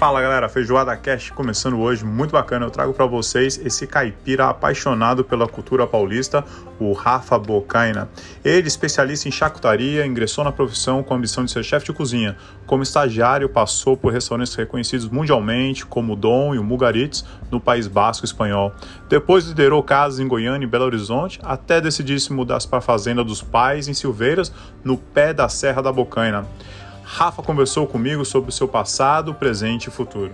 Fala 0.00 0.22
galera, 0.22 0.48
Feijoada 0.48 0.96
Cast 0.96 1.30
começando 1.34 1.78
hoje, 1.78 2.06
muito 2.06 2.30
bacana. 2.30 2.64
Eu 2.64 2.70
trago 2.70 2.94
para 2.94 3.04
vocês 3.04 3.60
esse 3.62 3.86
caipira 3.86 4.48
apaixonado 4.48 5.22
pela 5.22 5.46
cultura 5.46 5.86
paulista, 5.86 6.42
o 6.78 6.94
Rafa 6.94 7.38
Bocaina. 7.38 8.08
Ele, 8.42 8.66
especialista 8.66 9.28
em 9.28 9.30
charcutaria, 9.30 10.06
ingressou 10.06 10.42
na 10.42 10.50
profissão 10.50 11.02
com 11.02 11.12
a 11.12 11.18
ambição 11.18 11.44
de 11.44 11.50
ser 11.50 11.62
chefe 11.62 11.84
de 11.84 11.92
cozinha. 11.92 12.34
Como 12.66 12.82
estagiário, 12.82 13.46
passou 13.50 13.94
por 13.94 14.10
restaurantes 14.10 14.54
reconhecidos 14.54 15.06
mundialmente, 15.06 15.84
como 15.84 16.14
o 16.14 16.16
Dom 16.16 16.54
e 16.54 16.58
o 16.58 16.64
Mugaritz, 16.64 17.22
no 17.50 17.60
País 17.60 17.86
Basco 17.86 18.24
espanhol. 18.24 18.72
Depois 19.06 19.44
liderou 19.44 19.82
casas 19.82 20.18
em 20.18 20.26
Goiânia 20.26 20.64
e 20.64 20.70
Belo 20.70 20.86
Horizonte, 20.86 21.38
até 21.42 21.78
decidir 21.78 22.18
se 22.20 22.32
mudar 22.32 22.58
para 22.70 22.78
a 22.78 22.82
fazenda 22.82 23.22
dos 23.22 23.42
pais 23.42 23.86
em 23.86 23.92
Silveiras, 23.92 24.50
no 24.82 24.96
pé 24.96 25.34
da 25.34 25.46
Serra 25.50 25.82
da 25.82 25.92
Bocaina. 25.92 26.46
Rafa 27.12 27.42
conversou 27.42 27.88
comigo 27.88 28.24
sobre 28.24 28.50
o 28.50 28.52
seu 28.52 28.68
passado, 28.68 29.34
presente 29.34 29.88
e 29.88 29.90
futuro. 29.90 30.32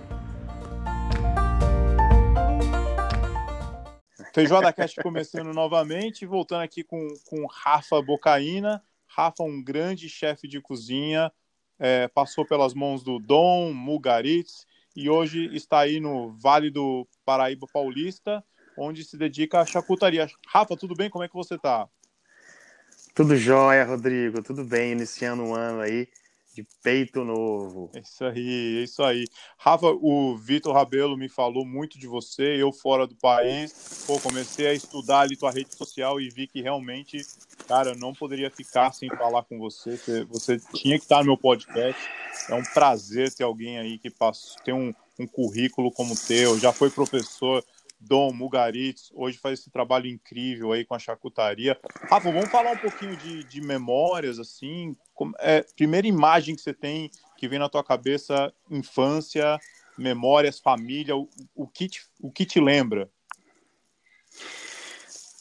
Feijoada 4.31 4.71
Cast 4.71 5.01
começando 5.01 5.51
novamente, 5.53 6.25
voltando 6.25 6.61
aqui 6.61 6.83
com, 6.83 7.05
com 7.25 7.45
Rafa 7.47 7.99
Bocaína. 8.01 8.81
Rafa, 9.07 9.43
um 9.43 9.61
grande 9.61 10.07
chefe 10.07 10.47
de 10.47 10.61
cozinha, 10.61 11.31
é, 11.79 12.07
passou 12.07 12.45
pelas 12.45 12.75
mãos 12.75 13.03
do 13.03 13.17
Dom 13.19 13.73
Mugaritz 13.73 14.65
e 14.95 15.09
hoje 15.09 15.49
está 15.53 15.79
aí 15.79 15.99
no 15.99 16.37
Vale 16.37 16.69
do 16.69 17.07
Paraíba 17.25 17.65
Paulista, 17.73 18.41
onde 18.77 19.03
se 19.03 19.17
dedica 19.17 19.59
à 19.59 19.65
charcutaria. 19.65 20.27
Rafa, 20.47 20.77
tudo 20.77 20.95
bem? 20.95 21.09
Como 21.09 21.23
é 21.23 21.27
que 21.27 21.33
você 21.33 21.55
está? 21.55 21.89
Tudo 23.15 23.35
jóia, 23.35 23.83
Rodrigo. 23.83 24.43
Tudo 24.43 24.63
bem, 24.63 24.91
iniciando 24.91 25.43
o 25.43 25.49
um 25.49 25.55
ano 25.55 25.81
aí 25.81 26.07
de 26.57 26.67
peito 26.81 27.23
novo. 27.23 27.91
É 27.93 27.99
isso 27.99 28.25
aí, 28.25 28.79
é 28.79 28.83
isso 28.83 29.03
aí. 29.03 29.25
Rafa, 29.59 29.87
o 29.87 30.35
Vitor 30.35 30.73
Rabelo 30.73 31.15
me 31.15 31.29
falou 31.29 31.63
muito 31.63 31.99
de 31.99 32.07
você, 32.07 32.59
eu 32.59 32.73
fora 32.73 33.05
do 33.05 33.15
país. 33.15 34.03
Pô, 34.07 34.19
comecei 34.19 34.67
a 34.67 34.73
estudar 34.73 35.21
ali 35.21 35.37
tua 35.37 35.51
rede 35.51 35.75
social 35.75 36.19
e 36.19 36.29
vi 36.29 36.47
que 36.47 36.59
realmente, 36.59 37.21
cara, 37.67 37.91
eu 37.91 37.95
não 37.95 38.11
poderia 38.11 38.49
ficar 38.49 38.91
sem 38.91 39.07
falar 39.09 39.43
com 39.43 39.59
você. 39.59 39.99
Você 40.29 40.57
tinha 40.73 40.97
que 40.97 41.05
estar 41.05 41.19
no 41.19 41.25
meu 41.25 41.37
podcast. 41.37 42.01
É 42.49 42.55
um 42.55 42.63
prazer 42.73 43.31
ter 43.31 43.43
alguém 43.43 43.77
aí 43.77 43.99
que 43.99 44.11
tem 44.63 44.73
um, 44.73 44.93
um 45.19 45.27
currículo 45.27 45.91
como 45.91 46.13
o 46.13 46.17
teu, 46.17 46.57
já 46.59 46.73
foi 46.73 46.89
professor 46.89 47.63
Dom 47.99 48.31
Mugaritz, 48.31 49.09
hoje 49.13 49.37
faz 49.37 49.59
esse 49.59 49.71
trabalho 49.71 50.07
incrível 50.07 50.71
aí 50.71 50.85
com 50.85 50.93
a 50.93 50.99
charcutaria. 50.99 51.79
Rafa, 52.09 52.31
vamos 52.31 52.49
falar 52.49 52.71
um 52.71 52.77
pouquinho 52.77 53.17
de, 53.17 53.43
de 53.43 53.61
memórias, 53.61 54.39
assim, 54.39 54.95
como, 55.13 55.33
é, 55.39 55.65
primeira 55.75 56.07
imagem 56.07 56.55
que 56.55 56.61
você 56.61 56.73
tem 56.73 57.09
que 57.37 57.47
vem 57.47 57.59
na 57.59 57.69
tua 57.69 57.83
cabeça, 57.83 58.51
infância, 58.69 59.59
memórias, 59.97 60.59
família, 60.59 61.15
o, 61.15 61.29
o, 61.55 61.67
que, 61.67 61.87
te, 61.87 62.01
o 62.19 62.31
que 62.31 62.45
te 62.45 62.59
lembra? 62.59 63.09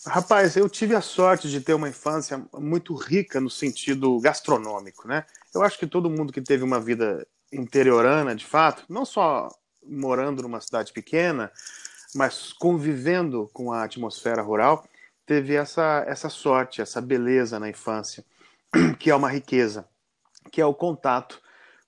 Rapaz, 0.07 0.57
eu 0.57 0.69
tive 0.69 0.95
a 0.95 1.01
sorte 1.01 1.51
de 1.51 1.61
ter 1.61 1.75
uma 1.75 1.89
infância 1.89 2.41
muito 2.55 2.95
rica 2.95 3.41
no 3.41 3.51
sentido 3.51 4.21
gastronômico, 4.21 5.09
né? 5.09 5.25
Eu 5.53 5.63
acho 5.63 5.79
que 5.79 5.87
todo 5.87 6.11
mundo 6.11 6.33
que 6.33 6.41
teve 6.41 6.63
uma 6.63 6.79
vida 6.79 7.27
interiorana, 7.53 8.35
de 8.35 8.45
fato, 8.45 8.85
não 8.89 9.05
só 9.05 9.49
morando 9.83 10.43
numa 10.43 10.61
cidade 10.61 10.93
pequena, 10.93 11.51
mas 12.15 12.53
convivendo 12.53 13.51
com 13.53 13.73
a 13.73 13.85
atmosfera 13.85 14.43
rural, 14.43 14.87
teve 15.25 15.55
essa, 15.55 16.05
essa 16.07 16.29
sorte, 16.29 16.81
essa 16.81 17.01
beleza 17.01 17.59
na 17.59 17.69
infância, 17.69 18.25
que 18.99 19.11
é 19.11 19.15
uma 19.15 19.31
riqueza, 19.31 19.87
que 20.51 20.61
é 20.61 20.67
o 20.67 20.75
contato 20.75 21.41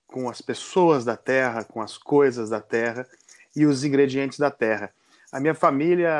com 0.05 0.29
as 0.29 0.41
pessoas 0.41 1.05
da 1.05 1.15
terra, 1.15 1.63
com 1.63 1.81
as 1.81 1.97
coisas 1.97 2.49
da 2.49 2.59
terra 2.59 3.07
e 3.55 3.65
os 3.65 3.83
ingredientes 3.83 4.37
da 4.37 4.51
terra. 4.51 4.91
A 5.31 5.39
minha 5.39 5.53
família, 5.53 6.11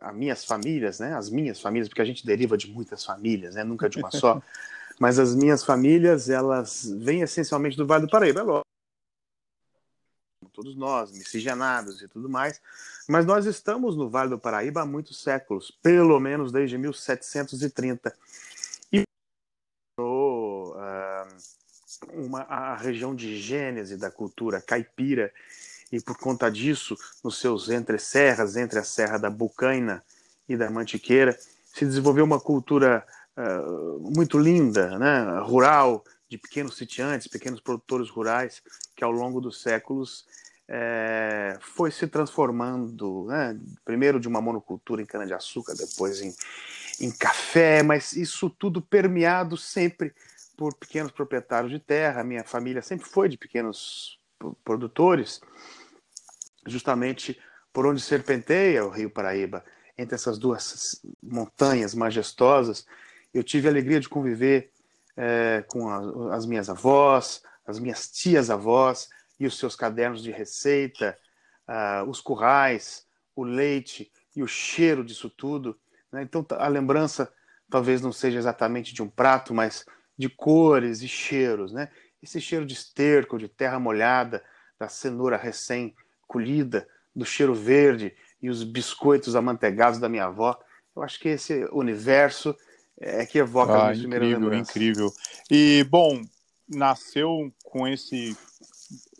as 0.00 0.14
minhas 0.14 0.44
famílias, 0.44 0.98
né, 0.98 1.14
as 1.14 1.30
minhas 1.30 1.60
famílias, 1.60 1.88
porque 1.88 2.02
a 2.02 2.04
gente 2.04 2.26
deriva 2.26 2.56
de 2.56 2.70
muitas 2.70 3.04
famílias, 3.04 3.54
né, 3.54 3.62
nunca 3.62 3.88
de 3.88 3.98
uma 3.98 4.10
só, 4.10 4.42
mas 4.98 5.18
as 5.18 5.34
minhas 5.34 5.64
famílias, 5.64 6.28
elas 6.28 6.92
vêm 6.98 7.22
essencialmente 7.22 7.76
do 7.76 7.86
Vale 7.86 8.06
do 8.06 8.10
Paraíba, 8.10 8.40
é 8.40 8.42
lógico 8.42 8.75
todos 10.56 10.74
nós, 10.74 11.12
miscigenados 11.12 12.00
e 12.00 12.08
tudo 12.08 12.30
mais, 12.30 12.62
mas 13.06 13.26
nós 13.26 13.44
estamos 13.44 13.94
no 13.94 14.08
Vale 14.08 14.30
do 14.30 14.38
Paraíba 14.38 14.80
há 14.80 14.86
muitos 14.86 15.22
séculos, 15.22 15.70
pelo 15.82 16.18
menos 16.18 16.50
desde 16.50 16.78
1730. 16.78 18.16
E 18.90 19.02
uh, 20.00 20.72
uma, 22.14 22.40
a 22.40 22.74
região 22.74 23.14
de 23.14 23.38
gênese 23.38 23.98
da 23.98 24.10
cultura 24.10 24.62
caipira, 24.62 25.30
e 25.92 26.00
por 26.00 26.16
conta 26.18 26.50
disso, 26.50 26.96
nos 27.22 27.38
seus 27.38 27.68
entre-serras, 27.68 28.56
entre 28.56 28.78
a 28.78 28.84
Serra 28.84 29.18
da 29.18 29.28
Bucaina 29.28 30.02
e 30.48 30.56
da 30.56 30.70
Mantiqueira, 30.70 31.38
se 31.66 31.84
desenvolveu 31.84 32.24
uma 32.24 32.40
cultura 32.40 33.06
uh, 33.36 34.00
muito 34.16 34.38
linda, 34.38 34.98
né, 34.98 35.38
rural, 35.40 36.02
de 36.28 36.38
pequenos 36.38 36.76
sitiantes, 36.76 37.28
pequenos 37.28 37.60
produtores 37.60 38.08
rurais, 38.08 38.62
que 38.96 39.04
ao 39.04 39.12
longo 39.12 39.40
dos 39.40 39.60
séculos 39.60 40.26
é, 40.68 41.56
foi 41.60 41.90
se 41.90 42.08
transformando, 42.08 43.26
né? 43.28 43.56
primeiro 43.84 44.18
de 44.18 44.26
uma 44.26 44.40
monocultura 44.40 45.02
em 45.02 45.06
cana-de-açúcar, 45.06 45.74
depois 45.74 46.20
em, 46.20 46.34
em 47.00 47.10
café, 47.10 47.82
mas 47.82 48.14
isso 48.14 48.50
tudo 48.50 48.82
permeado 48.82 49.56
sempre 49.56 50.12
por 50.56 50.74
pequenos 50.74 51.12
proprietários 51.12 51.70
de 51.70 51.78
terra. 51.78 52.24
Minha 52.24 52.42
família 52.42 52.82
sempre 52.82 53.06
foi 53.06 53.28
de 53.28 53.36
pequenos 53.36 54.18
produtores, 54.64 55.40
justamente 56.66 57.38
por 57.72 57.86
onde 57.86 58.00
serpenteia 58.00 58.84
o 58.84 58.90
Rio 58.90 59.10
Paraíba, 59.10 59.62
entre 59.98 60.14
essas 60.14 60.38
duas 60.38 61.00
montanhas 61.22 61.94
majestosas. 61.94 62.86
Eu 63.32 63.44
tive 63.44 63.68
a 63.68 63.70
alegria 63.70 64.00
de 64.00 64.08
conviver 64.08 64.70
é, 65.16 65.64
com 65.68 65.88
a, 65.88 66.34
as 66.34 66.46
minhas 66.46 66.68
avós, 66.68 67.42
as 67.66 67.78
minhas 67.78 68.08
tias-avós, 68.08 69.08
e 69.38 69.46
os 69.46 69.58
seus 69.58 69.76
cadernos 69.76 70.22
de 70.22 70.30
receita, 70.30 71.16
uh, 71.68 72.08
os 72.08 72.20
currais, 72.20 73.06
o 73.34 73.44
leite 73.44 74.10
e 74.34 74.42
o 74.42 74.46
cheiro 74.46 75.04
disso 75.04 75.28
tudo. 75.28 75.78
Né? 76.10 76.22
Então, 76.22 76.44
a 76.50 76.68
lembrança 76.68 77.32
talvez 77.70 78.00
não 78.00 78.12
seja 78.12 78.38
exatamente 78.38 78.94
de 78.94 79.02
um 79.02 79.08
prato, 79.08 79.52
mas 79.52 79.84
de 80.16 80.28
cores 80.28 81.02
e 81.02 81.08
cheiros. 81.08 81.72
Né? 81.72 81.90
Esse 82.22 82.40
cheiro 82.40 82.64
de 82.64 82.74
esterco, 82.74 83.38
de 83.38 83.48
terra 83.48 83.78
molhada, 83.78 84.42
da 84.78 84.88
cenoura 84.88 85.36
recém-colhida, 85.36 86.88
do 87.14 87.24
cheiro 87.24 87.54
verde 87.54 88.14
e 88.42 88.48
os 88.48 88.62
biscoitos 88.62 89.34
amanteigados 89.34 89.98
da 89.98 90.08
minha 90.08 90.26
avó. 90.26 90.58
Eu 90.94 91.02
acho 91.02 91.18
que 91.18 91.28
esse 91.30 91.66
universo 91.72 92.54
é 92.98 93.26
que 93.26 93.38
evoca 93.38 93.72
ah, 93.72 93.90
as 93.90 93.98
minhas 93.98 94.22
incrível, 94.22 94.54
incrível. 94.54 95.12
E, 95.50 95.84
bom, 95.84 96.22
nasceu 96.68 97.52
com 97.64 97.86
esse 97.86 98.36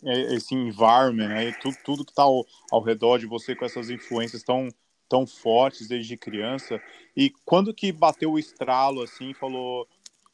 é, 0.03 0.35
esse 0.35 0.53
environment, 0.53 1.27
né? 1.27 1.51
tudo, 1.61 1.77
tudo 1.83 2.05
que 2.05 2.11
está 2.11 2.23
ao, 2.23 2.45
ao 2.71 2.81
redor 2.81 3.17
de 3.17 3.25
você 3.25 3.55
com 3.55 3.65
essas 3.65 3.89
influências 3.89 4.43
tão, 4.43 4.69
tão 5.09 5.25
fortes 5.25 5.87
desde 5.87 6.15
criança. 6.15 6.81
E 7.15 7.31
quando 7.43 7.73
que 7.73 7.91
bateu 7.91 8.31
o 8.31 8.39
estralo, 8.39 9.01
assim, 9.01 9.33
falou, 9.33 9.87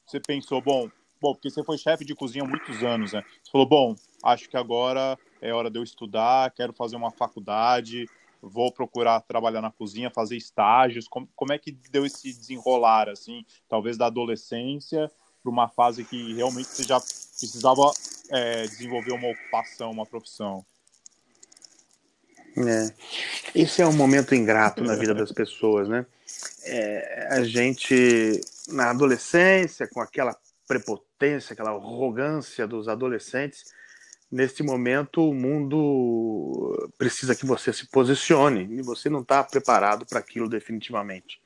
você 0.06 0.20
pensou, 0.20 0.62
bom, 0.62 0.90
bom, 1.22 1.34
porque 1.34 1.50
você 1.50 1.64
foi 1.64 1.78
chefe 1.78 2.04
de 2.06 2.14
cozinha 2.14 2.44
há 2.44 2.48
muitos 2.48 2.84
anos, 2.84 3.14
né? 3.14 3.24
Você 3.42 3.52
falou, 3.52 3.68
bom, 3.68 3.96
acho 4.24 4.50
que 4.50 4.58
agora 4.58 5.18
é 5.42 5.54
hora 5.54 5.72
de 5.72 5.80
eu 5.80 5.84
estudar, 5.84 6.52
quero 6.52 6.74
fazer 6.74 6.96
uma 6.96 7.12
faculdade, 7.12 8.06
vou 8.42 8.72
procurar 8.72 9.22
trabalhar 9.22 9.62
na 9.62 9.72
cozinha, 9.72 10.12
fazer 10.12 10.36
estágios. 10.36 11.08
Como, 11.08 11.28
como 11.36 11.54
é 11.54 11.58
que 11.58 11.72
deu 11.72 12.06
esse 12.06 12.34
desenrolar, 12.34 13.08
assim, 13.10 13.46
talvez 13.70 13.98
da 13.98 14.08
adolescência 14.08 15.10
para 15.44 15.52
uma 15.52 15.68
fase 15.68 16.06
que 16.06 16.34
realmente 16.34 16.70
você 16.70 16.84
já 16.84 17.00
precisava 17.00 17.92
é, 18.30 18.64
desenvolver 18.64 19.12
uma 19.12 19.28
ocupação, 19.28 19.92
uma 19.92 20.06
profissão. 20.06 20.66
É. 22.56 22.94
Esse 23.54 23.82
é 23.82 23.88
um 23.88 23.94
momento 23.94 24.34
ingrato 24.34 24.84
na 24.84 24.96
vida 24.96 25.14
das 25.14 25.32
pessoas, 25.32 25.90
né? 25.90 26.06
É, 26.64 27.28
a 27.32 27.44
gente, 27.44 28.40
na 28.70 28.92
adolescência, 28.92 29.88
com 29.88 30.00
aquela 30.00 30.36
prepotência, 30.68 31.54
aquela 31.54 31.72
arrogância 31.72 32.66
dos 32.66 32.88
adolescentes, 32.88 33.66
nesse 34.32 34.64
momento 34.64 35.30
o 35.30 35.34
mundo 35.34 36.92
precisa 36.98 37.36
que 37.36 37.46
você 37.46 37.74
se 37.74 37.88
posicione 37.88 38.68
e 38.72 38.82
você 38.82 39.10
não 39.10 39.22
está 39.22 39.44
preparado 39.44 40.06
para 40.06 40.20
aquilo 40.20 40.48
definitivamente. 40.48 41.42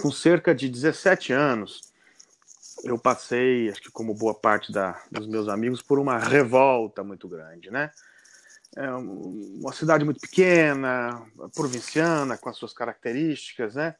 Com 0.00 0.10
cerca 0.10 0.54
de 0.54 0.68
17 0.68 1.32
anos, 1.32 1.89
eu 2.84 2.98
passei, 2.98 3.68
acho 3.68 3.82
que 3.82 3.90
como 3.90 4.14
boa 4.14 4.34
parte 4.34 4.72
da, 4.72 5.00
dos 5.10 5.26
meus 5.26 5.48
amigos, 5.48 5.82
por 5.82 5.98
uma 5.98 6.18
revolta 6.18 7.02
muito 7.02 7.28
grande, 7.28 7.70
né? 7.70 7.90
É 8.76 8.88
uma 8.90 9.72
cidade 9.72 10.04
muito 10.04 10.20
pequena, 10.20 11.26
provinciana, 11.54 12.38
com 12.38 12.48
as 12.48 12.56
suas 12.56 12.72
características, 12.72 13.74
né? 13.74 13.96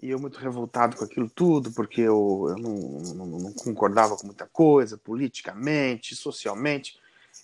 E 0.00 0.10
eu 0.10 0.18
muito 0.18 0.38
revoltado 0.38 0.96
com 0.96 1.04
aquilo 1.04 1.28
tudo, 1.28 1.72
porque 1.72 2.00
eu, 2.00 2.46
eu 2.48 2.56
não, 2.56 2.74
não, 3.14 3.26
não 3.26 3.52
concordava 3.52 4.16
com 4.16 4.26
muita 4.26 4.46
coisa, 4.46 4.96
politicamente, 4.96 6.14
socialmente. 6.14 6.98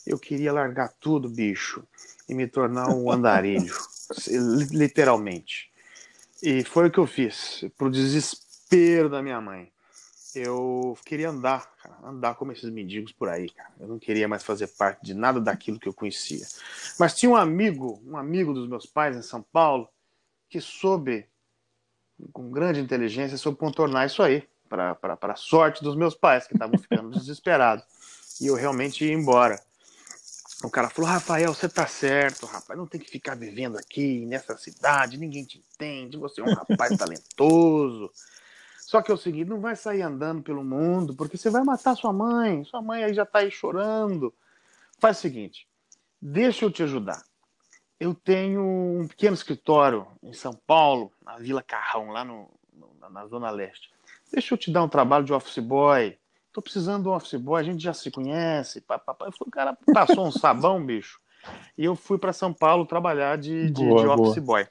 eu 0.06 0.19
queria 0.19 0.52
largar 0.52 0.93
tudo, 1.00 1.29
bicho, 1.29 1.82
e 2.29 2.35
me 2.35 2.46
tornar 2.46 2.88
um 2.88 3.11
andarilho, 3.11 3.75
literalmente. 4.70 5.70
E 6.40 6.62
foi 6.64 6.87
o 6.87 6.90
que 6.90 6.99
eu 6.99 7.06
fiz, 7.06 7.64
pro 7.76 7.90
desespero 7.90 9.11
da 9.11 9.20
minha 9.20 9.40
mãe. 9.40 9.70
Eu 10.38 10.96
queria 11.05 11.31
andar, 11.31 11.70
cara, 11.76 11.96
andar 12.05 12.35
como 12.35 12.52
esses 12.52 12.70
mendigos 12.70 13.12
por 13.12 13.29
aí, 13.29 13.49
cara. 13.50 13.73
Eu 13.79 13.88
não 13.88 13.99
queria 13.99 14.29
mais 14.29 14.43
fazer 14.43 14.67
parte 14.69 15.05
de 15.05 15.14
nada 15.14 15.40
daquilo 15.40 15.79
que 15.79 15.88
eu 15.88 15.93
conhecia. 15.93 16.46
Mas 16.99 17.14
tinha 17.14 17.31
um 17.31 17.37
amigo, 17.37 18.02
um 18.06 18.17
amigo 18.17 18.52
dos 18.52 18.69
meus 18.69 18.87
pais 18.87 19.17
em 19.17 19.23
São 19.23 19.43
Paulo, 19.43 19.88
que 20.49 20.61
soube, 20.61 21.26
com 22.32 22.50
grande 22.50 22.81
inteligência, 22.81 23.37
soube 23.37 23.58
contornar 23.58 24.06
isso 24.06 24.23
aí, 24.23 24.49
para 24.69 24.96
a 25.02 25.37
sorte 25.37 25.82
dos 25.82 25.96
meus 25.96 26.14
pais, 26.14 26.46
que 26.46 26.55
estavam 26.55 26.79
ficando 26.79 27.11
desesperados. 27.19 27.85
E 28.40 28.46
eu 28.46 28.55
realmente 28.55 29.05
ia 29.05 29.12
embora. 29.12 29.61
O 30.62 30.70
cara 30.70 30.90
falou: 30.90 31.11
Rafael, 31.11 31.55
você 31.55 31.69
tá 31.69 31.87
certo, 31.87 32.46
rapaz, 32.46 32.76
não 32.76 32.87
tem 32.87 33.00
que 33.00 33.11
ficar 33.11 33.37
vivendo 33.37 33.79
aqui 33.79 34.26
nessa 34.26 34.56
cidade, 34.56 35.17
ninguém 35.17 35.44
te 35.44 35.58
entende, 35.58 36.17
você 36.17 36.40
é 36.40 36.44
um 36.44 36.55
rapaz 36.55 36.96
talentoso. 36.96 38.11
Só 38.88 39.02
que 39.02 39.11
é 39.11 39.14
o 39.14 39.19
seguinte: 39.19 39.50
não 39.50 39.61
vai 39.61 39.76
sair 39.76 40.00
andando 40.00 40.43
pelo 40.43 40.64
mundo, 40.64 41.14
porque 41.14 41.37
você 41.37 41.50
vai 41.50 41.62
matar 41.62 41.94
sua 41.94 42.11
mãe, 42.11 42.64
sua 42.64 42.81
mãe 42.81 43.05
aí 43.05 43.12
já 43.12 43.26
tá 43.26 43.40
aí 43.40 43.50
chorando. 43.50 44.32
Faz 44.99 45.19
o 45.19 45.20
seguinte: 45.20 45.69
deixa 46.19 46.64
eu 46.64 46.70
te 46.70 46.82
ajudar. 46.82 47.23
Eu 48.00 48.14
tenho 48.14 48.62
um 48.62 49.06
pequeno 49.06 49.35
escritório 49.35 50.06
em 50.23 50.32
São 50.32 50.55
Paulo, 50.67 51.12
na 51.23 51.37
Vila 51.37 51.62
Carrão, 51.62 52.12
lá 52.12 52.25
no, 52.25 52.49
na 53.11 53.26
Zona 53.26 53.50
Leste. 53.50 53.90
Deixa 54.32 54.55
eu 54.55 54.58
te 54.58 54.70
dar 54.70 54.85
um 54.85 54.88
trabalho 54.88 55.26
de 55.26 55.35
office 55.35 55.58
boy 55.58 56.17
tô 56.50 56.62
precisando 56.62 57.02
de 57.02 57.08
um 57.11 57.12
office 57.12 57.38
boy, 57.38 57.61
a 57.61 57.64
gente 57.64 57.82
já 57.82 57.93
se 57.93 58.11
conhece. 58.11 58.81
Papapá. 58.81 59.29
O 59.40 59.50
cara 59.50 59.76
passou 59.93 60.26
um 60.26 60.32
sabão, 60.32 60.82
bicho, 60.82 61.20
e 61.76 61.85
eu 61.85 61.94
fui 61.94 62.17
para 62.17 62.32
São 62.32 62.55
Paulo 62.55 62.87
trabalhar 62.87 63.37
de, 63.37 63.70
de, 63.70 63.85
boa, 63.85 64.00
de 64.00 64.08
office 64.08 64.43
boa. 64.43 64.64
boy. 64.64 64.69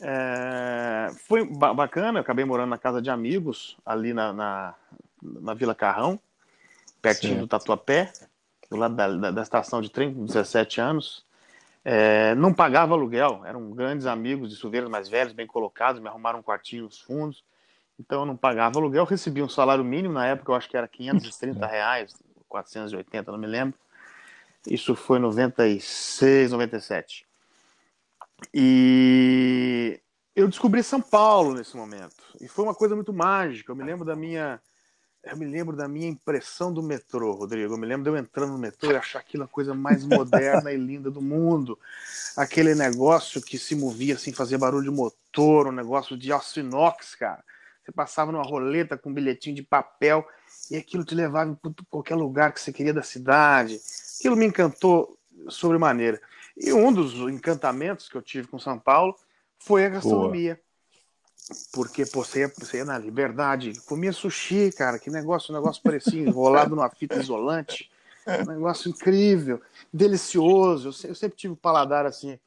É, 0.00 1.10
foi 1.26 1.44
bacana, 1.46 2.18
eu 2.18 2.22
acabei 2.22 2.44
morando 2.44 2.70
na 2.70 2.78
casa 2.78 3.00
de 3.00 3.10
amigos, 3.10 3.76
ali 3.84 4.12
na, 4.12 4.32
na, 4.32 4.74
na 5.22 5.54
Vila 5.54 5.74
Carrão, 5.74 6.18
pertinho 7.00 7.34
certo. 7.34 7.46
do 7.46 7.48
Tatuapé, 7.48 8.12
do 8.70 8.76
lado 8.76 8.94
da, 8.94 9.08
da, 9.08 9.30
da, 9.30 9.42
estação 9.42 9.80
de 9.80 9.90
trem, 9.90 10.12
com 10.12 10.24
17 10.24 10.80
anos. 10.80 11.24
É, 11.84 12.34
não 12.34 12.52
pagava 12.52 12.94
aluguel, 12.94 13.42
eram 13.44 13.70
grandes 13.70 14.06
amigos 14.06 14.50
de 14.50 14.56
suveiros 14.56 14.90
mais 14.90 15.08
velhos, 15.08 15.32
bem 15.32 15.46
colocados, 15.46 16.00
me 16.00 16.08
arrumaram 16.08 16.38
um 16.38 16.42
quartinho 16.42 16.84
nos 16.84 16.98
fundos 16.98 17.44
então 17.98 18.20
eu 18.20 18.26
não 18.26 18.36
pagava 18.36 18.78
aluguel, 18.78 19.04
recebia 19.04 19.44
um 19.44 19.48
salário 19.48 19.84
mínimo, 19.84 20.14
na 20.14 20.26
época 20.26 20.50
eu 20.50 20.56
acho 20.56 20.68
que 20.68 20.76
era 20.76 20.88
530 20.88 21.64
reais, 21.66 22.14
480, 22.48 23.30
não 23.30 23.38
me 23.38 23.46
lembro. 23.46 23.78
Isso 24.66 24.96
foi 24.96 25.18
96, 25.18 26.52
97. 26.52 27.26
E 28.52 30.00
eu 30.34 30.48
descobri 30.48 30.82
São 30.82 31.00
Paulo 31.00 31.54
nesse 31.54 31.76
momento. 31.76 32.22
E 32.40 32.48
foi 32.48 32.64
uma 32.64 32.74
coisa 32.74 32.94
muito 32.94 33.12
mágica. 33.12 33.72
Eu 33.72 33.76
me 33.76 33.84
lembro 33.84 34.04
da 34.04 34.16
minha 34.16 34.60
eu 35.26 35.38
me 35.38 35.46
lembro 35.46 35.74
da 35.74 35.88
minha 35.88 36.06
impressão 36.06 36.72
do 36.72 36.82
metrô, 36.82 37.32
Rodrigo. 37.32 37.72
Eu 37.72 37.78
me 37.78 37.86
lembro 37.86 38.04
de 38.04 38.10
eu 38.10 38.16
entrando 38.16 38.52
no 38.52 38.58
metrô 38.58 38.92
e 38.92 38.96
achar 38.96 39.20
aquilo 39.20 39.44
a 39.44 39.48
coisa 39.48 39.72
mais 39.72 40.04
moderna 40.04 40.70
e 40.70 40.76
linda 40.76 41.10
do 41.10 41.22
mundo. 41.22 41.78
Aquele 42.36 42.74
negócio 42.74 43.40
que 43.40 43.58
se 43.58 43.74
movia 43.74 44.16
assim, 44.16 44.32
fazia 44.32 44.58
barulho 44.58 44.84
de 44.84 44.90
motor, 44.90 45.68
um 45.68 45.72
negócio 45.72 46.16
de 46.16 46.30
aço 46.30 46.60
inox, 46.60 47.14
cara. 47.14 47.42
Você 47.82 47.90
passava 47.90 48.32
numa 48.32 48.44
roleta 48.44 48.98
com 48.98 49.10
um 49.10 49.14
bilhetinho 49.14 49.56
de 49.56 49.62
papel 49.62 50.26
e 50.70 50.76
aquilo 50.76 51.04
te 51.04 51.14
levava 51.14 51.54
para 51.54 51.72
qualquer 51.88 52.16
lugar 52.16 52.52
que 52.52 52.60
você 52.60 52.72
queria 52.72 52.92
da 52.92 53.02
cidade. 53.02 53.80
Aquilo 54.18 54.36
me 54.36 54.46
encantou 54.46 55.18
sobremaneira. 55.48 56.20
E 56.56 56.72
um 56.72 56.92
dos 56.92 57.14
encantamentos 57.30 58.08
que 58.08 58.16
eu 58.16 58.22
tive 58.22 58.48
com 58.48 58.58
São 58.58 58.78
Paulo 58.78 59.16
foi 59.58 59.86
a 59.86 59.88
gastronomia. 59.88 60.54
Boa. 60.54 60.64
Porque 61.72 62.06
pô, 62.06 62.24
você, 62.24 62.40
ia, 62.40 62.52
você 62.56 62.78
ia 62.78 62.84
na 62.84 62.96
liberdade, 62.96 63.78
comia 63.82 64.12
sushi, 64.12 64.72
cara, 64.72 64.98
que 64.98 65.10
negócio, 65.10 65.52
um 65.52 65.56
negócio 65.56 65.82
parecia 65.82 66.20
enrolado 66.20 66.74
numa 66.74 66.88
fita 66.88 67.16
isolante. 67.16 67.90
Um 68.26 68.52
negócio 68.52 68.88
incrível, 68.88 69.60
delicioso. 69.92 70.88
Eu, 70.88 71.10
eu 71.10 71.14
sempre 71.14 71.36
tive 71.36 71.52
o 71.52 71.56
paladar 71.56 72.06
assim, 72.06 72.38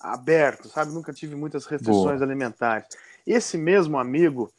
aberto, 0.00 0.68
sabe? 0.68 0.92
Nunca 0.92 1.12
tive 1.12 1.36
muitas 1.36 1.66
restrições 1.66 2.18
Boa. 2.18 2.24
alimentares. 2.24 2.88
Esse 3.24 3.56
mesmo 3.56 3.98
amigo, 3.98 4.50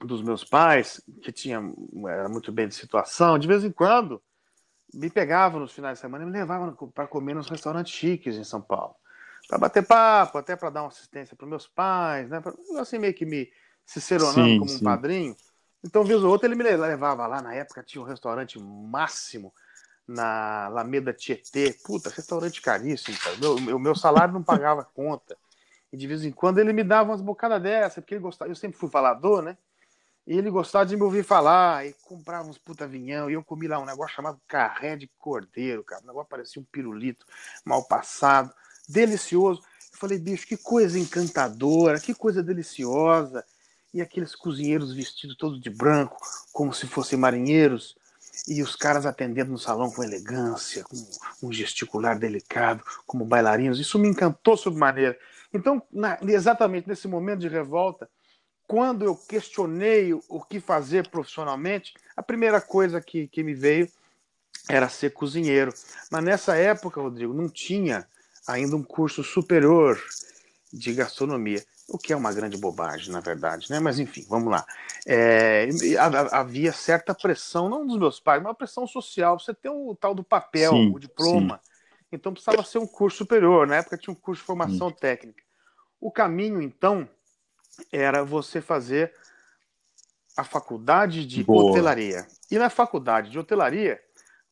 dos 0.00 0.22
meus 0.22 0.44
pais, 0.44 1.02
que 1.20 1.32
tinha 1.32 1.60
era 2.06 2.28
muito 2.28 2.52
bem 2.52 2.68
de 2.68 2.74
situação, 2.74 3.38
de 3.38 3.48
vez 3.48 3.64
em 3.64 3.72
quando 3.72 4.22
me 4.92 5.10
pegavam 5.10 5.60
nos 5.60 5.72
finais 5.72 5.98
de 5.98 6.00
semana 6.00 6.24
e 6.24 6.26
me 6.26 6.32
levavam 6.32 6.74
para 6.94 7.06
comer 7.06 7.34
nos 7.34 7.48
restaurantes 7.48 7.92
chiques 7.92 8.36
em 8.36 8.44
São 8.44 8.60
Paulo. 8.60 8.94
Para 9.48 9.58
bater 9.58 9.86
papo, 9.86 10.38
até 10.38 10.56
para 10.56 10.70
dar 10.70 10.82
uma 10.82 10.88
assistência 10.88 11.36
para 11.36 11.46
meus 11.46 11.66
pais, 11.66 12.28
né? 12.28 12.40
Pra, 12.40 12.52
assim, 12.80 12.98
meio 12.98 13.14
que 13.14 13.24
me 13.24 13.50
ciceronando 13.86 14.48
sim, 14.48 14.58
como 14.58 14.68
sim. 14.68 14.76
um 14.76 14.84
padrinho. 14.84 15.36
Então, 15.84 16.04
vez 16.04 16.22
ou 16.22 16.30
outra, 16.30 16.46
ele 16.46 16.54
me 16.54 16.64
levava 16.64 17.26
lá. 17.26 17.40
Na 17.40 17.54
época 17.54 17.82
tinha 17.82 18.02
um 18.02 18.06
restaurante 18.06 18.58
máximo 18.60 19.52
na 20.06 20.66
Alameda 20.66 21.12
Tietê. 21.12 21.74
Puta, 21.84 22.10
restaurante 22.10 22.60
caríssimo, 22.60 23.16
cara. 23.18 23.36
Meu, 23.36 23.54
o 23.76 23.78
meu 23.78 23.94
salário 23.94 24.34
não 24.34 24.42
pagava 24.42 24.84
conta. 24.94 25.36
E 25.92 25.96
de 25.96 26.06
vez 26.06 26.24
em 26.24 26.32
quando 26.32 26.58
ele 26.58 26.72
me 26.72 26.84
dava 26.84 27.10
umas 27.10 27.22
bocadas 27.22 27.62
dessa, 27.62 28.00
porque 28.00 28.14
ele 28.14 28.22
gostava. 28.22 28.50
Eu 28.50 28.54
sempre 28.54 28.78
fui 28.78 28.90
falador, 28.90 29.42
né? 29.42 29.56
Ele 30.28 30.50
gostava 30.50 30.84
de 30.84 30.94
me 30.94 31.02
ouvir 31.02 31.24
falar 31.24 31.86
e 31.86 31.94
comprava 32.04 32.46
uns 32.46 32.58
puta 32.58 32.86
vinhão. 32.86 33.30
E 33.30 33.32
eu 33.32 33.42
comi 33.42 33.66
lá 33.66 33.78
um 33.78 33.86
negócio 33.86 34.14
chamado 34.14 34.38
carré 34.46 34.94
de 34.94 35.10
cordeiro, 35.18 35.82
cara. 35.82 36.02
O 36.04 36.06
negócio 36.06 36.28
parecia 36.28 36.60
um 36.60 36.66
pirulito 36.70 37.24
mal 37.64 37.82
passado, 37.82 38.52
delicioso. 38.86 39.62
Eu 39.90 39.98
falei, 39.98 40.18
bicho, 40.18 40.46
que 40.46 40.58
coisa 40.58 40.98
encantadora, 40.98 41.98
que 41.98 42.12
coisa 42.12 42.42
deliciosa. 42.42 43.42
E 43.94 44.02
aqueles 44.02 44.34
cozinheiros 44.34 44.92
vestidos 44.92 45.34
todos 45.34 45.58
de 45.58 45.70
branco, 45.70 46.18
como 46.52 46.74
se 46.74 46.86
fossem 46.86 47.18
marinheiros. 47.18 47.96
E 48.46 48.62
os 48.62 48.76
caras 48.76 49.06
atendendo 49.06 49.50
no 49.50 49.58
salão 49.58 49.90
com 49.90 50.04
elegância, 50.04 50.84
com 50.84 51.48
um 51.48 51.50
gesticular 51.50 52.18
delicado, 52.18 52.84
como 53.06 53.24
bailarinos. 53.24 53.80
Isso 53.80 53.98
me 53.98 54.08
encantou 54.08 54.58
sobremaneira. 54.58 55.18
Então, 55.54 55.82
na, 55.90 56.18
exatamente 56.20 56.86
nesse 56.86 57.08
momento 57.08 57.40
de 57.40 57.48
revolta, 57.48 58.10
quando 58.68 59.02
eu 59.02 59.16
questionei 59.16 60.12
o 60.12 60.42
que 60.42 60.60
fazer 60.60 61.08
profissionalmente, 61.08 61.94
a 62.14 62.22
primeira 62.22 62.60
coisa 62.60 63.00
que, 63.00 63.26
que 63.26 63.42
me 63.42 63.54
veio 63.54 63.88
era 64.68 64.90
ser 64.90 65.14
cozinheiro. 65.14 65.72
Mas 66.12 66.22
nessa 66.22 66.54
época, 66.54 67.00
Rodrigo, 67.00 67.32
não 67.32 67.48
tinha 67.48 68.06
ainda 68.46 68.76
um 68.76 68.82
curso 68.82 69.24
superior 69.24 69.98
de 70.70 70.92
gastronomia, 70.92 71.64
o 71.88 71.96
que 71.96 72.12
é 72.12 72.16
uma 72.16 72.30
grande 72.30 72.58
bobagem, 72.58 73.10
na 73.10 73.20
verdade, 73.20 73.70
né? 73.70 73.80
Mas 73.80 73.98
enfim, 73.98 74.26
vamos 74.28 74.50
lá. 74.50 74.66
É, 75.06 75.66
havia 76.30 76.70
certa 76.70 77.14
pressão, 77.14 77.70
não 77.70 77.86
dos 77.86 77.98
meus 77.98 78.20
pais, 78.20 78.42
mas 78.42 78.50
uma 78.50 78.54
pressão 78.54 78.86
social. 78.86 79.40
Você 79.40 79.54
tem 79.54 79.70
o 79.70 79.96
tal 79.98 80.14
do 80.14 80.22
papel, 80.22 80.72
sim, 80.72 80.92
o 80.94 80.98
diploma. 80.98 81.58
Sim. 81.64 81.70
Então 82.12 82.34
precisava 82.34 82.62
ser 82.62 82.76
um 82.76 82.86
curso 82.86 83.16
superior. 83.16 83.66
Na 83.66 83.76
época 83.76 83.96
tinha 83.96 84.12
um 84.12 84.20
curso 84.20 84.42
de 84.42 84.46
formação 84.46 84.90
sim. 84.90 84.96
técnica. 85.00 85.42
O 85.98 86.10
caminho, 86.10 86.60
então, 86.60 87.08
era 87.92 88.24
você 88.24 88.60
fazer 88.60 89.12
a 90.36 90.44
faculdade 90.44 91.26
de 91.26 91.42
Boa. 91.42 91.70
hotelaria. 91.72 92.26
E 92.50 92.58
na 92.58 92.70
faculdade 92.70 93.30
de 93.30 93.38
hotelaria, 93.38 94.00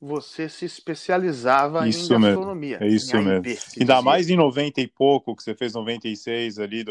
você 0.01 0.49
se 0.49 0.65
especializava 0.65 1.89
isso 1.89 2.13
em 2.13 2.21
gastronomia. 2.21 2.79
Mesmo. 2.81 2.93
É 2.93 2.97
isso 2.97 3.17
mesmo. 3.17 3.61
Ainda 3.79 4.03
mais 4.03 4.29
em 4.29 4.37
90 4.37 4.81
e 4.81 4.87
pouco, 4.87 5.35
que 5.35 5.43
você 5.43 5.55
fez 5.55 5.75
96 5.75 6.59
ali, 6.59 6.85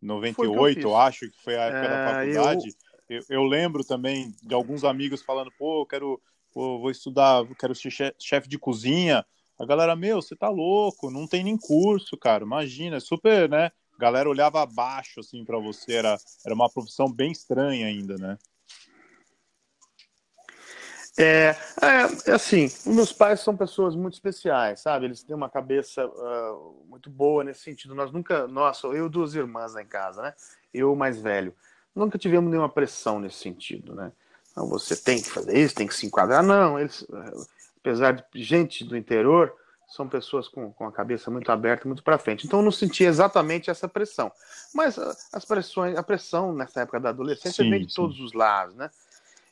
98, 0.00 0.80
eu 0.80 0.96
acho 0.96 1.30
que 1.30 1.42
foi 1.42 1.56
a 1.56 1.64
época 1.64 1.84
é, 1.84 1.88
da 1.88 2.12
faculdade. 2.12 2.68
Eu... 3.08 3.18
Eu, 3.18 3.24
eu... 3.28 3.44
lembro 3.44 3.84
também 3.84 4.32
de 4.42 4.54
alguns 4.54 4.84
amigos 4.84 5.20
falando, 5.20 5.50
pô, 5.58 5.84
quero, 5.84 6.20
pô, 6.52 6.78
vou 6.78 6.90
estudar, 6.90 7.44
quero 7.58 7.74
ser 7.74 8.14
chefe 8.18 8.48
de 8.48 8.58
cozinha. 8.58 9.24
A 9.58 9.66
galera, 9.66 9.94
meu, 9.94 10.22
você 10.22 10.34
tá 10.34 10.48
louco, 10.48 11.10
não 11.10 11.26
tem 11.26 11.44
nem 11.44 11.56
curso, 11.56 12.16
cara. 12.16 12.44
Imagina, 12.44 12.96
é 12.96 13.00
super, 13.00 13.48
né? 13.50 13.70
Galera 14.00 14.28
olhava 14.28 14.62
abaixo 14.62 15.20
assim 15.20 15.44
para 15.44 15.58
você, 15.58 15.92
era, 15.92 16.18
era 16.44 16.54
uma 16.54 16.70
profissão 16.70 17.12
bem 17.12 17.30
estranha 17.30 17.86
ainda, 17.86 18.16
né? 18.16 18.38
É, 21.18 21.54
é, 21.82 22.32
assim, 22.32 22.66
meus 22.86 23.12
pais 23.12 23.40
são 23.40 23.54
pessoas 23.54 23.94
muito 23.94 24.14
especiais, 24.14 24.80
sabe? 24.80 25.04
Eles 25.04 25.22
têm 25.22 25.36
uma 25.36 25.50
cabeça 25.50 26.06
uh, 26.06 26.86
muito 26.88 27.10
boa 27.10 27.44
nesse 27.44 27.60
sentido. 27.60 27.94
Nós 27.94 28.10
nunca, 28.10 28.46
nossa, 28.46 28.86
eu 28.86 29.06
e 29.06 29.10
duas 29.10 29.34
irmãs 29.34 29.74
lá 29.74 29.82
em 29.82 29.86
casa, 29.86 30.22
né? 30.22 30.34
Eu 30.72 30.96
mais 30.96 31.20
velho, 31.20 31.54
nunca 31.94 32.16
tivemos 32.16 32.50
nenhuma 32.50 32.70
pressão 32.70 33.20
nesse 33.20 33.36
sentido, 33.36 33.94
né? 33.94 34.12
Então, 34.50 34.66
você 34.66 34.96
tem 34.96 35.20
que 35.20 35.28
fazer 35.28 35.58
isso, 35.58 35.74
tem 35.74 35.86
que 35.86 35.94
se 35.94 36.06
enquadrar. 36.06 36.42
Não, 36.42 36.78
eles, 36.78 37.06
apesar 37.78 38.12
de 38.12 38.42
gente 38.42 38.84
do 38.84 38.96
interior, 38.96 39.54
são 39.90 40.08
pessoas 40.08 40.46
com, 40.46 40.72
com 40.72 40.86
a 40.86 40.92
cabeça 40.92 41.30
muito 41.30 41.50
aberta, 41.50 41.86
muito 41.86 42.02
para 42.02 42.16
frente. 42.16 42.46
Então 42.46 42.60
eu 42.60 42.64
não 42.64 42.70
senti 42.70 43.02
exatamente 43.02 43.70
essa 43.70 43.88
pressão. 43.88 44.30
Mas 44.72 44.96
ah, 44.98 45.14
as 45.32 45.44
pressões, 45.44 45.98
a 45.98 46.02
pressão 46.02 46.54
nessa 46.54 46.82
época 46.82 47.00
da 47.00 47.08
adolescência 47.08 47.64
sim, 47.64 47.70
vem 47.70 47.84
de 47.84 47.92
sim. 47.92 47.96
todos 47.96 48.20
os 48.20 48.32
lados, 48.32 48.76
né? 48.76 48.88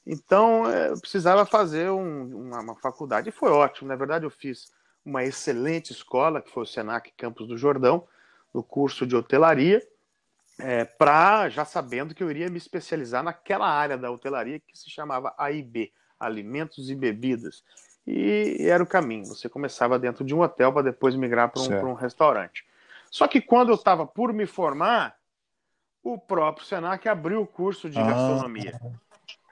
Então, 0.07 0.71
é, 0.71 0.89
eu 0.89 0.99
precisava 0.99 1.45
fazer 1.45 1.91
um, 1.91 2.47
uma, 2.47 2.61
uma, 2.61 2.75
faculdade, 2.77 3.29
e 3.29 3.33
foi 3.33 3.51
ótimo. 3.51 3.89
Na 3.89 3.97
verdade, 3.97 4.25
eu 4.25 4.31
fiz 4.31 4.73
uma 5.05 5.23
excelente 5.23 5.93
escola, 5.93 6.41
que 6.41 6.51
foi 6.51 6.63
o 6.63 6.67
Senac 6.67 7.13
Campos 7.15 7.47
do 7.47 7.59
Jordão, 7.59 8.07
no 8.55 8.63
curso 8.63 9.07
de 9.07 9.15
hotelaria, 9.15 9.87
é, 10.59 10.85
para 10.85 11.51
já 11.51 11.65
sabendo 11.65 12.15
que 12.15 12.23
eu 12.23 12.31
iria 12.31 12.49
me 12.49 12.57
especializar 12.57 13.23
naquela 13.23 13.69
área 13.69 13.99
da 13.99 14.11
hotelaria 14.11 14.59
que 14.59 14.79
se 14.79 14.89
chamava 14.89 15.35
AIB, 15.37 15.93
Alimentos 16.19 16.89
e 16.89 16.95
Bebidas. 16.95 17.63
E, 18.11 18.67
era 18.67 18.83
o 18.83 18.87
caminho. 18.87 19.27
Você 19.27 19.51
começava 19.51 19.99
dentro 19.99 20.25
de 20.25 20.35
um 20.35 20.41
hotel 20.41 20.73
para 20.73 20.83
depois 20.83 21.15
migrar 21.15 21.51
para 21.51 21.61
um, 21.61 21.91
um 21.91 21.95
restaurante. 21.95 22.65
Só 23.11 23.29
que 23.29 23.39
quando 23.39 23.69
eu 23.69 23.75
estava 23.75 24.07
por 24.07 24.33
me 24.33 24.47
formar, 24.47 25.17
o 26.03 26.17
próprio 26.17 26.65
Senac 26.65 27.07
abriu 27.07 27.43
o 27.43 27.47
curso 27.47 27.91
de 27.91 27.99
ah. 27.99 28.05
gastronomia. 28.05 28.81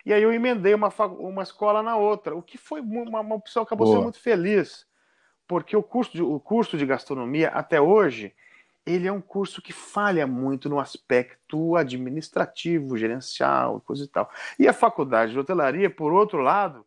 E 0.07 0.13
aí 0.13 0.23
eu 0.23 0.33
emendei 0.33 0.73
uma, 0.73 0.89
uma 1.19 1.43
escola 1.43 1.83
na 1.83 1.97
outra, 1.97 2.35
o 2.35 2.41
que 2.41 2.57
foi 2.57 2.81
uma, 2.81 3.21
uma 3.21 3.35
opção 3.35 3.65
que 3.65 3.69
acabou 3.69 3.87
Boa. 3.87 3.97
sendo 3.97 4.05
muito 4.05 4.21
feliz, 4.21 4.87
porque 5.47 5.77
o 5.77 5.83
curso, 5.83 6.13
de, 6.13 6.23
o 6.23 6.41
curso 6.41 6.79
de 6.79 6.87
gastronomia, 6.87 7.49
até 7.49 7.81
hoje, 7.81 8.33
ele 8.87 9.09
é 9.09 9.13
um 9.13 9.21
curso 9.21 9.61
que 9.61 9.73
falha 9.73 10.27
muito 10.27 10.69
no 10.71 10.79
aspecto 10.79 11.77
administrativo, 11.77 12.97
gerencial, 12.97 13.81
coisa 13.81 14.05
e 14.05 14.09
tal. 14.09 14.31
E 14.59 14.69
a 14.69 14.73
faculdade 14.73 15.33
de 15.33 15.39
hotelaria, 15.39 15.91
por 15.91 16.13
outro 16.13 16.41
lado, 16.41 16.87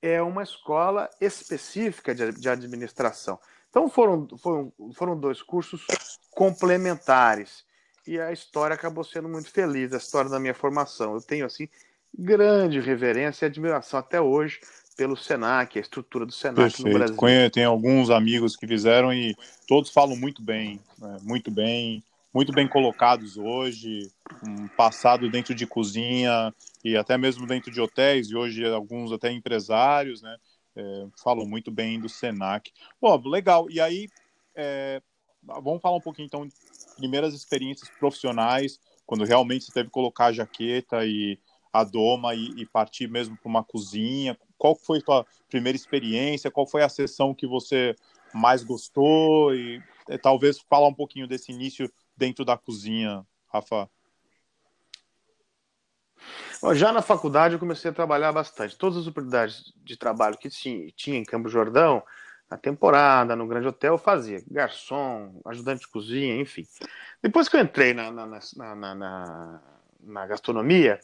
é 0.00 0.22
uma 0.22 0.42
escola 0.42 1.08
específica 1.20 2.14
de, 2.14 2.32
de 2.32 2.48
administração. 2.48 3.38
Então 3.68 3.88
foram, 3.88 4.26
foram, 4.38 4.72
foram 4.94 5.18
dois 5.18 5.42
cursos 5.42 5.86
complementares. 6.30 7.64
E 8.06 8.18
a 8.18 8.32
história 8.32 8.74
acabou 8.74 9.04
sendo 9.04 9.28
muito 9.28 9.50
feliz, 9.50 9.92
a 9.92 9.98
história 9.98 10.30
da 10.30 10.40
minha 10.40 10.54
formação. 10.54 11.14
Eu 11.14 11.20
tenho, 11.20 11.44
assim, 11.44 11.68
grande 12.16 12.80
reverência 12.80 13.44
e 13.44 13.48
admiração 13.48 14.00
até 14.00 14.20
hoje 14.20 14.60
pelo 14.96 15.16
Senac, 15.16 15.78
a 15.78 15.80
estrutura 15.80 16.26
do 16.26 16.32
Senac 16.32 16.56
Perfeito. 16.56 16.88
no 16.88 16.94
Brasil. 16.94 17.50
Tem 17.52 17.64
alguns 17.64 18.10
amigos 18.10 18.56
que 18.56 18.66
fizeram 18.66 19.12
e 19.12 19.36
todos 19.66 19.90
falam 19.90 20.16
muito 20.16 20.42
bem, 20.42 20.80
né? 20.98 21.18
muito 21.22 21.50
bem, 21.50 22.02
muito 22.32 22.52
bem 22.52 22.68
colocados 22.68 23.36
hoje, 23.36 24.10
um 24.46 24.68
passado 24.68 25.30
dentro 25.30 25.54
de 25.54 25.66
cozinha 25.66 26.54
e 26.84 26.96
até 26.96 27.16
mesmo 27.16 27.46
dentro 27.46 27.70
de 27.70 27.80
hotéis 27.80 28.28
e 28.28 28.36
hoje 28.36 28.64
alguns 28.66 29.12
até 29.12 29.30
empresários, 29.32 30.22
né? 30.22 30.36
É, 30.76 31.06
falam 31.22 31.44
muito 31.44 31.70
bem 31.72 31.98
do 31.98 32.08
Senac. 32.08 32.70
Pô, 33.00 33.16
legal. 33.28 33.68
E 33.68 33.80
aí, 33.80 34.08
é, 34.54 35.02
vamos 35.42 35.82
falar 35.82 35.96
um 35.96 36.00
pouquinho 36.00 36.26
então 36.26 36.46
de 36.46 36.54
primeiras 36.96 37.34
experiências 37.34 37.90
profissionais, 37.98 38.78
quando 39.04 39.24
realmente 39.24 39.64
você 39.64 39.72
teve 39.72 39.88
que 39.88 39.92
colocar 39.92 40.26
a 40.26 40.32
jaqueta 40.32 41.04
e 41.04 41.38
a 41.72 41.82
doma 41.82 42.34
e, 42.34 42.50
e 42.60 42.66
partir 42.66 43.08
mesmo 43.08 43.36
para 43.36 43.48
uma 43.48 43.64
cozinha? 43.64 44.38
Qual 44.56 44.76
foi 44.76 44.98
a 44.98 45.02
tua 45.02 45.26
primeira 45.48 45.76
experiência? 45.76 46.50
Qual 46.50 46.66
foi 46.66 46.82
a 46.82 46.88
sessão 46.88 47.34
que 47.34 47.46
você 47.46 47.96
mais 48.32 48.62
gostou? 48.62 49.54
E, 49.54 49.82
e 50.08 50.18
talvez 50.18 50.58
falar 50.60 50.88
um 50.88 50.94
pouquinho 50.94 51.26
desse 51.26 51.52
início 51.52 51.90
dentro 52.18 52.44
da 52.44 52.58
cozinha, 52.58 53.24
Rafa. 53.46 53.88
Já 56.74 56.92
na 56.92 57.00
faculdade 57.00 57.54
eu 57.54 57.60
comecei 57.60 57.90
a 57.90 57.94
trabalhar 57.94 58.32
bastante. 58.32 58.76
Todas 58.76 58.98
as 58.98 59.06
oportunidades 59.06 59.72
de 59.76 59.96
trabalho 59.96 60.36
que 60.36 60.50
tinha, 60.50 61.18
em 61.18 61.24
Campo 61.24 61.48
Jordão, 61.48 62.02
na 62.50 62.56
temporada, 62.56 63.36
no 63.36 63.46
grande 63.46 63.68
hotel, 63.68 63.94
eu 63.94 63.98
fazia. 63.98 64.42
Garçom, 64.50 65.40
ajudante 65.46 65.82
de 65.82 65.88
cozinha, 65.88 66.40
enfim. 66.40 66.66
Depois 67.22 67.48
que 67.48 67.56
eu 67.56 67.60
entrei 67.60 67.94
na, 67.94 68.10
na, 68.10 68.26
na, 68.26 68.94
na, 68.94 69.62
na 70.00 70.26
gastronomia, 70.26 70.98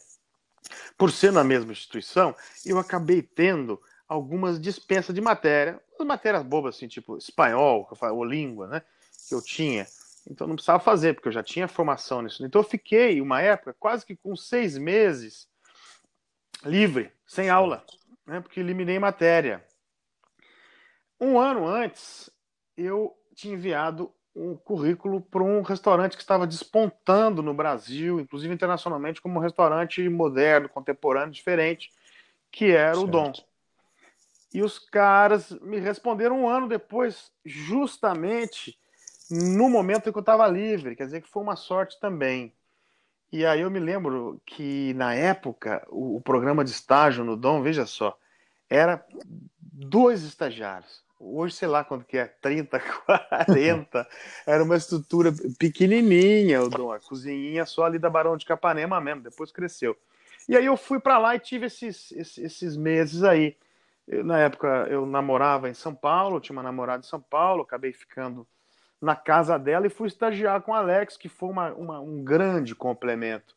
por 0.97 1.11
ser 1.11 1.31
na 1.31 1.43
mesma 1.43 1.71
instituição, 1.71 2.35
eu 2.65 2.77
acabei 2.77 3.21
tendo 3.21 3.81
algumas 4.07 4.59
dispensas 4.59 5.15
de 5.15 5.21
matéria, 5.21 5.81
matérias 6.05 6.43
bobas 6.43 6.75
assim, 6.75 6.87
tipo 6.87 7.17
espanhol, 7.17 7.87
ou 8.11 8.23
língua, 8.25 8.67
né, 8.67 8.81
que 9.29 9.33
eu 9.33 9.41
tinha. 9.41 9.87
Então 10.27 10.47
não 10.47 10.55
precisava 10.55 10.79
fazer, 10.79 11.13
porque 11.13 11.27
eu 11.27 11.33
já 11.33 11.43
tinha 11.43 11.67
formação 11.67 12.21
nisso. 12.21 12.45
Então 12.45 12.61
eu 12.61 12.67
fiquei 12.67 13.21
uma 13.21 13.41
época 13.41 13.75
quase 13.79 14.05
que 14.05 14.15
com 14.15 14.35
seis 14.35 14.77
meses 14.77 15.47
livre, 16.63 17.11
sem 17.27 17.49
aula, 17.49 17.85
né, 18.25 18.39
porque 18.39 18.59
eliminei 18.59 18.97
matéria. 18.97 19.63
Um 21.19 21.39
ano 21.39 21.67
antes, 21.67 22.29
eu 22.75 23.15
tinha 23.33 23.53
enviado 23.53 24.11
um 24.35 24.55
currículo 24.55 25.21
para 25.21 25.43
um 25.43 25.61
restaurante 25.61 26.17
que 26.17 26.23
estava 26.23 26.45
despontando 26.45 27.41
no 27.41 27.53
Brasil, 27.53 28.19
inclusive 28.19 28.53
internacionalmente, 28.53 29.21
como 29.21 29.39
um 29.39 29.41
restaurante 29.41 30.07
moderno, 30.09 30.67
contemporâneo, 30.67 31.31
diferente, 31.31 31.89
que 32.51 32.71
era 32.71 32.95
certo. 32.95 33.07
o 33.07 33.07
Dom. 33.07 33.31
E 34.53 34.61
os 34.61 34.77
caras 34.77 35.51
me 35.61 35.79
responderam 35.79 36.41
um 36.41 36.49
ano 36.49 36.67
depois, 36.67 37.31
justamente 37.45 38.77
no 39.29 39.69
momento 39.69 40.09
em 40.09 40.11
que 40.11 40.17
eu 40.17 40.21
estava 40.21 40.47
livre, 40.47 40.95
quer 40.95 41.05
dizer 41.05 41.21
que 41.21 41.29
foi 41.29 41.43
uma 41.43 41.55
sorte 41.55 41.99
também. 41.99 42.53
E 43.31 43.45
aí 43.45 43.61
eu 43.61 43.71
me 43.71 43.79
lembro 43.79 44.41
que 44.45 44.93
na 44.93 45.13
época 45.13 45.85
o, 45.89 46.17
o 46.17 46.21
programa 46.21 46.63
de 46.63 46.71
estágio 46.71 47.23
no 47.23 47.35
Dom, 47.35 47.61
veja 47.61 47.85
só, 47.85 48.17
era 48.69 49.05
dois 49.71 50.23
estagiários 50.23 51.05
hoje 51.19 51.55
sei 51.55 51.67
lá 51.67 51.83
quanto 51.83 52.05
que 52.05 52.17
é, 52.17 52.25
30, 52.25 52.79
40, 52.79 54.07
era 54.45 54.63
uma 54.63 54.75
estrutura 54.75 55.33
pequenininha, 55.57 56.61
o 56.61 56.69
Dom, 56.69 56.91
a 56.91 56.99
cozinhinha 56.99 57.65
só 57.65 57.85
ali 57.85 57.97
da 57.97 58.09
Barão 58.09 58.37
de 58.37 58.45
Capanema 58.45 58.99
mesmo, 59.01 59.21
depois 59.21 59.51
cresceu. 59.51 59.97
E 60.47 60.55
aí 60.55 60.65
eu 60.65 60.77
fui 60.77 60.99
para 60.99 61.17
lá 61.17 61.35
e 61.35 61.39
tive 61.39 61.65
esses, 61.65 62.11
esses, 62.11 62.37
esses 62.37 62.77
meses 62.77 63.23
aí. 63.23 63.57
Eu, 64.07 64.23
na 64.23 64.39
época 64.39 64.87
eu 64.89 65.05
namorava 65.05 65.69
em 65.69 65.73
São 65.73 65.95
Paulo, 65.95 66.39
tinha 66.39 66.55
uma 66.55 66.61
namorada 66.61 67.03
em 67.03 67.09
São 67.09 67.19
Paulo, 67.19 67.63
acabei 67.63 67.91
ficando 67.91 68.47
na 69.01 69.15
casa 69.15 69.57
dela 69.57 69.87
e 69.87 69.89
fui 69.89 70.07
estagiar 70.07 70.61
com 70.61 70.71
o 70.71 70.75
Alex, 70.75 71.17
que 71.17 71.29
foi 71.29 71.49
uma, 71.49 71.73
uma, 71.73 71.99
um 71.99 72.23
grande 72.23 72.73
complemento 72.73 73.55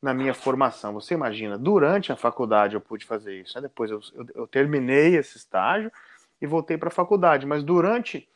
na 0.00 0.14
minha 0.14 0.34
formação. 0.34 0.94
Você 0.94 1.14
imagina, 1.14 1.58
durante 1.58 2.12
a 2.12 2.16
faculdade 2.16 2.74
eu 2.74 2.80
pude 2.80 3.04
fazer 3.04 3.40
isso. 3.40 3.54
Né? 3.56 3.62
Depois 3.62 3.90
eu, 3.90 4.00
eu, 4.14 4.26
eu 4.34 4.46
terminei 4.46 5.16
esse 5.16 5.36
estágio, 5.36 5.90
e 6.40 6.46
voltei 6.46 6.78
para 6.78 6.88
a 6.88 6.92
faculdade. 6.92 7.46
Mas 7.46 7.62
durante 7.62 8.28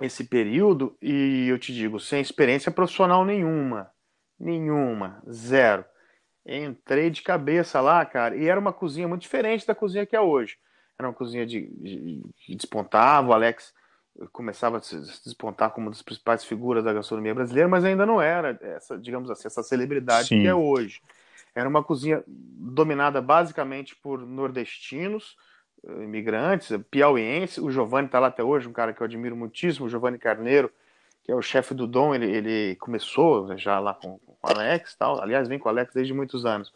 esse 0.00 0.24
período, 0.24 0.96
e 1.00 1.48
eu 1.48 1.58
te 1.58 1.72
digo, 1.72 1.98
sem 1.98 2.20
experiência 2.20 2.70
profissional 2.70 3.24
nenhuma, 3.24 3.90
nenhuma, 4.38 5.22
zero. 5.30 5.84
Entrei 6.44 7.10
de 7.10 7.22
cabeça 7.22 7.80
lá, 7.80 8.04
cara, 8.04 8.36
e 8.36 8.46
era 8.46 8.60
uma 8.60 8.72
cozinha 8.72 9.08
muito 9.08 9.22
diferente 9.22 9.66
da 9.66 9.74
cozinha 9.74 10.06
que 10.06 10.14
é 10.14 10.20
hoje. 10.20 10.58
Era 10.98 11.08
uma 11.08 11.14
cozinha 11.14 11.44
de, 11.46 11.66
de, 11.66 12.22
que 12.44 12.54
despontava, 12.54 13.28
o 13.28 13.32
Alex 13.32 13.74
começava 14.32 14.78
a 14.78 14.80
se 14.80 14.96
despontar 15.24 15.70
como 15.70 15.86
uma 15.86 15.90
das 15.90 16.02
principais 16.02 16.44
figuras 16.44 16.84
da 16.84 16.92
gastronomia 16.92 17.34
brasileira, 17.34 17.68
mas 17.68 17.84
ainda 17.84 18.06
não 18.06 18.20
era 18.20 18.58
essa, 18.62 18.96
digamos 18.98 19.30
assim, 19.30 19.46
essa 19.46 19.62
celebridade 19.62 20.28
Sim. 20.28 20.42
que 20.42 20.46
é 20.46 20.54
hoje. 20.54 21.00
Era 21.54 21.68
uma 21.68 21.82
cozinha 21.82 22.22
dominada 22.26 23.20
basicamente 23.20 23.96
por 23.96 24.26
nordestinos, 24.26 25.36
imigrantes, 26.02 26.76
piauiense. 26.90 27.60
O 27.60 27.70
Giovanni 27.70 28.06
está 28.06 28.18
lá 28.18 28.26
até 28.28 28.42
hoje, 28.42 28.68
um 28.68 28.72
cara 28.72 28.92
que 28.92 29.00
eu 29.00 29.06
admiro 29.06 29.36
muitíssimo, 29.36 29.86
o 29.86 29.88
Giovanni 29.88 30.18
Carneiro, 30.18 30.70
que 31.24 31.32
é 31.32 31.34
o 31.34 31.42
chefe 31.42 31.74
do 31.74 31.86
Dom. 31.86 32.14
Ele, 32.14 32.26
ele 32.26 32.76
começou 32.76 33.56
já 33.56 33.78
lá 33.78 33.94
com, 33.94 34.18
com 34.18 34.32
o 34.32 34.50
Alex 34.50 34.94
tal. 34.96 35.20
Aliás, 35.20 35.48
vem 35.48 35.58
com 35.58 35.68
o 35.68 35.72
Alex 35.72 35.94
desde 35.94 36.12
muitos 36.12 36.44
anos. 36.44 36.72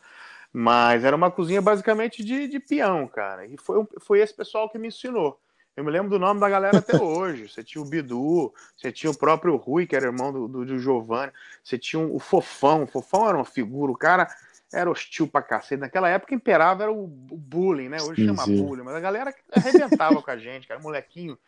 Mas 0.52 1.04
era 1.04 1.14
uma 1.14 1.30
cozinha 1.30 1.60
basicamente 1.60 2.24
de, 2.24 2.48
de 2.48 2.58
peão, 2.58 3.06
cara. 3.06 3.46
E 3.46 3.56
foi, 3.56 3.86
foi 4.00 4.20
esse 4.20 4.34
pessoal 4.34 4.68
que 4.68 4.78
me 4.78 4.88
ensinou. 4.88 5.38
Eu 5.76 5.84
me 5.84 5.90
lembro 5.90 6.10
do 6.10 6.18
nome 6.18 6.40
da 6.40 6.48
galera 6.48 6.78
até 6.78 6.96
hoje. 7.00 7.48
Você 7.48 7.62
tinha 7.62 7.80
o 7.80 7.84
Bidu, 7.84 8.52
você 8.76 8.90
tinha 8.92 9.10
o 9.10 9.16
próprio 9.16 9.56
Rui, 9.56 9.86
que 9.86 9.96
era 9.96 10.06
irmão 10.06 10.32
do, 10.32 10.48
do, 10.48 10.64
do 10.64 10.78
Giovanni. 10.78 11.32
Você 11.62 11.78
tinha 11.78 12.00
o 12.00 12.18
Fofão. 12.18 12.82
O 12.82 12.86
Fofão 12.86 13.28
era 13.28 13.36
uma 13.36 13.44
figura. 13.44 13.92
O 13.92 13.96
cara 13.96 14.28
era 14.72 14.90
hostil 14.90 15.26
pra 15.26 15.42
cacete. 15.42 15.80
Naquela 15.80 16.08
época 16.08 16.34
imperava 16.34 16.82
era 16.84 16.92
o, 16.92 17.06
bullying, 17.06 17.88
né? 17.88 17.98
Hoje 18.02 18.22
sim, 18.22 18.26
chama 18.28 18.44
sim. 18.44 18.56
bullying, 18.56 18.82
mas 18.82 18.94
a 18.94 19.00
galera 19.00 19.34
arrebentava 19.52 20.22
com 20.22 20.30
a 20.30 20.36
gente, 20.36 20.66
cara, 20.66 20.80
molequinho 20.80 21.38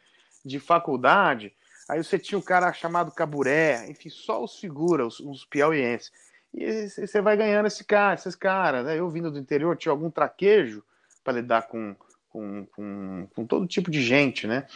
de 0.44 0.58
faculdade. 0.58 1.52
Aí 1.88 2.02
você 2.02 2.18
tinha 2.18 2.38
o 2.38 2.42
cara 2.42 2.72
chamado 2.72 3.12
Caburé, 3.12 3.86
enfim, 3.88 4.08
só 4.08 4.42
os 4.42 4.58
figuras, 4.58 5.20
os, 5.20 5.20
os 5.20 5.44
piauienses. 5.44 6.12
E 6.52 6.88
você 6.88 7.20
vai 7.20 7.36
ganhando 7.36 7.66
esse 7.66 7.84
cara, 7.84 8.14
esses 8.14 8.34
caras, 8.34 8.84
né? 8.84 8.98
Eu 8.98 9.08
vindo 9.08 9.30
do 9.30 9.38
interior 9.38 9.76
tinha 9.76 9.92
algum 9.92 10.10
traquejo 10.10 10.82
para 11.24 11.34
lidar 11.34 11.62
com, 11.62 11.94
com, 12.32 12.66
com, 12.74 13.28
com 13.34 13.46
todo 13.46 13.66
tipo 13.66 13.90
de 13.90 14.02
gente, 14.02 14.46
né? 14.46 14.66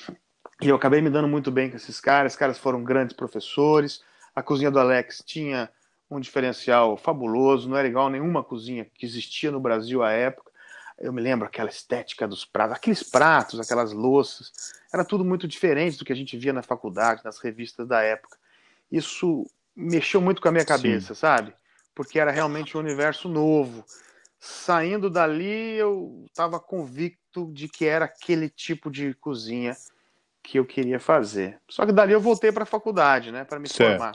E 0.60 0.68
eu 0.68 0.76
acabei 0.76 1.00
me 1.00 1.10
dando 1.10 1.26
muito 1.26 1.50
bem 1.50 1.70
com 1.70 1.76
esses 1.76 2.00
caras. 2.00 2.32
Os 2.32 2.38
caras 2.38 2.58
foram 2.58 2.84
grandes 2.84 3.16
professores. 3.16 4.02
A 4.34 4.42
cozinha 4.42 4.70
do 4.70 4.78
Alex 4.78 5.22
tinha 5.26 5.70
um 6.10 6.20
diferencial 6.20 6.96
fabuloso, 6.96 7.68
não 7.68 7.76
era 7.76 7.88
igual 7.88 8.08
nenhuma 8.08 8.44
cozinha 8.44 8.84
que 8.94 9.04
existia 9.04 9.50
no 9.50 9.58
Brasil 9.58 10.02
à 10.02 10.12
época. 10.12 10.52
Eu 10.98 11.12
me 11.12 11.20
lembro 11.20 11.46
aquela 11.46 11.68
estética 11.68 12.28
dos 12.28 12.44
pratos, 12.44 12.76
aqueles 12.76 13.02
pratos, 13.02 13.60
aquelas 13.60 13.92
louças, 13.92 14.52
era 14.92 15.04
tudo 15.04 15.24
muito 15.24 15.48
diferente 15.48 15.98
do 15.98 16.04
que 16.04 16.12
a 16.12 16.16
gente 16.16 16.38
via 16.38 16.52
na 16.52 16.62
faculdade, 16.62 17.22
nas 17.24 17.38
revistas 17.38 17.86
da 17.86 18.00
época. 18.02 18.38
Isso 18.90 19.44
mexeu 19.74 20.20
muito 20.20 20.40
com 20.40 20.48
a 20.48 20.52
minha 20.52 20.64
cabeça, 20.64 21.14
Sim. 21.14 21.20
sabe? 21.20 21.54
Porque 21.94 22.18
era 22.18 22.30
realmente 22.30 22.76
um 22.76 22.80
universo 22.80 23.28
novo. 23.28 23.84
Saindo 24.38 25.10
dali, 25.10 25.74
eu 25.74 26.24
estava 26.26 26.60
convicto 26.60 27.25
de 27.44 27.68
que 27.68 27.84
era 27.84 28.04
aquele 28.06 28.48
tipo 28.48 28.90
de 28.90 29.12
cozinha 29.14 29.76
que 30.42 30.58
eu 30.58 30.64
queria 30.64 31.00
fazer. 31.00 31.60
Só 31.68 31.84
que 31.84 31.92
dali 31.92 32.12
eu 32.12 32.20
voltei 32.20 32.52
para 32.52 32.62
a 32.62 32.66
faculdade, 32.66 33.32
né, 33.32 33.44
para 33.44 33.58
me 33.58 33.68
certo. 33.68 33.98
formar. 33.98 34.14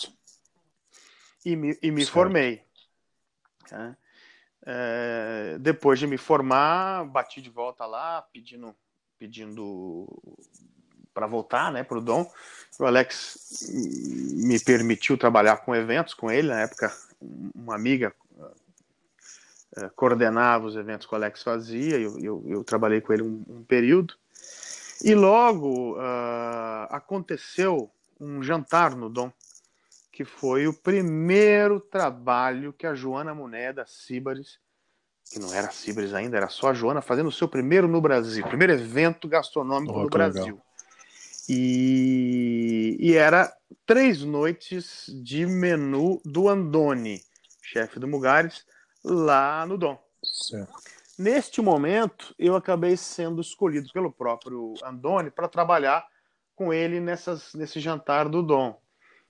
E 1.46 1.56
me, 1.56 1.78
e 1.82 1.92
me 1.92 2.06
formei. 2.06 2.64
Né? 3.70 3.98
É, 4.66 5.58
depois 5.60 6.00
de 6.00 6.08
me 6.08 6.18
formar, 6.18 7.06
bati 7.06 7.42
de 7.42 7.50
volta 7.50 7.86
lá, 7.86 8.22
pedindo, 8.22 8.76
pedindo 9.18 10.08
para 11.14 11.28
voltar, 11.28 11.72
né, 11.72 11.84
para 11.84 11.98
o 11.98 12.02
Dom. 12.02 12.32
O 12.80 12.86
Alex 12.86 13.68
me 13.72 14.60
permitiu 14.60 15.18
trabalhar 15.18 15.58
com 15.58 15.76
eventos 15.76 16.14
com 16.14 16.32
ele 16.32 16.48
na 16.48 16.62
época. 16.62 16.96
Uma 17.54 17.76
amiga 17.76 18.14
uh, 19.78 19.90
coordenava 19.96 20.66
os 20.66 20.76
eventos 20.76 21.08
que 21.08 21.14
o 21.14 21.16
Alex 21.16 21.44
fazia. 21.44 22.00
Eu, 22.00 22.20
eu, 22.20 22.44
eu 22.48 22.64
trabalhei 22.64 23.02
com 23.02 23.14
ele 23.14 23.24
um, 23.24 23.44
um 23.48 23.64
período. 23.64 24.16
E 25.04 25.16
logo 25.16 25.96
uh, 25.96 26.88
aconteceu 26.90 27.90
um 28.20 28.44
jantar 28.44 28.96
no 28.96 29.10
Dom, 29.10 29.32
que 30.12 30.24
foi 30.24 30.68
o 30.68 30.74
primeiro 30.74 31.80
trabalho 31.80 32.74
que 32.74 32.86
a 32.86 32.94
Joana 32.94 33.34
Muné 33.34 33.74
da 33.74 33.86
Cibares, 33.86 34.60
que 35.32 35.40
não 35.40 35.52
era 35.54 35.72
Cibares 35.72 36.14
ainda, 36.14 36.38
era 36.38 36.50
só 36.50 36.70
a 36.70 36.74
Joana, 36.74 37.02
fazendo 37.02 37.28
o 37.28 37.32
seu 37.32 37.48
primeiro 37.48 37.88
no 37.88 38.00
Brasil, 38.00 38.46
primeiro 38.46 38.74
evento 38.74 39.28
gastronômico 39.28 39.94
oh, 39.94 40.04
no 40.04 40.10
Brasil. 40.10 40.44
Legal. 40.44 40.66
E, 41.50 42.98
e 43.00 43.16
era 43.16 43.52
três 43.86 44.22
noites 44.22 45.06
de 45.24 45.46
menu 45.46 46.22
do 46.24 46.48
Andoni, 46.48 47.22
chefe 47.62 48.00
do 48.00 48.08
Mugares, 48.08 48.64
lá 49.04 49.66
no 49.66 49.78
Dom. 49.78 49.98
Certo. 50.24 50.74
Neste 51.18 51.62
momento, 51.62 52.34
eu 52.40 52.56
acabei 52.56 52.98
sendo 52.98 53.42
escolhido 53.42 53.90
pelo 53.94 54.12
próprio 54.12 54.74
Andoni 54.84 55.30
para 55.30 55.48
trabalhar 55.48 56.06
com 56.56 56.74
ele 56.74 57.00
nessas, 57.00 57.54
nesse 57.54 57.80
jantar 57.80 58.30
do 58.30 58.42
Dom. 58.42 58.80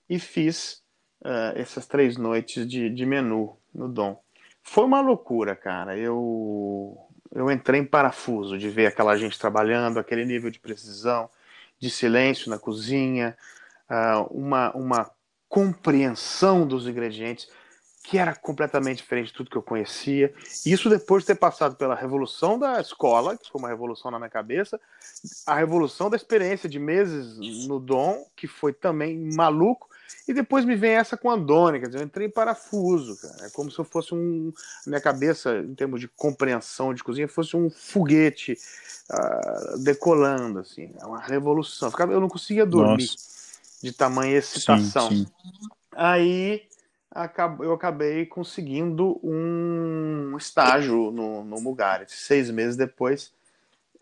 E 0.08 0.18
fiz 0.18 0.82
uh, 1.22 1.52
essas 1.54 1.86
três 1.86 2.16
noites 2.16 2.66
de, 2.66 2.88
de 2.88 3.06
menu 3.06 3.58
no 3.74 3.88
Dom. 3.88 4.22
Foi 4.62 4.84
uma 4.84 5.00
loucura, 5.00 5.56
cara. 5.56 5.96
Eu, 5.96 6.96
eu 7.34 7.50
entrei 7.50 7.80
em 7.80 7.84
parafuso 7.84 8.56
de 8.56 8.70
ver 8.70 8.86
aquela 8.86 9.16
gente 9.16 9.38
trabalhando, 9.38 9.98
aquele 9.98 10.24
nível 10.24 10.50
de 10.50 10.60
precisão, 10.60 11.28
de 11.78 11.90
silêncio 11.90 12.48
na 12.48 12.58
cozinha, 12.58 13.36
uh, 13.90 14.22
uma, 14.30 14.70
uma 14.74 15.10
compreensão 15.48 16.66
dos 16.66 16.86
ingredientes 16.86 17.48
que 18.02 18.18
era 18.18 18.34
completamente 18.34 18.98
diferente 18.98 19.28
de 19.28 19.34
tudo 19.34 19.50
que 19.50 19.56
eu 19.56 19.62
conhecia. 19.62 20.34
Isso 20.66 20.90
depois 20.90 21.22
de 21.22 21.28
ter 21.28 21.34
passado 21.36 21.76
pela 21.76 21.94
revolução 21.94 22.58
da 22.58 22.80
escola, 22.80 23.38
que 23.38 23.48
foi 23.48 23.60
uma 23.60 23.68
revolução 23.68 24.10
na 24.10 24.18
minha 24.18 24.30
cabeça, 24.30 24.80
a 25.46 25.54
revolução 25.54 26.10
da 26.10 26.16
experiência 26.16 26.68
de 26.68 26.78
meses 26.78 27.38
no 27.66 27.78
Dom, 27.78 28.26
que 28.34 28.48
foi 28.48 28.72
também 28.72 29.32
maluco, 29.32 29.88
e 30.26 30.34
depois 30.34 30.64
me 30.64 30.76
vem 30.76 30.92
essa 30.92 31.16
com 31.16 31.30
a 31.30 31.34
Andônia, 31.34 31.80
quer 31.80 31.86
dizer, 31.86 32.00
eu 32.00 32.04
entrei 32.04 32.26
em 32.26 32.30
parafuso, 32.30 33.16
cara. 33.20 33.46
É 33.46 33.50
como 33.50 33.70
se 33.70 33.78
eu 33.78 33.84
fosse 33.84 34.14
um. 34.14 34.52
Minha 34.86 35.00
cabeça, 35.00 35.58
em 35.58 35.74
termos 35.74 36.00
de 36.00 36.08
compreensão 36.08 36.94
de 36.94 37.02
cozinha, 37.02 37.26
fosse 37.26 37.56
um 37.56 37.70
foguete 37.70 38.56
uh, 39.10 39.78
decolando, 39.78 40.60
assim. 40.60 40.92
É 41.00 41.06
uma 41.06 41.20
revolução. 41.20 41.90
Eu 42.00 42.20
não 42.20 42.28
conseguia 42.28 42.64
dormir 42.64 43.06
Nossa. 43.06 43.16
de 43.82 43.92
tamanha 43.92 44.36
excitação. 44.36 45.08
Sim, 45.08 45.24
sim. 45.24 45.68
Aí 45.92 46.68
eu 47.60 47.72
acabei 47.72 48.26
conseguindo 48.26 49.20
um 49.22 50.36
estágio 50.36 51.10
no, 51.10 51.44
no 51.44 51.60
Mugares. 51.60 52.12
Seis 52.12 52.50
meses 52.50 52.76
depois, 52.76 53.32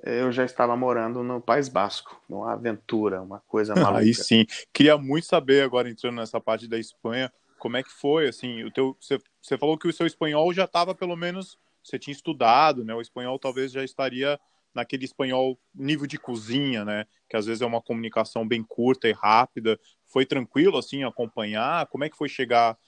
eu 0.03 0.31
já 0.31 0.45
estava 0.45 0.77
morando 0.77 1.23
no 1.23 1.41
País 1.41 1.69
Basco, 1.69 2.21
uma 2.29 2.53
aventura, 2.53 3.21
uma 3.21 3.41
coisa 3.41 3.75
maluca. 3.77 3.99
Aí 3.99 4.15
sim. 4.15 4.47
Queria 4.73 4.97
muito 4.97 5.27
saber, 5.27 5.63
agora 5.63 5.91
entrando 5.91 6.17
nessa 6.17 6.41
parte 6.41 6.69
da 6.69 6.79
Espanha, 6.79 7.33
como 7.59 7.77
é 7.77 7.83
que 7.83 7.91
foi, 7.91 8.29
assim, 8.29 8.65
o 8.65 8.71
teu... 8.71 8.97
Você, 9.01 9.19
você 9.43 9.59
falou 9.59 9.77
que 9.77 9.89
o 9.89 9.93
seu 9.93 10.07
espanhol 10.07 10.53
já 10.53 10.65
estava, 10.65 10.95
pelo 10.95 11.17
menos, 11.17 11.59
você 11.83 11.99
tinha 11.99 12.13
estudado, 12.13 12.85
né? 12.85 12.95
O 12.95 13.01
espanhol 13.01 13.39
talvez 13.39 13.73
já 13.73 13.85
estaria 13.85 14.39
naquele 14.75 15.05
espanhol 15.05 15.59
nível 15.75 16.07
de 16.07 16.19
cozinha, 16.19 16.85
né? 16.85 17.05
Que 17.29 17.37
às 17.37 17.47
vezes 17.47 17.61
é 17.61 17.67
uma 17.67 17.83
comunicação 17.83 18.47
bem 18.47 18.63
curta 18.63 19.09
e 19.09 19.13
rápida. 19.13 19.79
Foi 20.07 20.25
tranquilo, 20.25 20.79
assim, 20.79 21.03
acompanhar? 21.03 21.87
Como 21.89 22.05
é 22.05 22.09
que 22.09 22.17
foi 22.17 22.29
chegar 22.29 22.79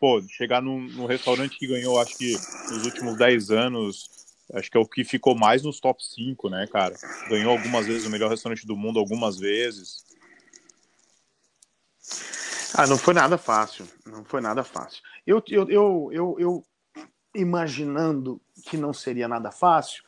pô, 0.00 0.22
chegar 0.22 0.62
num, 0.62 0.80
num 0.80 1.04
restaurante 1.04 1.58
que 1.58 1.66
ganhou, 1.66 2.00
acho 2.00 2.16
que 2.16 2.32
nos 2.70 2.86
últimos 2.86 3.18
10 3.18 3.50
anos, 3.50 4.08
acho 4.54 4.70
que 4.70 4.76
é 4.76 4.80
o 4.80 4.86
que 4.86 5.04
ficou 5.04 5.34
mais 5.34 5.62
nos 5.62 5.78
top 5.78 6.02
5, 6.02 6.48
né, 6.48 6.66
cara? 6.72 6.96
Ganhou 7.28 7.52
algumas 7.52 7.86
vezes 7.86 8.06
o 8.06 8.10
melhor 8.10 8.30
restaurante 8.30 8.66
do 8.66 8.74
mundo, 8.74 8.98
algumas 8.98 9.38
vezes. 9.38 10.02
Ah, 12.74 12.86
não 12.86 12.96
foi 12.96 13.12
nada 13.12 13.36
fácil. 13.36 13.86
Não 14.06 14.24
foi 14.24 14.40
nada 14.40 14.64
fácil. 14.64 15.02
Eu, 15.26 15.42
eu, 15.48 15.68
eu, 15.68 16.10
eu, 16.12 16.36
eu 16.38 16.64
imaginando 17.34 18.40
que 18.64 18.78
não 18.78 18.94
seria 18.94 19.28
nada 19.28 19.50
fácil, 19.50 20.02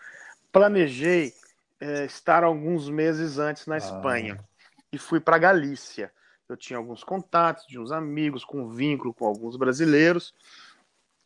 planejei 0.51 1.35
é, 1.79 2.07
estar 2.07 2.45
alguns 2.45 2.89
meses 2.89 3.39
antes 3.39 3.67
na 3.67 3.75
ah. 3.75 3.79
Espanha 3.79 4.43
e 4.91 4.97
fui 4.97 5.21
para 5.21 5.37
Galícia 5.37 6.11
eu 6.53 6.57
tinha 6.57 6.77
alguns 6.77 7.03
contatos 7.03 7.67
de 7.67 7.79
uns 7.79 7.91
amigos 7.91 8.45
com 8.45 8.69
vínculo 8.69 9.15
com 9.15 9.27
alguns 9.27 9.57
brasileiros 9.57 10.35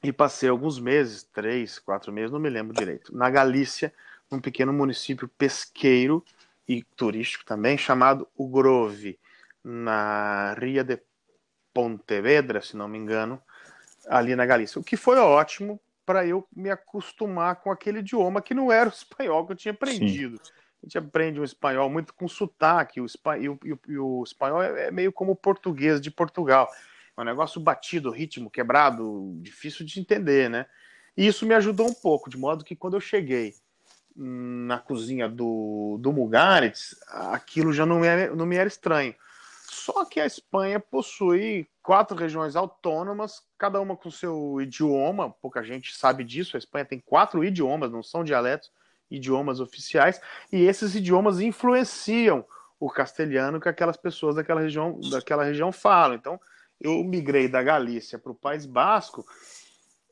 e 0.03 0.13
passei 0.13 0.49
alguns 0.49 0.79
meses, 0.79 1.23
três, 1.25 1.79
quatro 1.79 2.13
meses, 2.13 2.31
não 2.31 2.39
me 2.39 2.49
lembro 2.49 2.75
direito, 2.75 3.17
na 3.17 3.29
Galícia, 3.29 3.93
num 4.31 4.41
pequeno 4.41 4.73
município 4.73 5.29
pesqueiro 5.29 6.25
e 6.69 6.83
turístico 6.83 7.45
também, 7.45 7.77
chamado 7.77 8.29
O 8.37 8.49
Grove, 8.49 9.19
na 9.65 10.55
Ria 10.55 10.85
de 10.85 11.01
Pontevedra, 11.73 12.61
se 12.61 12.77
não 12.77 12.89
me 12.89 12.99
engano, 12.99 13.41
ali 14.09 14.37
na 14.37 14.47
Galícia. 14.47 14.81
O 14.81 14.85
que 14.85 14.97
foi 14.97 15.19
ótimo 15.19 15.81
para 16.05 16.27
eu 16.27 16.47
me 16.55 16.71
acostumar 16.71 17.57
com 17.57 17.71
aquele 17.71 17.99
idioma 17.99 18.41
que 18.41 18.55
não 18.55 18.71
era 18.71 18.89
o 18.89 18.93
espanhol 18.95 19.45
que 19.47 19.53
eu 19.53 19.57
tinha 19.57 19.73
aprendido. 19.73 20.41
Sim 20.43 20.53
a 20.87 20.89
gente 20.89 20.99
aprende 20.99 21.41
um 21.41 21.45
espanhol 21.45 21.91
muito 21.91 22.15
com 22.15 22.29
sotaque, 22.29 23.01
o, 23.01 23.07
e, 23.41 23.49
o, 23.49 23.59
e 23.89 23.99
o 23.99 24.23
espanhol 24.23 24.63
é, 24.63 24.87
é 24.87 24.91
meio 24.93 25.13
como 25.13 25.33
o 25.33 25.37
português 25.37 26.01
de 26.01 26.13
Portugal. 26.13 26.71
É 27.17 27.21
um 27.21 27.25
negócio 27.25 27.61
batido, 27.61 28.11
ritmo 28.11 28.49
quebrado, 28.49 29.37
difícil 29.43 29.85
de 29.85 29.99
entender, 29.99 30.49
né? 30.49 30.67
E 31.17 31.27
isso 31.27 31.45
me 31.45 31.55
ajudou 31.55 31.89
um 31.89 31.95
pouco, 31.95 32.31
de 32.31 32.39
modo 32.39 32.65
que 32.65 32.77
quando 32.77 32.95
eu 32.95 33.01
cheguei 33.01 33.55
na 34.15 34.79
cozinha 34.79 35.29
do, 35.29 35.99
do 36.01 36.13
Mugaritz, 36.13 36.95
aquilo 37.09 37.73
já 37.73 37.85
não 37.85 38.01
não 38.37 38.47
me 38.47 38.57
era 38.57 38.69
estranho. 38.69 39.15
Só 39.69 40.05
que 40.05 40.21
a 40.21 40.27
Espanha 40.27 40.79
possui 40.79 41.67
quatro 41.83 42.17
regiões 42.17 42.55
autônomas, 42.55 43.43
cada 43.59 43.81
uma 43.81 43.97
com 43.97 44.11
seu 44.11 44.61
idioma, 44.61 45.31
pouca 45.43 45.65
gente 45.65 45.97
sabe 45.97 46.23
disso. 46.23 46.57
A 46.57 46.59
Espanha 46.59 46.85
tem 46.85 47.01
quatro 47.01 47.45
idiomas, 47.45 47.91
não 47.91 48.05
são 48.05 48.23
dialetos 48.23 48.71
idiomas 49.11 49.61
oficiais, 49.61 50.21
e 50.53 50.65
esses 50.65 50.95
idiomas 50.95 51.41
influenciam 51.41 52.45
o 52.79 52.91
castelhano 52.91 53.61
que 53.61 53.69
aquelas 53.69 53.97
pessoas 53.97 54.37
daquela 54.37 54.61
região, 54.61 54.99
daquela 55.11 55.45
região 55.45 55.73
falam. 55.73 56.17
Então, 56.17 56.41
eu 56.81 57.03
migrei 57.05 57.49
da 57.49 57.63
Galícia 57.63 58.19
para 58.19 58.33
o 58.33 58.35
País 58.35 58.67
Basco 58.67 59.25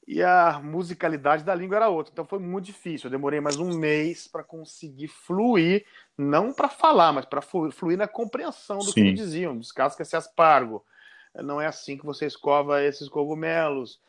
e 0.06 0.22
a 0.22 0.60
musicalidade 0.62 1.44
da 1.44 1.54
língua 1.54 1.76
era 1.76 1.88
outra. 1.88 2.12
Então 2.12 2.24
foi 2.24 2.38
muito 2.38 2.66
difícil. 2.66 3.06
Eu 3.06 3.10
demorei 3.10 3.40
mais 3.40 3.56
um 3.56 3.76
mês 3.78 4.28
para 4.28 4.42
conseguir 4.42 5.08
fluir, 5.08 5.84
não 6.16 6.52
para 6.52 6.68
falar, 6.68 7.12
mas 7.12 7.24
para 7.24 7.40
fluir 7.40 7.96
na 7.96 8.06
compreensão 8.06 8.78
do 8.78 8.84
Sim. 8.86 8.92
que 8.92 9.02
me 9.02 9.14
diziam. 9.14 9.58
Descasca 9.58 10.02
esse 10.02 10.16
aspargo. 10.16 10.84
Não 11.34 11.60
é 11.60 11.66
assim 11.66 11.96
que 11.96 12.04
você 12.04 12.26
escova 12.26 12.82
esses 12.82 13.08
cogumelos 13.08 14.00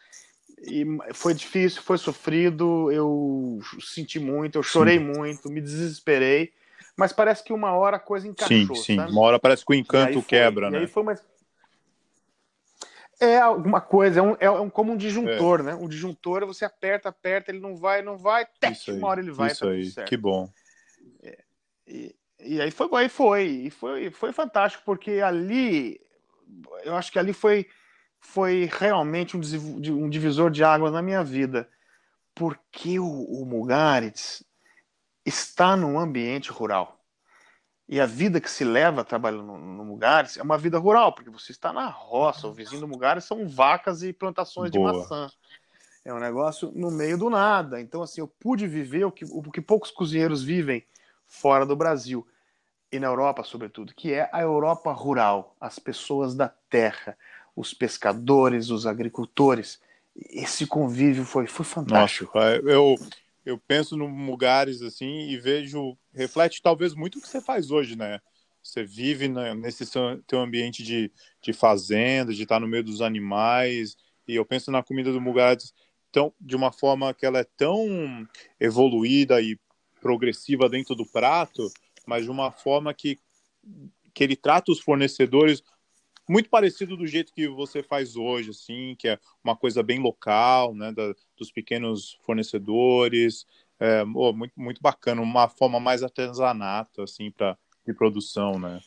e 0.61 0.85
foi 1.13 1.33
difícil, 1.33 1.81
foi 1.81 1.97
sofrido, 1.97 2.91
eu 2.91 3.59
senti 3.79 4.19
muito, 4.19 4.57
eu 4.57 4.63
chorei 4.63 4.97
sim. 4.97 5.03
muito, 5.03 5.49
me 5.49 5.61
desesperei, 5.61 6.53
mas 6.95 7.11
parece 7.11 7.43
que 7.43 7.53
uma 7.53 7.73
hora 7.73 7.97
a 7.97 7.99
coisa 7.99 8.27
encaixou. 8.27 8.75
Sim, 8.75 8.75
sim. 8.75 8.95
Sabe? 8.95 9.11
Uma 9.11 9.21
hora 9.21 9.39
parece 9.39 9.65
que 9.65 9.71
o 9.71 9.75
encanto 9.75 10.21
quebra, 10.21 10.69
né? 10.69 10.87
foi 10.87 11.03
uma... 11.03 11.19
É 13.17 13.39
alguma 13.39 13.79
coisa, 13.79 14.19
é, 14.19 14.23
um, 14.23 14.35
é 14.41 14.51
um, 14.51 14.69
como 14.69 14.91
um 14.91 14.97
disjuntor, 14.97 15.61
é. 15.61 15.63
né? 15.63 15.75
Um 15.75 15.87
disjuntor, 15.87 16.45
você 16.45 16.65
aperta, 16.65 17.07
aperta, 17.07 17.49
ele 17.49 17.61
não 17.61 17.77
vai, 17.77 18.01
não 18.01 18.17
vai, 18.17 18.45
teste, 18.59 18.91
uma 18.91 19.07
hora 19.07 19.21
ele 19.21 19.31
vai, 19.31 19.51
isso 19.51 19.65
tá 19.95 20.01
aí, 20.01 20.05
que 20.05 20.17
bom. 20.17 20.49
É, 21.23 21.37
e, 21.87 22.15
e 22.41 22.61
aí 22.61 22.71
foi, 22.71 22.89
aí 22.93 23.07
foi, 23.07 23.45
e 23.45 23.69
foi, 23.69 24.11
foi 24.11 24.33
fantástico, 24.33 24.83
porque 24.85 25.21
ali, 25.21 25.99
eu 26.83 26.93
acho 26.93 27.09
que 27.09 27.17
ali 27.17 27.31
foi 27.31 27.67
foi 28.25 28.69
realmente 28.71 29.38
um 29.38 30.09
divisor 30.09 30.49
de 30.51 30.63
águas 30.63 30.91
na 30.91 31.01
minha 31.01 31.23
vida, 31.23 31.69
porque 32.33 32.99
o, 32.99 33.05
o 33.05 33.45
Mugaritz 33.45 34.43
está 35.25 35.77
num 35.77 35.97
ambiente 35.97 36.51
rural. 36.51 36.99
E 37.88 38.01
a 38.01 38.05
vida 38.05 38.41
que 38.41 38.49
se 38.49 38.65
leva 38.65 39.05
trabalhando 39.05 39.43
no, 39.43 39.57
no 39.57 39.85
Mugares 39.85 40.38
é 40.38 40.43
uma 40.43 40.57
vida 40.57 40.77
rural, 40.79 41.13
porque 41.13 41.29
você 41.29 41.51
está 41.51 41.71
na 41.71 41.88
roça, 41.88 42.47
o 42.47 42.53
vizinho 42.53 42.81
do 42.81 42.88
Mugares 42.88 43.23
são 43.23 43.47
vacas 43.47 44.03
e 44.03 44.11
plantações 44.11 44.71
Boa. 44.71 44.91
de 44.91 44.97
maçã. 44.97 45.29
É 46.03 46.13
um 46.13 46.19
negócio 46.19 46.71
no 46.75 46.91
meio 46.91 47.17
do 47.17 47.29
nada. 47.29 47.79
Então, 47.79 48.01
assim, 48.01 48.21
eu 48.21 48.27
pude 48.27 48.67
viver 48.67 49.05
o 49.05 49.11
que, 49.11 49.23
o 49.25 49.41
que 49.51 49.61
poucos 49.61 49.91
cozinheiros 49.91 50.43
vivem 50.43 50.85
fora 51.25 51.65
do 51.65 51.75
Brasil 51.75 52.27
e 52.91 52.99
na 52.99 53.07
Europa, 53.07 53.43
sobretudo, 53.43 53.93
que 53.93 54.13
é 54.13 54.29
a 54.31 54.41
Europa 54.41 54.91
rural, 54.91 55.55
as 55.59 55.79
pessoas 55.79 56.35
da 56.35 56.49
terra, 56.49 57.17
os 57.55 57.73
pescadores, 57.73 58.69
os 58.69 58.85
agricultores. 58.85 59.79
Esse 60.15 60.65
convívio 60.65 61.25
foi, 61.25 61.47
foi 61.47 61.65
fantástico. 61.65 62.37
Nossa, 62.37 62.55
eu, 62.65 62.95
eu 63.45 63.57
penso 63.57 63.95
em 63.95 64.25
lugares 64.25 64.81
assim 64.81 65.29
e 65.29 65.37
vejo, 65.37 65.97
reflete 66.13 66.61
talvez 66.61 66.93
muito 66.93 67.19
o 67.19 67.21
que 67.21 67.27
você 67.27 67.41
faz 67.41 67.71
hoje, 67.71 67.95
né? 67.95 68.19
Você 68.61 68.83
vive 68.83 69.27
nesse 69.27 69.85
teu 70.25 70.39
ambiente 70.39 70.83
de, 70.83 71.11
de 71.39 71.53
fazenda, 71.53 72.33
de 72.33 72.43
estar 72.43 72.59
no 72.59 72.67
meio 72.67 72.83
dos 72.83 72.99
animais, 72.99 73.95
e 74.27 74.35
eu 74.35 74.43
penso 74.43 74.71
na 74.71 74.81
comida 74.81 75.11
do 75.11 75.21
Mugares 75.21 75.71
tão, 76.11 76.33
de 76.41 76.55
uma 76.55 76.71
forma 76.71 77.13
que 77.13 77.27
ela 77.27 77.39
é 77.39 77.45
tão 77.55 78.27
evoluída 78.59 79.39
e 79.39 79.59
progressiva 80.01 80.67
dentro 80.67 80.95
do 80.95 81.05
prato, 81.05 81.69
mas 82.07 82.23
de 82.23 82.31
uma 82.31 82.51
forma 82.51 82.91
que, 82.91 83.19
que 84.13 84.23
ele 84.23 84.35
trata 84.35 84.71
os 84.71 84.79
fornecedores 84.79 85.61
muito 86.27 86.49
parecido 86.49 86.97
do 86.97 87.05
jeito 87.05 87.33
que 87.33 87.47
você 87.47 87.83
faz 87.83 88.15
hoje, 88.15 88.49
assim, 88.49 88.95
que 88.97 89.07
é 89.07 89.19
uma 89.43 89.55
coisa 89.55 89.83
bem 89.83 89.99
local, 89.99 90.73
né, 90.73 90.91
da, 90.91 91.13
dos 91.38 91.51
pequenos 91.51 92.17
fornecedores, 92.23 93.45
é, 93.79 94.03
oh, 94.15 94.33
muito, 94.33 94.53
muito 94.55 94.81
bacana, 94.81 95.21
uma 95.21 95.47
forma 95.47 95.79
mais 95.79 96.03
artesanato, 96.03 97.01
assim, 97.01 97.31
para 97.31 97.57
de 97.85 97.93
produção, 97.93 98.57
né? 98.57 98.79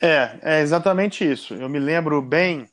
É, 0.00 0.38
é 0.42 0.60
exatamente 0.60 1.30
isso. 1.30 1.54
Eu 1.54 1.68
me 1.68 1.78
lembro 1.78 2.20
bem 2.22 2.68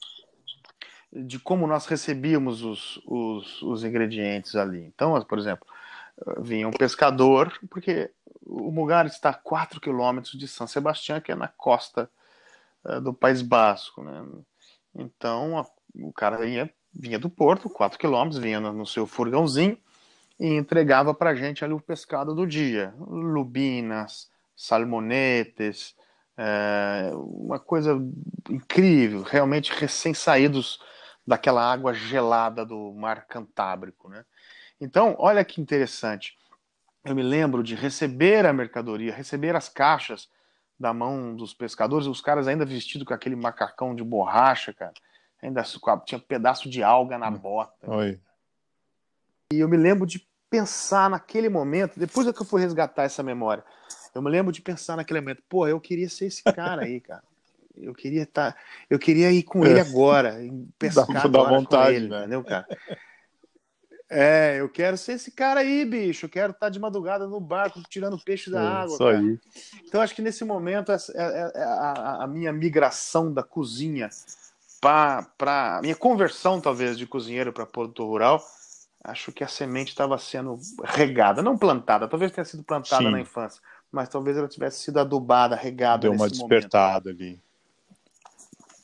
de 1.12 1.39
como 1.39 1.67
nós 1.67 1.86
recebíamos 1.86 2.63
os, 2.63 3.02
os, 3.06 3.62
os 3.62 3.84
ingredientes 3.84 4.56
ali. 4.56 4.82
Então, 4.82 5.22
por 5.24 5.38
exemplo, 5.38 5.67
vinha 6.39 6.67
um 6.67 6.72
pescador, 6.72 7.58
porque 7.69 8.12
o 8.46 8.72
Mugar 8.72 9.06
está 9.06 9.30
a 9.30 9.34
4 9.34 9.80
quilômetros 9.80 10.38
de 10.38 10.48
São 10.48 10.68
Sebastião, 10.68 11.22
que 11.22 11.32
é 11.32 11.36
na 11.36 11.48
costa 11.48 12.10
uh, 12.84 13.02
do 13.02 13.14
País 13.14 13.42
Basco. 13.42 14.04
Né? 14.04 14.26
Então, 14.96 15.58
a, 15.58 15.66
o 15.96 16.12
cara 16.12 16.38
vinha, 16.38 16.70
vinha 16.94 17.20
do 17.20 17.30
porto, 17.30 17.70
4 17.70 17.98
quilômetros, 17.98 18.42
vinha 18.42 18.60
no, 18.60 18.74
no, 18.74 18.86
seu 18.86 19.08
furgãozinho 19.08 19.78
e 20.40 20.48
entregava 20.48 21.14
para 21.14 21.32
a 21.32 21.36
gente 21.36 21.64
ali 21.64 21.74
o 21.74 21.80
pescado 21.80 22.36
do 22.36 22.46
dia. 22.46 22.94
Lubinas, 23.00 24.30
salmonetes, 24.56 25.96
é, 26.38 27.12
uma 27.14 27.60
coisa 27.60 28.00
incrível, 28.50 29.22
realmente 29.22 29.72
recém-saídos 29.72 30.80
daquela 31.26 31.72
água 31.72 31.94
gelada 31.94 32.66
do 32.66 32.94
mar 32.94 33.26
Cantábrico, 33.28 34.10
né? 34.10 34.26
Então, 34.82 35.16
olha 35.18 35.46
que 35.46 35.62
interessante. 35.62 36.36
Eu 37.06 37.16
me 37.16 37.24
lembro 37.24 37.63
de 37.63 37.76
receber 37.76 38.46
a 38.46 38.54
mercadoria, 38.54 39.13
receber 39.13 39.56
as 39.56 39.68
caixas 39.68 40.30
da 40.80 40.94
mão 40.94 41.36
dos 41.36 41.54
pescadores, 41.54 42.08
os 42.08 42.22
caras 42.22 42.48
ainda 42.48 42.66
vestidos 42.66 43.06
com 43.06 43.13
aquele 43.13 43.36
macacão 43.36 43.94
de 43.94 44.04
borracha, 44.04 44.74
cara. 44.74 44.94
Ainda 45.42 45.63
tinha 46.06 46.20
pedaço 46.20 46.70
de 46.70 46.82
alga 46.82 47.18
na 47.18 47.30
bota. 47.30 47.89
Oi. 47.89 48.20
E 49.52 49.60
eu 49.60 49.68
me 49.68 49.78
lembro 49.78 50.08
de 50.08 50.26
pensar 50.50 51.10
naquele 51.10 51.50
momento, 51.50 52.00
depois 52.00 52.28
é 52.28 52.34
que 52.34 52.42
eu 52.42 52.46
fui 52.46 52.62
resgatar 52.62 53.04
essa 53.04 53.24
memória, 53.24 53.63
eu 54.13 54.22
me 54.22 54.30
lembro 54.30 54.52
de 54.52 54.62
pensar 54.62 54.96
naquele 54.96 55.20
momento, 55.20 55.42
pô, 55.50 55.68
eu 55.68 55.80
queria 55.80 56.08
ser 56.08 56.26
esse 56.26 56.44
cara 56.44 56.84
aí, 56.84 57.02
cara. 57.02 57.24
Eu 57.76 57.94
queria 57.94 58.22
estar, 58.22 58.52
tá, 58.52 58.60
eu 58.88 59.00
queria 59.00 59.32
ir 59.32 59.42
com 59.42 59.66
ele 59.66 59.80
é. 59.80 59.82
agora, 59.82 60.38
pescar 60.78 61.08
dá, 61.08 61.28
dá 61.28 61.50
vontade, 61.50 61.86
com 61.86 61.92
ele, 61.96 62.08
né? 62.08 62.20
entendeu, 62.20 62.44
cara? 62.44 62.68
É, 64.15 64.60
eu 64.60 64.69
quero 64.69 64.95
ser 64.95 65.13
esse 65.13 65.32
cara 65.32 65.62
aí, 65.62 65.84
bicho. 65.84 66.28
Eu 66.28 66.30
quero 66.30 66.52
estar 66.52 66.69
de 66.69 66.80
madrugada 66.80 67.28
no 67.28 67.39
barco 67.39 67.82
tirando 67.89 68.23
peixe 68.23 68.52
da 68.52 68.62
é, 68.62 68.67
água. 68.67 68.93
Isso 68.93 69.08
aí. 69.08 69.39
Então 69.88 69.99
acho 69.99 70.13
que 70.13 70.21
nesse 70.21 70.45
momento 70.45 70.91
é, 70.91 70.97
é, 71.15 71.52
é 71.56 71.63
a, 71.63 72.17
a, 72.21 72.28
minha 72.28 72.54
migração 72.54 73.34
da 73.34 73.41
cozinha 73.41 74.10
para 74.80 75.26
a 75.39 75.82
minha 75.82 75.95
conversão 75.95 76.62
talvez 76.62 76.95
de 76.95 77.08
cozinheiro 77.08 77.52
para 77.52 77.65
produtor 77.65 78.08
rural, 78.08 78.45
acho 79.04 79.32
que 79.32 79.43
a 79.43 79.47
semente 79.47 79.89
estava 79.89 80.17
sendo 80.19 80.60
regada, 80.84 81.41
não 81.41 81.58
plantada. 81.58 82.08
Talvez 82.08 82.32
tenha 82.32 82.45
sido 82.45 82.63
plantada 82.63 83.04
Sim. 83.04 83.12
na 83.12 83.19
infância, 83.19 83.62
mas 83.91 84.10
talvez 84.10 84.38
ela 84.38 84.47
tivesse 84.47 84.84
sido 84.84 84.99
adubada, 84.99 85.56
regada. 85.56 86.02
Deu 86.02 86.12
uma 86.12 86.30
despertada 86.30 87.10
momento. 87.10 87.23
ali. 87.23 87.41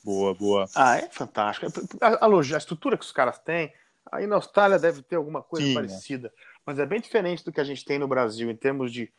Boa, 0.02 0.34
boa. 0.34 0.66
Ah, 0.74 0.96
é 0.96 1.08
fantástico. 1.08 1.66
A, 2.00 2.26
a, 2.26 2.26
a, 2.26 2.58
estrutura 2.58 2.96
que 2.96 3.04
os 3.04 3.12
caras 3.12 3.38
têm 3.38 3.72
Aí 4.10 4.26
na 4.26 4.36
Austrália 4.36 4.78
deve 4.78 5.02
ter 5.02 5.16
alguma 5.16 5.42
coisa 5.42 5.66
Sim, 5.66 5.74
parecida, 5.74 6.28
né? 6.28 6.34
mas 6.66 6.78
é 6.78 6.86
bem 6.86 7.00
diferente 7.00 7.44
do 7.44 7.52
que 7.52 7.60
a 7.60 7.64
gente 7.64 7.84
tem 7.84 7.98
no 7.98 8.08
Brasil 8.08 8.50
em 8.50 8.56
termos 8.56 8.92
de, 8.92 9.12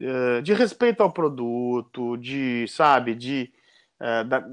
eh, 0.00 0.40
de 0.42 0.52
respeito 0.54 1.02
ao 1.02 1.12
produto, 1.12 2.16
de, 2.16 2.66
sabe, 2.68 3.14
de 3.14 3.52
uh, 4.00 4.24
da, 4.24 4.44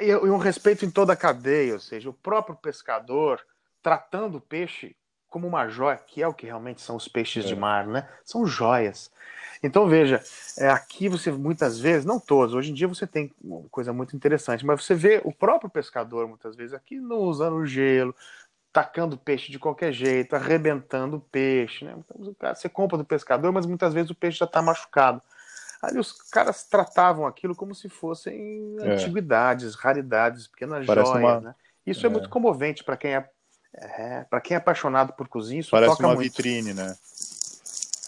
e 0.00 0.14
um 0.14 0.38
respeito 0.38 0.84
em 0.84 0.90
toda 0.90 1.12
a 1.12 1.16
cadeia, 1.16 1.74
ou 1.74 1.80
seja, 1.80 2.08
o 2.08 2.14
próprio 2.14 2.56
pescador 2.56 3.40
tratando 3.82 4.38
o 4.38 4.40
peixe 4.40 4.96
como 5.28 5.48
uma 5.48 5.66
joia, 5.68 5.96
que 5.96 6.22
é 6.22 6.28
o 6.28 6.34
que 6.34 6.46
realmente 6.46 6.82
são 6.82 6.94
os 6.94 7.08
peixes 7.08 7.44
é. 7.44 7.48
de 7.48 7.56
mar, 7.56 7.86
né? 7.86 8.06
São 8.24 8.46
joias. 8.46 9.10
Então 9.62 9.88
veja, 9.88 10.20
é, 10.58 10.68
aqui 10.68 11.08
você 11.08 11.30
muitas 11.30 11.78
vezes, 11.78 12.04
não 12.04 12.18
todos, 12.18 12.54
hoje 12.54 12.70
em 12.70 12.74
dia 12.74 12.88
você 12.88 13.06
tem 13.06 13.32
coisa 13.70 13.92
muito 13.92 14.14
interessante, 14.16 14.66
mas 14.66 14.84
você 14.84 14.94
vê 14.94 15.20
o 15.24 15.32
próprio 15.32 15.70
pescador 15.70 16.26
muitas 16.26 16.56
vezes 16.56 16.74
aqui 16.74 17.00
não 17.00 17.18
usando 17.18 17.64
gelo, 17.64 18.14
tacando 18.72 19.18
peixe 19.18 19.52
de 19.52 19.58
qualquer 19.58 19.92
jeito, 19.92 20.34
arrebentando 20.34 21.18
o 21.18 21.20
peixe. 21.20 21.84
Né? 21.84 21.94
Então, 22.18 22.54
você 22.54 22.68
compra 22.68 22.96
do 22.96 23.04
pescador, 23.04 23.52
mas 23.52 23.66
muitas 23.66 23.92
vezes 23.92 24.10
o 24.10 24.14
peixe 24.14 24.38
já 24.38 24.46
está 24.46 24.62
machucado. 24.62 25.20
Aí 25.82 25.98
os 25.98 26.12
caras 26.12 26.64
tratavam 26.64 27.26
aquilo 27.26 27.54
como 27.54 27.74
se 27.74 27.88
fossem 27.88 28.76
é. 28.80 28.92
antiguidades, 28.92 29.74
raridades, 29.74 30.46
pequenas 30.46 30.86
Parece 30.86 31.10
joias. 31.10 31.22
Uma... 31.22 31.40
Né? 31.40 31.54
Isso 31.84 32.06
é, 32.06 32.08
é 32.08 32.12
muito 32.12 32.28
comovente 32.28 32.82
para 32.82 32.96
quem 32.96 33.14
é, 33.14 33.28
é 33.74 34.24
para 34.30 34.40
quem 34.40 34.54
é 34.54 34.58
apaixonado 34.58 35.12
por 35.12 35.28
cozinha. 35.28 35.60
Isso 35.60 35.70
Parece 35.70 35.92
toca 35.92 36.06
uma 36.06 36.14
muito. 36.14 36.28
vitrine, 36.28 36.72
né? 36.72 36.96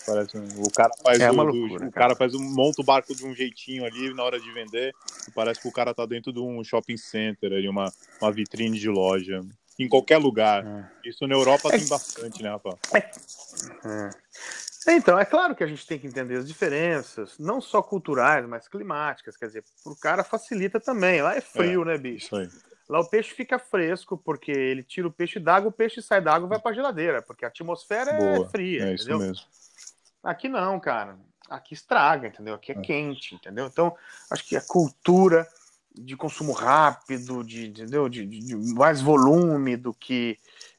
Parece 0.06 0.38
um... 0.38 0.62
o 0.62 0.70
cara 0.70 0.90
faz 1.02 1.20
é 1.20 1.30
o, 1.30 1.34
loucura, 1.34 1.88
o 1.88 1.92
cara. 1.92 2.14
faz 2.14 2.34
um 2.34 2.42
monta 2.42 2.80
o 2.80 2.84
barco 2.84 3.14
de 3.14 3.26
um 3.26 3.34
jeitinho 3.34 3.84
ali 3.84 4.14
na 4.14 4.22
hora 4.22 4.38
de 4.38 4.50
vender. 4.52 4.94
parece 5.34 5.60
que 5.60 5.68
o 5.68 5.72
cara 5.72 5.92
tá 5.92 6.06
dentro 6.06 6.32
de 6.32 6.38
um 6.38 6.62
shopping 6.62 6.96
center 6.96 7.52
ali, 7.52 7.68
uma, 7.68 7.92
uma 8.20 8.30
vitrine 8.30 8.78
de 8.78 8.88
loja 8.88 9.44
em 9.78 9.88
qualquer 9.88 10.18
lugar. 10.18 10.64
É. 10.64 11.08
Isso 11.08 11.26
na 11.26 11.34
Europa 11.34 11.68
é. 11.68 11.78
tem 11.78 11.88
bastante, 11.88 12.42
né, 12.42 12.50
Rafa? 12.50 12.78
É. 13.84 14.10
Então, 14.86 15.18
é 15.18 15.24
claro 15.24 15.54
que 15.54 15.64
a 15.64 15.66
gente 15.66 15.86
tem 15.86 15.98
que 15.98 16.06
entender 16.06 16.36
as 16.36 16.46
diferenças, 16.46 17.38
não 17.38 17.60
só 17.60 17.82
culturais, 17.82 18.46
mas 18.46 18.68
climáticas. 18.68 19.36
Quer 19.36 19.46
dizer, 19.46 19.64
para 19.82 19.92
o 19.92 19.96
cara 19.96 20.22
facilita 20.24 20.78
também. 20.78 21.22
Lá 21.22 21.34
é 21.34 21.40
frio, 21.40 21.82
é, 21.82 21.84
né, 21.86 21.98
bicho? 21.98 22.36
Lá 22.88 23.00
o 23.00 23.08
peixe 23.08 23.34
fica 23.34 23.58
fresco, 23.58 24.16
porque 24.18 24.50
ele 24.52 24.82
tira 24.82 25.08
o 25.08 25.12
peixe 25.12 25.40
d'água, 25.40 25.70
o 25.70 25.72
peixe 25.72 26.02
sai 26.02 26.20
d'água 26.20 26.46
e 26.46 26.50
vai 26.50 26.58
para 26.58 26.70
a 26.70 26.74
geladeira, 26.74 27.22
porque 27.22 27.44
a 27.44 27.48
atmosfera 27.48 28.10
é 28.10 28.18
Boa. 28.18 28.46
é 28.46 28.50
fria. 28.50 28.82
É 28.84 28.94
entendeu? 28.94 29.16
isso 29.16 29.26
mesmo. 29.26 29.46
Aqui 30.22 30.48
não, 30.48 30.78
cara. 30.78 31.18
Aqui 31.48 31.74
estraga, 31.74 32.28
entendeu? 32.28 32.54
Aqui 32.54 32.72
é, 32.72 32.78
é. 32.78 32.80
quente, 32.80 33.34
entendeu? 33.34 33.66
Então, 33.66 33.96
acho 34.30 34.46
que 34.46 34.56
a 34.56 34.60
cultura 34.60 35.48
de 35.94 36.16
consumo 36.16 36.52
rápido, 36.52 37.44
de, 37.44 37.68
entendeu? 37.68 38.08
De, 38.08 38.26
de, 38.26 38.40
de, 38.40 38.56
mais 38.74 39.00
volume 39.00 39.76
do 39.76 39.94
que 39.94 40.38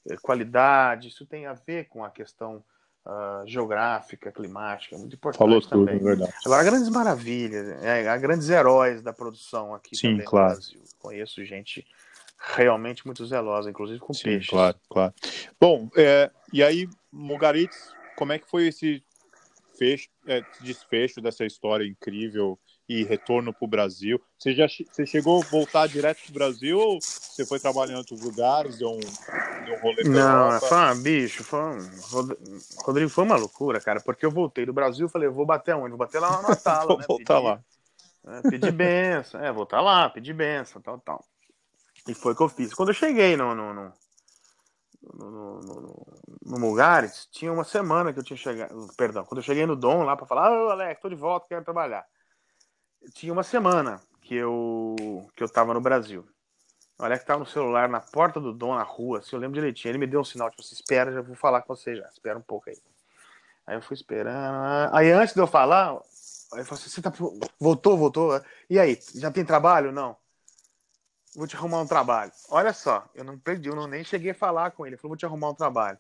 eh, 0.10 0.18
qualidade. 0.22 1.08
Isso 1.08 1.26
tem 1.26 1.46
a 1.46 1.54
ver 1.54 1.86
com 1.86 2.04
a 2.04 2.10
questão 2.10 2.64
uh, 3.06 3.48
geográfica, 3.48 4.32
climática, 4.32 4.98
muito 4.98 5.16
importante 5.16 5.40
Falou 5.40 5.62
também. 5.62 5.98
tudo, 5.98 6.06
verdade. 6.06 6.34
Agora, 6.46 6.64
grandes 6.64 6.90
maravilhas, 6.90 7.68
é, 7.84 8.08
há 8.10 8.18
grandes 8.18 8.50
heróis 8.50 9.02
da 9.02 9.14
produção 9.14 9.74
aqui 9.74 9.96
Sim, 9.96 10.12
também 10.12 10.26
claro. 10.26 10.50
no 10.50 10.54
Brasil. 10.56 10.82
Conheço 11.00 11.46
gente 11.46 11.86
realmente 12.38 13.06
muito 13.06 13.26
zelosa, 13.26 13.70
inclusive 13.70 14.00
com 14.00 14.14
Sim, 14.14 14.24
peixes. 14.24 14.50
Claro, 14.50 14.78
claro. 14.90 15.14
Bom, 15.60 15.90
é, 15.96 16.30
e 16.52 16.62
aí, 16.62 16.88
Mugaritz, 17.12 17.94
como 18.18 18.34
é 18.34 18.40
que 18.40 18.50
foi 18.50 18.68
esse 18.68 19.04
fecho, 19.78 20.10
é, 20.28 20.44
desfecho 20.62 21.22
dessa 21.22 21.46
história 21.46 21.86
incrível 21.86 22.60
e 22.88 23.04
retorno 23.04 23.52
para 23.54 23.66
o 23.66 23.68
Brasil. 23.68 24.22
Você 24.38 24.54
já 24.54 24.68
você 24.68 25.06
chegou 25.06 25.42
a 25.42 25.46
voltar 25.46 25.88
direto 25.88 26.22
para 26.24 26.30
o 26.30 26.34
Brasil 26.34 26.78
ou 26.78 27.02
você 27.02 27.46
foi 27.46 27.60
trabalhando 27.60 27.96
em 27.96 27.98
outros 27.98 28.22
lugares, 28.22 28.78
deu 28.78 28.92
um, 28.92 29.00
deu 29.00 29.76
um 29.76 29.82
rolê 29.82 30.04
Não, 30.04 30.60
foi 30.60 30.78
uma, 30.78 30.96
bicho, 30.96 31.44
foi 31.44 31.60
um, 31.60 31.78
Rodrigo, 32.84 33.10
foi 33.10 33.24
uma 33.24 33.36
loucura, 33.36 33.80
cara, 33.82 34.00
porque 34.02 34.26
eu 34.26 34.32
voltei 34.32 34.66
do 34.66 34.74
Brasil, 34.74 35.10
falei, 35.10 35.28
vou 35.28 35.46
bater 35.46 35.72
aonde? 35.72 35.90
Vou 35.90 35.98
bater 35.98 36.20
lá 36.20 36.42
no 36.42 36.48
Natal, 36.48 36.88
vou 36.88 36.98
né? 37.00 37.06
voltar 37.08 37.40
lá. 37.40 37.60
É, 38.28 38.50
pedir 38.50 38.72
benção, 38.72 39.44
é, 39.44 39.52
voltar 39.52 39.82
lá, 39.82 40.10
pedir 40.10 40.34
benção, 40.34 40.82
tal, 40.82 41.00
tal. 41.00 41.24
E 42.08 42.14
foi 42.14 42.34
o 42.34 42.36
que 42.36 42.44
eu 42.44 42.50
fiz. 42.50 42.74
Quando 42.74 42.90
eu 42.90 42.96
cheguei 42.96 43.36
no, 43.36 43.56
no, 43.56 43.74
no 43.74 43.94
no, 45.14 45.62
no, 45.62 45.92
no 46.44 46.78
tinha 47.32 47.54
uma 47.54 47.64
semana 47.64 48.12
que 48.12 48.18
eu 48.18 48.24
tinha 48.24 48.36
chegado. 48.36 48.88
Perdão, 48.98 49.24
quando 49.24 49.38
eu 49.38 49.44
cheguei 49.44 49.64
no 49.64 49.76
Dom 49.76 50.04
lá 50.04 50.16
para 50.18 50.26
falar, 50.26 50.52
ô 50.52 50.70
Alex, 50.72 51.00
tô 51.00 51.08
de 51.08 51.16
volta, 51.16 51.48
quero 51.48 51.64
trabalhar 51.64 52.04
tinha 53.14 53.34
uma 53.34 53.44
semana 53.44 54.02
que 54.22 54.36
eu 54.36 55.30
que 55.36 55.44
eu 55.44 55.46
estava 55.46 55.74
no 55.74 55.82
Brasil. 55.82 56.26
O 56.98 57.04
Alex 57.04 57.24
estava 57.24 57.40
no 57.40 57.46
celular 57.46 57.90
na 57.90 58.00
porta 58.00 58.40
do 58.40 58.54
Dom, 58.54 58.74
na 58.76 58.84
rua, 58.84 59.22
se 59.22 59.28
assim, 59.28 59.36
eu 59.36 59.40
lembro 59.42 59.56
direitinho. 59.56 59.92
Ele 59.92 59.98
me 59.98 60.08
deu 60.08 60.22
um 60.22 60.24
sinal, 60.24 60.50
tipo, 60.50 60.64
você 60.64 60.74
espera, 60.74 61.12
já 61.12 61.22
vou 61.22 61.36
falar 61.36 61.62
com 61.62 61.76
você 61.76 61.96
já. 61.96 62.08
Espera 62.08 62.38
um 62.38 62.42
pouco 62.42 62.70
aí. 62.70 62.78
Aí 63.68 63.76
eu 63.76 63.82
fui 63.82 63.96
esperando. 63.96 64.94
Aí 64.94 65.12
antes 65.12 65.34
de 65.34 65.42
eu 65.42 65.48
falar, 65.48 65.92
aí 66.54 66.64
falei 66.64 66.64
assim, 66.72 66.90
você 66.90 67.02
tá. 67.02 67.12
Voltou, 67.60 67.98
voltou. 67.98 68.42
E 68.70 68.80
aí, 68.80 68.98
já 69.16 69.30
tem 69.30 69.44
trabalho? 69.44 69.92
Não. 69.92 70.16
Vou 71.36 71.48
te 71.48 71.56
arrumar 71.58 71.82
um 71.82 71.88
trabalho. 71.88 72.32
Olha 72.50 72.72
só, 72.72 73.06
eu 73.14 73.26
não 73.26 73.38
perdi, 73.38 73.68
eu 73.68 73.76
não 73.76 73.88
nem 73.88 74.04
cheguei 74.06 74.32
a 74.32 74.36
falar 74.36 74.72
com 74.72 74.86
ele. 74.86 74.96
Ele 74.96 75.02
falou, 75.02 75.12
vou 75.12 75.18
te 75.18 75.26
arrumar 75.26 75.50
um 75.50 75.56
trabalho. 75.56 76.00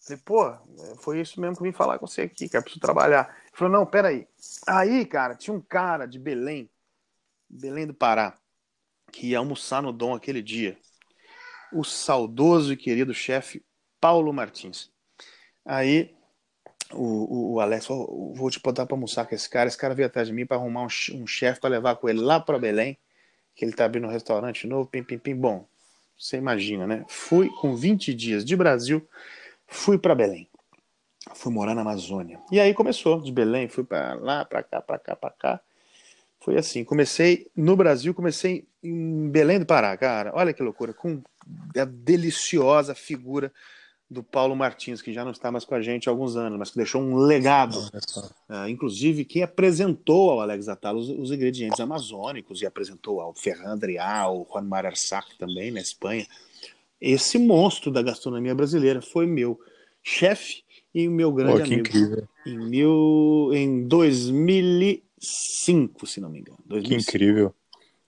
Falei, 0.00 0.22
pô, 0.24 0.96
foi 0.98 1.20
isso 1.20 1.40
mesmo 1.40 1.56
que 1.56 1.62
eu 1.62 1.66
vim 1.66 1.72
falar 1.72 1.98
com 1.98 2.06
você 2.06 2.22
aqui, 2.22 2.48
cara, 2.48 2.62
preciso 2.62 2.80
trabalhar. 2.80 3.34
Ele 3.46 3.56
falou, 3.56 3.72
não, 3.72 3.86
peraí. 3.86 4.26
Aí, 4.66 5.04
cara, 5.04 5.34
tinha 5.34 5.54
um 5.54 5.60
cara 5.60 6.06
de 6.06 6.18
Belém, 6.18 6.70
Belém 7.48 7.86
do 7.86 7.94
Pará, 7.94 8.38
que 9.10 9.28
ia 9.28 9.38
almoçar 9.38 9.82
no 9.82 9.92
Dom 9.92 10.14
aquele 10.14 10.42
dia. 10.42 10.78
O 11.72 11.82
saudoso 11.82 12.72
e 12.72 12.76
querido 12.76 13.12
chefe 13.12 13.64
Paulo 14.00 14.32
Martins. 14.32 14.90
Aí 15.64 16.14
o, 16.92 17.02
o, 17.02 17.52
o 17.54 17.60
Alex 17.60 17.86
falou, 17.86 18.32
vou 18.34 18.50
te 18.50 18.60
botar 18.60 18.86
para 18.86 18.94
almoçar 18.94 19.26
com 19.26 19.34
esse 19.34 19.48
cara. 19.48 19.68
Esse 19.68 19.78
cara 19.78 19.94
veio 19.94 20.06
atrás 20.06 20.28
de 20.28 20.34
mim 20.34 20.46
para 20.46 20.56
arrumar 20.56 20.82
um, 20.82 20.88
um 21.14 21.26
chefe 21.26 21.60
para 21.60 21.70
levar 21.70 21.96
com 21.96 22.08
ele 22.08 22.20
lá 22.20 22.38
para 22.38 22.58
Belém, 22.58 22.96
que 23.54 23.64
ele 23.64 23.72
tá 23.72 23.84
abrindo 23.84 24.06
um 24.06 24.10
restaurante 24.10 24.66
novo, 24.66 24.88
pim, 24.88 25.02
pim, 25.02 25.18
pim. 25.18 25.34
Bom, 25.34 25.66
você 26.18 26.36
imagina, 26.36 26.86
né? 26.86 27.04
Fui 27.08 27.48
com 27.60 27.74
20 27.74 28.14
dias 28.14 28.44
de 28.44 28.54
Brasil 28.56 29.06
Fui 29.66 29.98
para 29.98 30.14
Belém. 30.14 30.48
Fui 31.34 31.52
morar 31.52 31.74
na 31.74 31.80
Amazônia. 31.80 32.40
E 32.50 32.60
aí 32.60 32.72
começou, 32.72 33.20
de 33.20 33.32
Belém, 33.32 33.68
fui 33.68 33.84
para 33.84 34.14
lá, 34.14 34.44
para 34.44 34.62
cá, 34.62 34.80
para 34.80 34.98
cá, 34.98 35.16
para 35.16 35.30
cá. 35.30 35.60
Foi 36.40 36.56
assim. 36.56 36.84
Comecei 36.84 37.50
no 37.56 37.76
Brasil, 37.76 38.14
comecei 38.14 38.66
em 38.82 39.28
Belém 39.28 39.58
do 39.58 39.66
Pará, 39.66 39.96
cara. 39.96 40.32
Olha 40.34 40.52
que 40.52 40.62
loucura, 40.62 40.92
com 40.92 41.20
a 41.76 41.84
deliciosa 41.84 42.94
figura 42.94 43.52
do 44.08 44.22
Paulo 44.22 44.54
Martins, 44.54 45.02
que 45.02 45.12
já 45.12 45.24
não 45.24 45.32
está 45.32 45.50
mais 45.50 45.64
com 45.64 45.74
a 45.74 45.82
gente 45.82 46.08
há 46.08 46.12
alguns 46.12 46.36
anos, 46.36 46.56
mas 46.56 46.70
que 46.70 46.76
deixou 46.76 47.02
um 47.02 47.16
legado. 47.16 47.76
Uh, 48.48 48.68
inclusive, 48.68 49.24
quem 49.24 49.42
apresentou 49.42 50.30
ao 50.30 50.40
Alex 50.40 50.68
Atala 50.68 50.98
os, 50.98 51.08
os, 51.08 51.32
ingredientes 51.32 51.80
amazônicos 51.80 52.62
e 52.62 52.66
apresentou 52.66 53.20
ao 53.20 53.34
Ferran 53.34 53.72
Adrià, 53.72 54.20
ao 54.20 54.46
Juan 54.48 54.62
Mar 54.62 54.86
Arsac 54.86 55.36
também, 55.36 55.72
na 55.72 55.80
Espanha 55.80 56.24
esse 57.00 57.38
monstro 57.38 57.90
da 57.90 58.02
gastronomia 58.02 58.54
brasileira 58.54 59.00
foi 59.02 59.26
meu 59.26 59.58
chefe 60.02 60.62
e 60.94 61.08
meu 61.08 61.32
grande 61.32 61.62
que 61.62 61.74
amigo. 61.74 61.88
Incrível. 61.88 62.28
Em, 62.46 62.58
mil, 62.58 63.50
em 63.52 63.86
2005, 63.86 66.06
se 66.06 66.20
não 66.20 66.30
me 66.30 66.40
engano. 66.40 66.58
2005. 66.66 67.10
Que 67.10 67.16
incrível. 67.16 67.54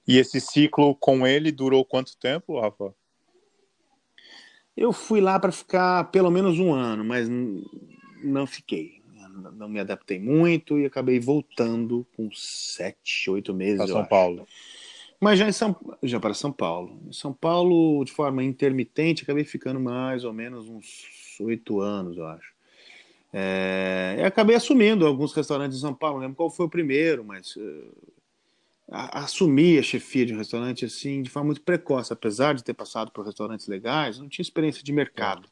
E 0.07 0.19
esse 0.19 0.41
ciclo 0.41 0.95
com 0.95 1.27
ele 1.27 1.53
durou 1.53 1.85
quanto 1.85 2.17
tempo, 2.17 2.59
Rafa? 2.59 2.95
Eu 4.75 4.91
fui 4.93 5.21
lá 5.21 5.39
para 5.39 5.53
ficar 5.53 6.11
pelo 6.11 6.31
menos 6.31 6.59
um 6.59 6.73
ano, 6.73 7.05
mas 7.05 7.29
não 8.23 8.47
fiquei. 8.47 9.03
Não 9.55 9.69
me 9.69 9.81
adaptei 9.81 10.19
muito 10.19 10.79
e 10.79 10.87
acabei 10.87 11.21
voltando 11.21 12.07
com 12.17 12.31
sete, 12.33 13.29
oito 13.29 13.53
meses. 13.53 13.77
Para 13.79 13.89
São 13.89 14.05
Paulo. 14.05 14.47
Mas 15.21 15.39
já 15.39 15.49
em 15.49 15.53
São 15.53 15.77
já 16.03 16.21
para 16.21 16.33
São 16.33 16.53
Paulo. 16.53 17.01
Em 17.09 17.13
São 17.13 17.33
Paulo, 17.33 18.05
de 18.05 18.13
forma 18.13 18.43
intermitente, 18.45 19.25
acabei 19.25 19.45
ficando 19.45 19.81
mais 19.81 20.25
ou 20.25 20.33
menos 20.33 20.69
uns 20.69 21.39
oito 21.41 21.81
anos, 21.81 22.17
eu 22.17 22.27
acho. 22.27 22.53
É, 23.33 24.23
acabei 24.25 24.57
assumindo 24.57 25.07
alguns 25.07 25.33
restaurantes 25.33 25.77
em 25.77 25.81
São 25.81 25.93
Paulo. 25.93 26.17
Não 26.17 26.23
lembro 26.23 26.37
qual 26.37 26.51
foi 26.51 26.67
o 26.67 26.71
primeiro, 26.71 27.25
mas 27.25 27.57
uh, 27.57 27.93
assumi 28.89 29.77
a 29.77 29.83
chefia 29.83 30.25
de 30.25 30.35
um 30.35 30.39
restaurante 30.39 30.85
assim 30.85 31.21
de 31.21 31.31
forma 31.31 31.47
muito 31.47 31.63
precoce, 31.63 32.13
apesar 32.13 32.55
de 32.55 32.63
ter 32.63 32.75
passado 32.75 33.11
por 33.11 33.27
restaurantes 33.27 33.67
legais, 33.67 34.19
não 34.19 34.29
tinha 34.29 34.43
experiência 34.43 34.85
de 34.85 34.93
mercado. 34.93 35.49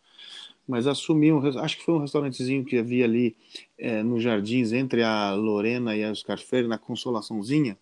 Mas 0.66 0.86
assumi 0.86 1.32
um, 1.32 1.40
acho 1.60 1.76
que 1.76 1.84
foi 1.84 1.94
um 1.94 2.00
restaurantezinho 2.00 2.64
que 2.64 2.78
havia 2.78 3.04
ali 3.04 3.36
é, 3.78 4.02
nos 4.02 4.22
Jardins 4.22 4.72
entre 4.72 5.02
a 5.02 5.32
Lorena 5.32 5.96
e 5.96 6.04
a 6.04 6.10
Oscar 6.10 6.38
Freire 6.38 6.68
na 6.68 6.78
Consolaçãozinha 6.78 7.76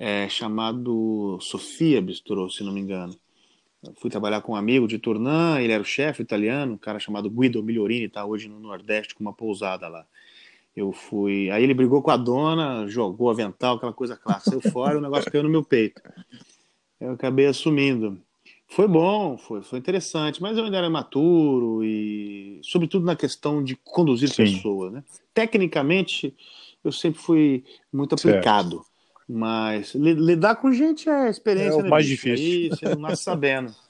é, 0.00 0.26
chamado 0.30 1.38
Sofia 1.42 2.00
Bistrô, 2.00 2.48
se 2.48 2.64
não 2.64 2.72
me 2.72 2.80
engano. 2.80 3.14
Eu 3.84 3.92
fui 3.94 4.10
trabalhar 4.10 4.40
com 4.40 4.52
um 4.52 4.56
amigo 4.56 4.88
de 4.88 4.98
Tournai, 4.98 5.62
ele 5.62 5.74
era 5.74 5.82
o 5.82 5.86
chefe 5.86 6.22
italiano, 6.22 6.72
um 6.72 6.78
cara 6.78 6.98
chamado 6.98 7.28
Guido 7.28 7.62
Migliorini, 7.62 8.06
está 8.06 8.24
hoje 8.24 8.48
no 8.48 8.58
Nordeste 8.58 9.14
com 9.14 9.22
uma 9.22 9.34
pousada 9.34 9.88
lá. 9.88 10.06
Eu 10.74 10.90
fui. 10.90 11.50
Aí 11.50 11.62
ele 11.62 11.74
brigou 11.74 12.00
com 12.00 12.10
a 12.10 12.16
dona, 12.16 12.86
jogou 12.88 13.28
avental, 13.28 13.76
aquela 13.76 13.92
coisa 13.92 14.16
clássica. 14.16 14.58
Saiu 14.58 14.72
fora 14.72 14.96
o 14.96 15.02
negócio 15.02 15.30
caiu 15.30 15.42
no 15.42 15.50
meu 15.50 15.62
peito. 15.62 16.00
Eu 16.98 17.12
acabei 17.12 17.46
assumindo. 17.46 18.18
Foi 18.68 18.86
bom, 18.86 19.36
foi, 19.36 19.62
foi 19.62 19.80
interessante, 19.80 20.40
mas 20.40 20.56
eu 20.56 20.64
ainda 20.64 20.78
era 20.78 20.88
maturo 20.88 21.84
e, 21.84 22.60
sobretudo, 22.62 23.04
na 23.04 23.16
questão 23.16 23.62
de 23.62 23.76
conduzir 23.76 24.30
Sim. 24.30 24.44
pessoas. 24.44 24.92
Né? 24.92 25.04
Tecnicamente, 25.34 26.34
eu 26.84 26.92
sempre 26.92 27.20
fui 27.20 27.64
muito 27.92 28.14
aplicado. 28.14 28.76
Certo. 28.76 28.89
Mas 29.32 29.94
lidar 29.94 30.56
com 30.56 30.72
gente 30.72 31.08
é 31.08 31.30
experiência. 31.30 31.78
É 31.78 31.80
o 31.80 31.82
né, 31.82 31.88
mais 31.88 32.04
bicho? 32.04 32.26
difícil. 32.26 32.70
Aí 32.72 32.76
você 32.76 32.88
não 32.88 33.02
nasce 33.02 33.22
sabendo. 33.22 33.74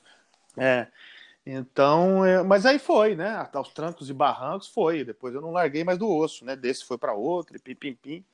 É. 0.56 0.88
Então, 1.46 2.24
é, 2.26 2.42
mas 2.42 2.66
aí 2.66 2.78
foi, 2.78 3.14
né? 3.14 3.30
Até 3.36 3.58
os 3.58 3.68
trancos 3.72 4.10
e 4.10 4.12
barrancos 4.12 4.66
foi. 4.66 5.04
Depois 5.04 5.32
eu 5.32 5.40
não 5.40 5.52
larguei 5.52 5.84
mais 5.84 5.96
do 5.96 6.10
osso, 6.10 6.44
né? 6.44 6.56
Desse 6.56 6.84
foi 6.84 6.98
para 6.98 7.14
outro, 7.14 7.56
e 7.56 7.58
pim, 7.60 7.74
pim, 7.74 7.94
pim. 7.94 8.24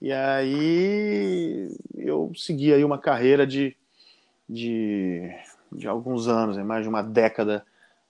E 0.00 0.10
aí 0.10 1.70
eu 1.94 2.32
segui 2.34 2.72
aí 2.72 2.82
uma 2.82 2.98
carreira 2.98 3.46
de, 3.46 3.76
de, 4.48 5.30
de 5.70 5.86
alguns 5.86 6.26
anos, 6.26 6.56
né? 6.56 6.64
mais 6.64 6.82
de 6.82 6.88
uma 6.88 7.02
década 7.02 7.64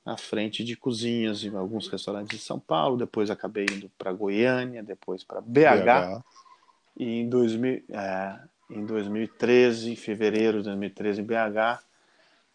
à 0.06 0.16
frente 0.16 0.62
de 0.62 0.76
cozinhas 0.76 1.42
em 1.42 1.54
alguns 1.54 1.88
restaurantes 1.88 2.38
de 2.38 2.42
São 2.42 2.58
Paulo. 2.58 2.96
Depois 2.96 3.30
acabei 3.30 3.66
indo 3.70 3.90
para 3.98 4.12
Goiânia, 4.12 4.82
depois 4.82 5.24
para 5.24 5.40
BH. 5.40 6.22
BH 6.22 6.24
e 7.00 7.20
em, 7.20 7.28
2000, 7.30 7.82
é, 7.88 8.38
em 8.68 8.84
2013, 8.84 9.90
em 9.90 9.96
fevereiro 9.96 10.58
de 10.58 10.64
2013, 10.64 11.22
em 11.22 11.24
BH, 11.24 11.82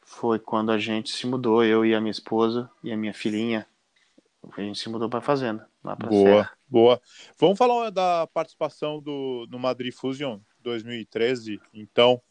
foi 0.02 0.38
quando 0.38 0.72
a 0.72 0.78
gente 0.78 1.10
se 1.10 1.26
mudou, 1.26 1.64
eu 1.64 1.84
e 1.84 1.96
a 1.96 2.00
minha 2.00 2.12
esposa 2.12 2.70
e 2.84 2.92
a 2.92 2.98
minha 2.98 3.12
filhinha. 3.12 3.66
A 4.56 4.62
gente 4.62 4.78
se 4.78 4.88
mudou 4.88 5.10
para 5.10 5.18
a 5.18 5.24
fazenda, 5.24 5.68
lá 5.84 5.96
para 5.96 6.10
Boa, 6.10 6.24
Serra. 6.24 6.52
boa. 6.70 7.02
Vamos 7.40 7.58
falar 7.58 7.90
da 7.90 8.28
participação 8.28 9.02
do, 9.02 9.48
no 9.50 9.58
Madrid 9.58 9.92
Fusion 9.92 10.38
2013, 10.60 11.60
então. 11.74 12.22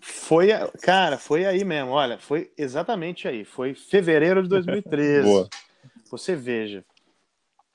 Foi, 0.00 0.48
cara, 0.82 1.16
foi 1.16 1.46
aí 1.46 1.64
mesmo. 1.64 1.92
Olha, 1.92 2.18
foi 2.18 2.52
exatamente 2.58 3.28
aí. 3.28 3.44
Foi 3.44 3.72
fevereiro 3.72 4.42
de 4.42 4.48
2013. 4.48 5.22
boa. 5.30 5.48
Você 6.10 6.34
veja, 6.34 6.84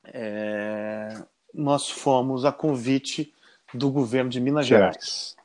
é, 0.03 1.23
nós 1.53 1.89
fomos 1.89 2.43
a 2.43 2.51
convite 2.51 3.33
do 3.75 3.91
governo 3.91 4.29
de 4.29 4.39
Minas 4.39 4.67
certo. 4.67 4.81
Gerais. 4.81 5.35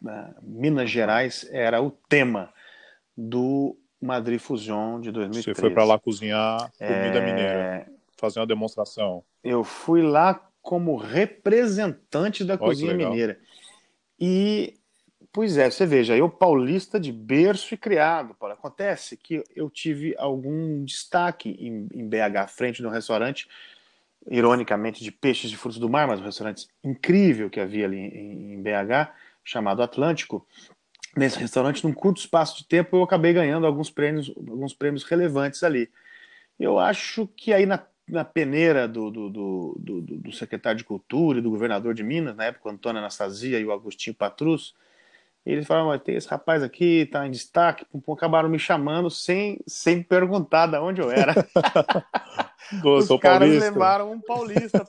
Né? 0.00 0.34
Minas 0.42 0.90
Gerais 0.90 1.48
era 1.50 1.82
o 1.82 1.90
tema 1.90 2.52
do 3.16 3.76
Madrid 4.00 4.38
Fusion 4.38 5.00
de 5.00 5.10
2013. 5.10 5.54
Você 5.54 5.60
foi 5.60 5.70
para 5.70 5.84
lá 5.84 5.98
cozinhar 5.98 6.70
comida 6.78 7.18
é... 7.18 7.26
mineira, 7.26 7.86
fazer 8.16 8.40
uma 8.40 8.46
demonstração. 8.46 9.24
Eu 9.42 9.64
fui 9.64 10.02
lá 10.02 10.48
como 10.60 10.96
representante 10.96 12.44
da 12.44 12.54
Olha 12.54 12.62
cozinha 12.62 12.94
mineira. 12.94 13.38
E, 14.18 14.74
pois 15.32 15.58
é, 15.58 15.70
você 15.70 15.84
veja, 15.84 16.16
eu 16.16 16.28
paulista 16.28 16.98
de 16.98 17.12
berço 17.12 17.74
e 17.74 17.76
criado. 17.76 18.34
Paulo. 18.34 18.54
Acontece 18.54 19.16
que 19.16 19.42
eu 19.54 19.68
tive 19.68 20.14
algum 20.18 20.84
destaque 20.84 21.50
em, 21.50 21.88
em 21.92 22.08
BH, 22.08 22.48
frente 22.48 22.82
no 22.82 22.88
restaurante, 22.88 23.48
ironicamente, 24.28 25.02
de 25.02 25.12
peixes 25.12 25.50
e 25.52 25.56
frutos 25.56 25.78
do 25.78 25.88
mar, 25.88 26.06
mas 26.06 26.20
um 26.20 26.24
restaurante 26.24 26.66
incrível 26.82 27.50
que 27.50 27.60
havia 27.60 27.84
ali 27.84 27.98
em 27.98 28.62
BH, 28.62 29.12
chamado 29.44 29.82
Atlântico. 29.82 30.46
Nesse 31.16 31.38
restaurante, 31.38 31.84
num 31.84 31.92
curto 31.92 32.18
espaço 32.18 32.58
de 32.58 32.66
tempo, 32.66 32.96
eu 32.96 33.02
acabei 33.02 33.32
ganhando 33.32 33.66
alguns 33.66 33.90
prêmios, 33.90 34.32
alguns 34.36 34.72
prêmios 34.72 35.04
relevantes 35.04 35.62
ali. 35.62 35.90
Eu 36.58 36.78
acho 36.78 37.28
que 37.36 37.52
aí 37.52 37.66
na, 37.66 37.84
na 38.08 38.24
peneira 38.24 38.88
do, 38.88 39.10
do, 39.10 39.30
do, 39.30 40.00
do, 40.00 40.32
secretário 40.32 40.78
de 40.78 40.84
Cultura 40.84 41.38
e 41.38 41.42
do 41.42 41.50
governador 41.50 41.94
de 41.94 42.02
Minas, 42.02 42.34
na 42.34 42.46
época, 42.46 42.70
Antônio 42.70 42.98
Anastasia 42.98 43.58
e 43.58 43.64
o 43.64 43.72
Agostinho 43.72 44.14
Patrus, 44.14 44.74
eles 45.52 45.66
falaram, 45.66 45.98
tem 45.98 46.16
esse 46.16 46.28
rapaz 46.28 46.62
aqui, 46.62 47.02
está 47.02 47.26
em 47.26 47.30
destaque, 47.30 47.84
pum, 47.84 48.00
pum, 48.00 48.12
acabaram 48.12 48.48
me 48.48 48.58
chamando 48.58 49.10
sem, 49.10 49.58
sem 49.66 50.02
perguntar 50.02 50.66
de 50.66 50.78
onde 50.78 51.02
eu 51.02 51.10
era. 51.10 51.34
Boa, 52.82 52.98
Os 52.98 53.08
caras 53.20 53.40
paulista. 53.40 53.70
levaram 53.70 54.12
um 54.12 54.20
paulista 54.20 54.84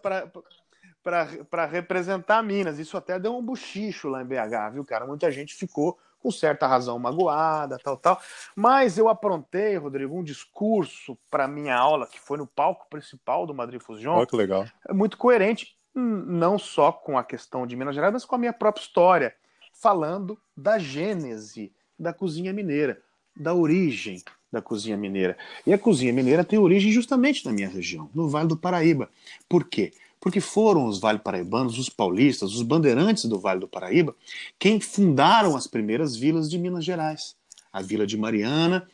para 1.03 1.65
representar 1.65 2.41
Minas. 2.41 2.79
Isso 2.79 2.95
até 2.95 3.19
deu 3.19 3.35
um 3.35 3.43
buchicho 3.43 4.07
lá 4.07 4.21
em 4.21 4.25
BH, 4.25 4.73
viu, 4.73 4.85
cara? 4.85 5.05
Muita 5.05 5.29
gente 5.29 5.53
ficou 5.53 5.99
com 6.25 6.31
certa 6.31 6.65
razão 6.65 6.97
magoada, 6.97 7.77
tal, 7.83 7.97
tal. 7.97 8.19
Mas 8.55 8.97
eu 8.97 9.07
aprontei, 9.07 9.77
Rodrigo, 9.77 10.17
um 10.17 10.23
discurso 10.23 11.15
para 11.29 11.47
minha 11.47 11.75
aula, 11.75 12.07
que 12.07 12.19
foi 12.19 12.37
no 12.37 12.47
palco 12.47 12.87
principal 12.89 13.45
do 13.45 13.53
Madrid 13.53 13.79
Fusion. 13.79 14.15
Olha 14.15 14.25
que 14.25 14.35
legal. 14.35 14.65
É 14.87 14.93
muito 14.93 15.17
coerente, 15.17 15.77
não 15.93 16.57
só 16.57 16.91
com 16.91 17.17
a 17.17 17.23
questão 17.23 17.67
de 17.67 17.75
Minas 17.75 17.93
Gerais, 17.93 18.13
mas 18.13 18.25
com 18.25 18.33
a 18.35 18.39
minha 18.39 18.53
própria 18.53 18.81
história, 18.81 19.35
falando 19.79 20.37
da 20.55 20.79
gênese 20.79 21.71
da 21.97 22.13
cozinha 22.13 22.51
mineira, 22.53 23.01
da 23.35 23.53
origem 23.53 24.23
da 24.51 24.61
cozinha 24.61 24.95
mineira. 24.95 25.37
E 25.67 25.73
a 25.73 25.77
cozinha 25.77 26.13
mineira 26.13 26.43
tem 26.43 26.57
origem 26.57 26.91
justamente 26.91 27.45
na 27.45 27.51
minha 27.51 27.67
região, 27.67 28.09
no 28.15 28.29
Vale 28.29 28.47
do 28.47 28.55
Paraíba. 28.55 29.09
Por 29.49 29.65
quê? 29.65 29.91
Porque 30.19 30.39
foram 30.39 30.87
os 30.87 30.97
vale 30.97 31.19
paraibanos, 31.19 31.77
os 31.77 31.89
paulistas, 31.89 32.53
os 32.53 32.61
bandeirantes 32.61 33.25
do 33.25 33.39
Vale 33.39 33.59
do 33.59 33.67
Paraíba, 33.67 34.15
quem 34.57 34.79
fundaram 34.79 35.55
as 35.55 35.67
primeiras 35.67 36.15
vilas 36.15 36.49
de 36.49 36.57
Minas 36.57 36.85
Gerais. 36.85 37.35
A 37.71 37.81
Vila 37.81 38.07
de 38.07 38.17
Mariana 38.17 38.87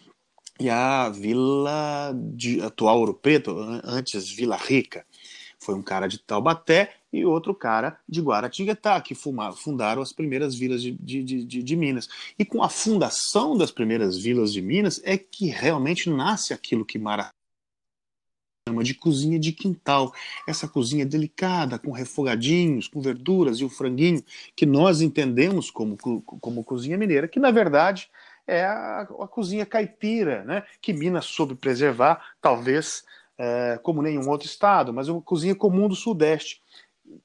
e 0.60 0.70
a 0.70 1.10
Vila 1.10 2.14
de 2.34 2.60
atual 2.62 3.00
Ouro 3.00 3.14
Preto, 3.14 3.56
antes 3.84 4.30
Vila 4.30 4.58
Rica. 4.58 5.06
Foi 5.60 5.76
um 5.76 5.84
cara 5.84 6.08
de 6.08 6.18
Taubaté 6.18 6.96
e 7.12 7.26
outro 7.26 7.54
cara 7.54 8.00
de 8.08 8.22
Guaratinguetá, 8.22 9.00
que 9.02 9.14
fundaram 9.16 10.02
as 10.02 10.14
primeiras 10.14 10.56
vilas 10.56 10.82
de, 10.82 10.92
de, 10.92 11.24
de, 11.24 11.64
de, 11.64 11.76
Minas. 11.76 12.08
E 12.38 12.46
com 12.46 12.64
a 12.64 12.70
fundação 12.70 13.58
das 13.58 13.72
primeiras 13.72 14.18
vilas 14.18 14.54
de 14.54 14.62
Minas 14.62 15.02
é 15.04 15.18
que 15.18 15.48
realmente 15.48 16.10
nasce 16.10 16.54
aquilo 16.54 16.86
que 16.86 16.98
Mara 16.98 17.32
chama 18.68 18.84
de 18.84 18.94
cozinha 18.94 19.40
de 19.40 19.52
quintal. 19.52 20.14
Essa 20.48 20.68
cozinha 20.68 21.06
delicada, 21.06 21.78
com 21.78 21.92
refogadinhos, 21.92 22.88
com 22.88 23.02
verduras 23.02 23.58
e 23.58 23.66
o 23.66 23.70
franguinho, 23.70 24.24
que 24.56 24.66
nós 24.66 25.02
entendemos 25.02 25.70
como, 25.70 25.98
como 25.98 26.64
cozinha 26.64 26.98
mineira, 26.98 27.28
que 27.28 27.40
na 27.40 27.52
verdade 27.52 28.10
é 28.48 28.64
a, 28.64 29.02
a 29.02 29.28
cozinha 29.28 29.66
caipira, 29.66 30.44
né? 30.44 30.64
que 30.82 30.94
Minas 30.94 31.26
soube 31.26 31.56
preservar, 31.56 32.34
talvez 32.42 33.04
é, 33.38 33.80
como 33.82 34.02
nenhum 34.02 34.30
outro 34.30 34.48
estado, 34.48 34.94
mas 34.94 35.08
uma 35.08 35.22
cozinha 35.22 35.56
comum 35.56 35.88
do 35.88 35.96
Sudeste. 35.96 36.62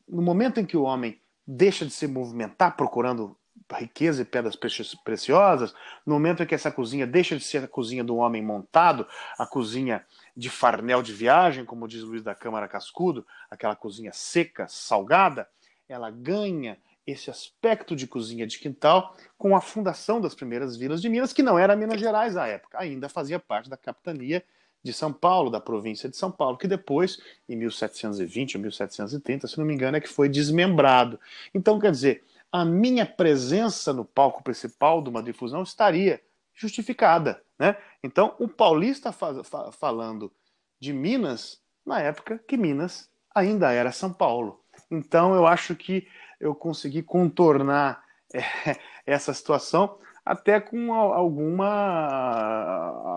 No 0.09 0.22
momento 0.22 0.61
em 0.61 0.66
que 0.66 0.77
o 0.77 0.83
homem 0.83 1.20
deixa 1.46 1.85
de 1.85 1.92
se 1.92 2.07
movimentar 2.07 2.77
procurando 2.77 3.37
riqueza 3.75 4.22
e 4.22 4.25
pedras 4.25 4.57
preciosas, 5.05 5.75
no 6.05 6.14
momento 6.14 6.42
em 6.42 6.46
que 6.46 6.55
essa 6.55 6.70
cozinha 6.70 7.07
deixa 7.07 7.37
de 7.37 7.42
ser 7.42 7.64
a 7.64 7.68
cozinha 7.68 8.05
do 8.05 8.16
homem 8.16 8.42
montado, 8.42 9.07
a 9.38 9.46
cozinha 9.46 10.05
de 10.37 10.49
farnel 10.49 11.03
de 11.03 11.12
viagem, 11.12 11.64
como 11.64 11.88
diz 11.88 12.03
Luiz 12.03 12.22
da 12.22 12.35
Câmara 12.35 12.68
Cascudo, 12.68 13.27
aquela 13.51 13.75
cozinha 13.75 14.12
seca, 14.12 14.68
salgada, 14.68 15.49
ela 15.88 16.11
ganha 16.11 16.79
esse 17.07 17.31
aspecto 17.31 17.94
de 17.94 18.07
cozinha 18.07 18.46
de 18.46 18.59
quintal 18.59 19.16
com 19.38 19.57
a 19.57 19.61
fundação 19.61 20.20
das 20.20 20.35
primeiras 20.35 20.77
vilas 20.77 21.01
de 21.01 21.09
Minas, 21.09 21.33
que 21.33 21.42
não 21.42 21.59
era 21.59 21.77
Minas 21.77 22.01
Gerais 22.01 22.37
à 22.37 22.46
época, 22.49 22.79
ainda 22.79 23.09
fazia 23.09 23.38
parte 23.38 23.70
da 23.70 23.77
capitania 23.77 24.44
de 24.82 24.92
São 24.92 25.12
Paulo, 25.12 25.50
da 25.50 25.60
província 25.60 26.08
de 26.08 26.16
São 26.16 26.30
Paulo, 26.30 26.56
que 26.56 26.68
depois, 26.68 27.18
em 27.48 27.56
1720 27.56 28.56
ou 28.56 28.62
1730, 28.62 29.48
se 29.48 29.58
não 29.58 29.64
me 29.64 29.74
engano, 29.74 29.96
é 29.96 30.00
que 30.00 30.08
foi 30.08 30.28
desmembrado. 30.28 31.18
Então, 31.52 31.78
quer 31.78 31.90
dizer, 31.90 32.24
a 32.52 32.64
minha 32.64 33.04
presença 33.04 33.92
no 33.92 34.04
palco 34.04 34.42
principal 34.42 35.02
de 35.02 35.10
uma 35.10 35.22
difusão 35.22 35.62
estaria 35.62 36.20
justificada. 36.54 37.42
Né? 37.58 37.76
Então, 38.02 38.34
o 38.38 38.48
paulista 38.48 39.12
fa 39.12 39.42
fa 39.42 39.72
falando 39.72 40.32
de 40.78 40.92
Minas, 40.92 41.60
na 41.84 42.00
época 42.00 42.38
que 42.46 42.56
Minas 42.56 43.10
ainda 43.34 43.72
era 43.72 43.92
São 43.92 44.12
Paulo. 44.12 44.60
Então, 44.90 45.34
eu 45.34 45.46
acho 45.46 45.74
que 45.74 46.06
eu 46.40 46.54
consegui 46.54 47.02
contornar 47.02 48.04
é, 48.32 48.40
essa 49.06 49.32
situação 49.34 49.98
até 50.24 50.60
com 50.60 50.92
alguma 50.92 51.68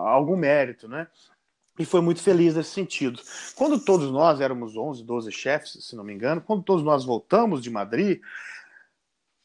algum 0.08 0.36
mérito, 0.36 0.88
né? 0.88 1.08
E 1.80 1.84
foi 1.86 2.02
muito 2.02 2.22
feliz 2.22 2.54
nesse 2.54 2.72
sentido. 2.72 3.18
Quando 3.56 3.80
todos 3.80 4.10
nós 4.10 4.38
éramos 4.38 4.76
11, 4.76 5.02
12 5.02 5.32
chefes, 5.32 5.78
se 5.80 5.96
não 5.96 6.04
me 6.04 6.12
engano, 6.12 6.42
quando 6.42 6.62
todos 6.62 6.84
nós 6.84 7.06
voltamos 7.06 7.62
de 7.62 7.70
Madrid, 7.70 8.20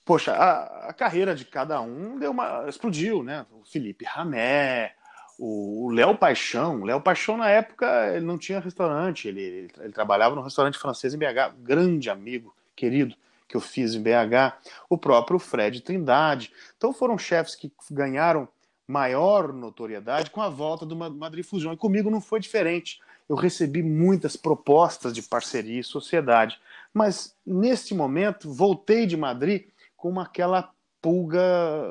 poxa, 0.03 0.33
a, 0.33 0.89
a 0.89 0.93
carreira 0.93 1.33
de 1.33 1.45
cada 1.45 1.79
um 1.79 2.19
deu 2.19 2.31
uma 2.31 2.65
explodiu, 2.67 3.23
né? 3.23 3.45
O 3.53 3.63
Felipe 3.63 4.03
Ramé, 4.03 4.93
o 5.39 5.89
Léo 5.91 6.17
Paixão, 6.17 6.83
Léo 6.83 6.99
Paixão 6.99 7.37
na 7.37 7.49
época 7.49 8.13
ele 8.13 8.25
não 8.25 8.37
tinha 8.37 8.59
restaurante, 8.59 9.29
ele, 9.29 9.41
ele, 9.41 9.71
ele 9.79 9.93
trabalhava 9.93 10.35
no 10.35 10.41
restaurante 10.41 10.77
francês 10.77 11.13
em 11.13 11.17
BH, 11.17 11.55
grande 11.59 12.09
amigo, 12.09 12.53
querido 12.75 13.15
que 13.47 13.55
eu 13.55 13.61
fiz 13.61 13.95
em 13.95 14.03
BH, 14.03 14.57
o 14.89 14.97
próprio 14.97 15.39
Fred 15.39 15.79
Trindade. 15.79 16.51
Então 16.75 16.91
foram 16.91 17.17
chefes 17.17 17.55
que 17.55 17.71
ganharam 17.89 18.45
maior 18.87 19.51
notoriedade 19.51 20.29
com 20.29 20.41
a 20.41 20.49
volta 20.49 20.85
do 20.85 20.95
Madrid 20.95 21.43
Fusão. 21.43 21.73
E 21.73 21.77
comigo 21.77 22.09
não 22.09 22.21
foi 22.21 22.39
diferente. 22.39 22.99
Eu 23.27 23.35
recebi 23.35 23.81
muitas 23.81 24.35
propostas 24.35 25.13
de 25.13 25.21
parceria 25.21 25.79
e 25.79 25.83
sociedade, 25.83 26.59
mas 26.93 27.35
neste 27.45 27.95
momento 27.95 28.53
voltei 28.53 29.07
de 29.07 29.17
Madrid 29.17 29.67
com 29.97 30.19
aquela 30.19 30.71
pulga 31.01 31.41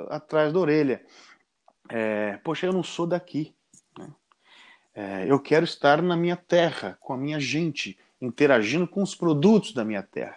atrás 0.08 0.52
da 0.52 0.58
orelha. 0.58 1.04
É, 1.88 2.38
Poxa, 2.44 2.66
eu 2.66 2.72
não 2.72 2.82
sou 2.82 3.06
daqui. 3.06 3.52
Né? 3.98 4.08
É, 4.94 5.26
eu 5.28 5.40
quero 5.40 5.64
estar 5.64 6.00
na 6.00 6.16
minha 6.16 6.36
terra, 6.36 6.96
com 7.00 7.12
a 7.12 7.16
minha 7.16 7.40
gente, 7.40 7.98
interagindo 8.20 8.86
com 8.86 9.02
os 9.02 9.14
produtos 9.14 9.72
da 9.72 9.84
minha 9.84 10.02
terra. 10.02 10.36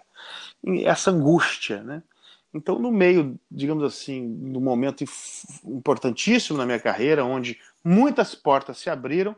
E 0.64 0.84
essa 0.86 1.12
angústia, 1.12 1.84
né? 1.84 2.02
Então, 2.54 2.80
no 2.80 2.92
meio, 2.92 3.40
digamos 3.52 3.84
assim, 3.84 4.34
do 4.52 4.60
momento 4.60 5.04
importantíssimo 5.66 6.58
na 6.58 6.66
minha 6.66 6.80
carreira, 6.80 7.24
onde 7.26 7.60
muitas 7.84 8.34
portas 8.34 8.78
se 8.78 8.90
abriram, 8.90 9.36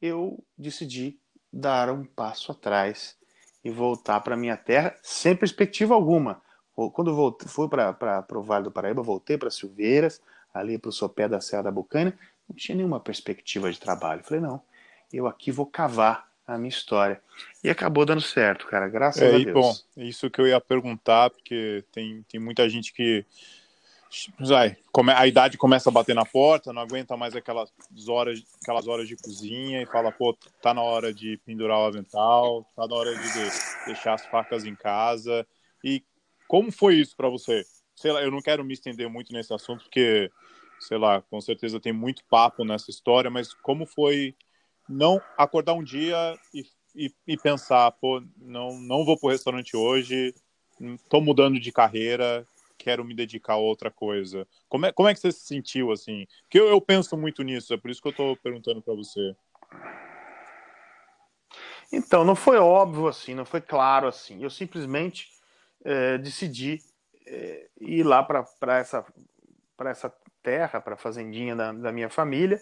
eu 0.00 0.42
decidi 0.56 1.18
dar 1.52 1.90
um 1.90 2.04
passo 2.04 2.52
atrás 2.52 3.16
e 3.64 3.70
voltar 3.70 4.20
para 4.20 4.36
minha 4.36 4.56
terra 4.56 4.96
sem 5.02 5.36
perspectiva 5.36 5.94
alguma. 5.94 6.40
Quando 6.92 7.14
voltei, 7.14 7.48
fui 7.48 7.68
para 7.68 8.24
o 8.32 8.42
Vale 8.42 8.64
do 8.64 8.70
Paraíba, 8.70 9.02
voltei 9.02 9.36
para 9.36 9.50
Silveiras, 9.50 10.20
ali 10.54 10.78
para 10.78 10.88
o 10.88 10.92
sopé 10.92 11.28
da 11.28 11.40
Serra 11.40 11.64
da 11.64 11.70
Bucânia, 11.70 12.16
não 12.48 12.56
tinha 12.56 12.76
nenhuma 12.76 13.00
perspectiva 13.00 13.70
de 13.70 13.78
trabalho. 13.78 14.22
Falei, 14.22 14.40
não, 14.40 14.62
eu 15.12 15.26
aqui 15.26 15.50
vou 15.50 15.66
cavar 15.66 16.27
a 16.48 16.58
minha 16.58 16.70
história. 16.70 17.20
E 17.62 17.68
acabou 17.68 18.06
dando 18.06 18.22
certo, 18.22 18.66
cara, 18.66 18.88
graças 18.88 19.22
é, 19.22 19.34
a 19.34 19.38
Deus. 19.38 19.52
bom, 19.52 20.02
isso 20.02 20.30
que 20.30 20.40
eu 20.40 20.46
ia 20.48 20.58
perguntar, 20.58 21.28
porque 21.28 21.84
tem, 21.92 22.24
tem 22.28 22.40
muita 22.40 22.68
gente 22.68 22.92
que 22.92 23.24
vai, 24.40 24.74
a 25.14 25.26
idade 25.26 25.58
começa 25.58 25.90
a 25.90 25.92
bater 25.92 26.14
na 26.14 26.24
porta, 26.24 26.72
não 26.72 26.80
aguenta 26.80 27.14
mais 27.18 27.36
aquelas 27.36 27.70
horas, 28.08 28.42
aquelas 28.62 28.88
horas 28.88 29.06
de 29.06 29.16
cozinha 29.16 29.82
e 29.82 29.86
fala, 29.86 30.10
pô, 30.10 30.34
tá 30.62 30.72
na 30.72 30.82
hora 30.82 31.12
de 31.12 31.36
pendurar 31.44 31.78
o 31.78 31.84
avental, 31.84 32.64
tá 32.74 32.88
na 32.88 32.96
hora 32.96 33.14
de 33.14 33.84
deixar 33.84 34.14
as 34.14 34.24
facas 34.24 34.64
em 34.64 34.74
casa. 34.74 35.46
E 35.84 36.02
como 36.48 36.72
foi 36.72 36.94
isso 36.94 37.14
para 37.14 37.28
você? 37.28 37.62
Sei 37.94 38.10
lá, 38.10 38.22
eu 38.22 38.30
não 38.30 38.40
quero 38.40 38.64
me 38.64 38.72
estender 38.72 39.10
muito 39.10 39.34
nesse 39.34 39.52
assunto, 39.52 39.84
porque, 39.84 40.30
sei 40.80 40.96
lá, 40.96 41.20
com 41.20 41.38
certeza 41.42 41.78
tem 41.78 41.92
muito 41.92 42.24
papo 42.24 42.64
nessa 42.64 42.90
história, 42.90 43.30
mas 43.30 43.52
como 43.52 43.84
foi 43.84 44.34
não 44.88 45.20
acordar 45.36 45.74
um 45.74 45.82
dia 45.82 46.38
e, 46.52 46.64
e, 46.94 47.12
e 47.26 47.36
pensar, 47.36 47.90
pô, 47.92 48.22
não, 48.36 48.78
não 48.80 49.04
vou 49.04 49.18
pro 49.18 49.30
restaurante 49.30 49.76
hoje, 49.76 50.34
tô 51.08 51.20
mudando 51.20 51.60
de 51.60 51.70
carreira, 51.72 52.46
quero 52.78 53.04
me 53.04 53.14
dedicar 53.14 53.54
a 53.54 53.58
outra 53.58 53.90
coisa. 53.90 54.46
Como 54.68 54.86
é, 54.86 54.92
como 54.92 55.08
é 55.08 55.14
que 55.14 55.20
você 55.20 55.32
se 55.32 55.46
sentiu 55.46 55.92
assim? 55.92 56.26
Porque 56.42 56.58
eu, 56.58 56.68
eu 56.68 56.80
penso 56.80 57.16
muito 57.16 57.42
nisso, 57.42 57.74
é 57.74 57.76
por 57.76 57.90
isso 57.90 58.00
que 58.00 58.08
eu 58.08 58.12
tô 58.12 58.36
perguntando 58.36 58.80
para 58.80 58.94
você. 58.94 59.34
Então, 61.92 62.24
não 62.24 62.36
foi 62.36 62.58
óbvio 62.58 63.08
assim, 63.08 63.34
não 63.34 63.44
foi 63.44 63.60
claro 63.60 64.06
assim. 64.06 64.42
Eu 64.42 64.50
simplesmente 64.50 65.28
é, 65.84 66.18
decidi 66.18 66.78
é, 67.26 67.68
ir 67.80 68.02
lá 68.04 68.22
para 68.22 68.78
essa, 68.78 69.04
essa 69.86 70.12
terra, 70.42 70.80
para 70.80 70.94
a 70.94 70.98
fazendinha 70.98 71.56
da, 71.56 71.72
da 71.72 71.92
minha 71.92 72.08
família, 72.08 72.60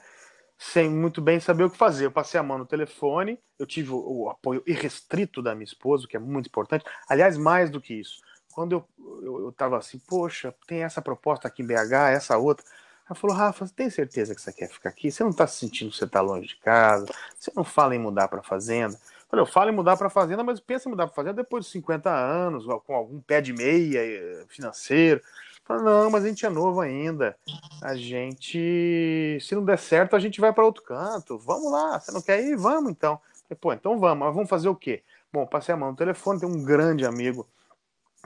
sem 0.58 0.88
muito 0.88 1.20
bem 1.20 1.38
saber 1.38 1.64
o 1.64 1.70
que 1.70 1.76
fazer. 1.76 2.06
Eu 2.06 2.10
passei 2.10 2.38
a 2.40 2.42
mão 2.42 2.58
no 2.58 2.66
telefone, 2.66 3.38
eu 3.58 3.66
tive 3.66 3.90
o, 3.92 4.22
o 4.24 4.30
apoio 4.30 4.62
irrestrito 4.66 5.42
da 5.42 5.54
minha 5.54 5.64
esposa, 5.64 6.06
que 6.08 6.16
é 6.16 6.20
muito 6.20 6.46
importante. 6.46 6.84
Aliás, 7.08 7.36
mais 7.36 7.70
do 7.70 7.80
que 7.80 7.94
isso, 7.94 8.20
quando 8.52 8.84
eu 9.22 9.50
estava 9.50 9.76
assim, 9.76 9.98
poxa, 9.98 10.54
tem 10.66 10.82
essa 10.82 11.02
proposta 11.02 11.46
aqui 11.46 11.62
em 11.62 11.66
BH, 11.66 12.10
essa 12.12 12.38
outra. 12.38 12.64
Ela 13.08 13.14
falou, 13.14 13.36
Rafa, 13.36 13.66
você 13.66 13.74
tem 13.74 13.90
certeza 13.90 14.34
que 14.34 14.40
você 14.40 14.52
quer 14.52 14.68
ficar 14.68 14.88
aqui? 14.88 15.12
Você 15.12 15.22
não 15.22 15.30
está 15.30 15.46
se 15.46 15.58
sentindo 15.58 15.90
que 15.90 15.96
você 15.96 16.04
está 16.04 16.20
longe 16.20 16.48
de 16.48 16.56
casa? 16.56 17.06
Você 17.38 17.52
não 17.54 17.62
fala 17.62 17.94
em 17.94 17.98
mudar 17.98 18.26
para 18.28 18.42
fazenda? 18.42 18.94
Eu 18.94 19.28
falei, 19.28 19.42
eu 19.42 19.46
falo 19.46 19.70
em 19.70 19.74
mudar 19.74 19.96
para 19.96 20.08
fazenda, 20.08 20.42
mas 20.42 20.58
pensa 20.58 20.88
em 20.88 20.90
mudar 20.90 21.06
para 21.06 21.14
fazenda 21.14 21.34
depois 21.34 21.66
de 21.66 21.70
50 21.70 22.10
anos, 22.10 22.64
com 22.84 22.94
algum 22.94 23.20
pé 23.20 23.40
de 23.40 23.52
meia 23.52 24.00
eh, 24.00 24.44
financeiro. 24.48 25.20
Fala, 25.66 25.82
não, 25.82 26.10
mas 26.10 26.24
a 26.24 26.28
gente 26.28 26.46
é 26.46 26.48
novo 26.48 26.80
ainda. 26.80 27.36
A 27.82 27.96
gente, 27.96 29.38
se 29.40 29.54
não 29.54 29.64
der 29.64 29.78
certo, 29.78 30.14
a 30.14 30.20
gente 30.20 30.40
vai 30.40 30.52
para 30.52 30.64
outro 30.64 30.84
canto. 30.84 31.36
Vamos 31.38 31.72
lá, 31.72 31.98
você 31.98 32.12
não 32.12 32.22
quer 32.22 32.40
ir? 32.44 32.56
Vamos 32.56 32.90
então. 32.90 33.20
Falei, 33.48 33.58
Pô, 33.60 33.72
então 33.72 33.98
vamos, 33.98 34.18
mas 34.24 34.34
vamos 34.34 34.48
fazer 34.48 34.68
o 34.68 34.76
quê? 34.76 35.02
Bom, 35.32 35.44
passei 35.44 35.74
a 35.74 35.76
mão 35.76 35.90
no 35.90 35.96
telefone, 35.96 36.38
tem 36.38 36.48
um 36.48 36.64
grande 36.64 37.04
amigo 37.04 37.48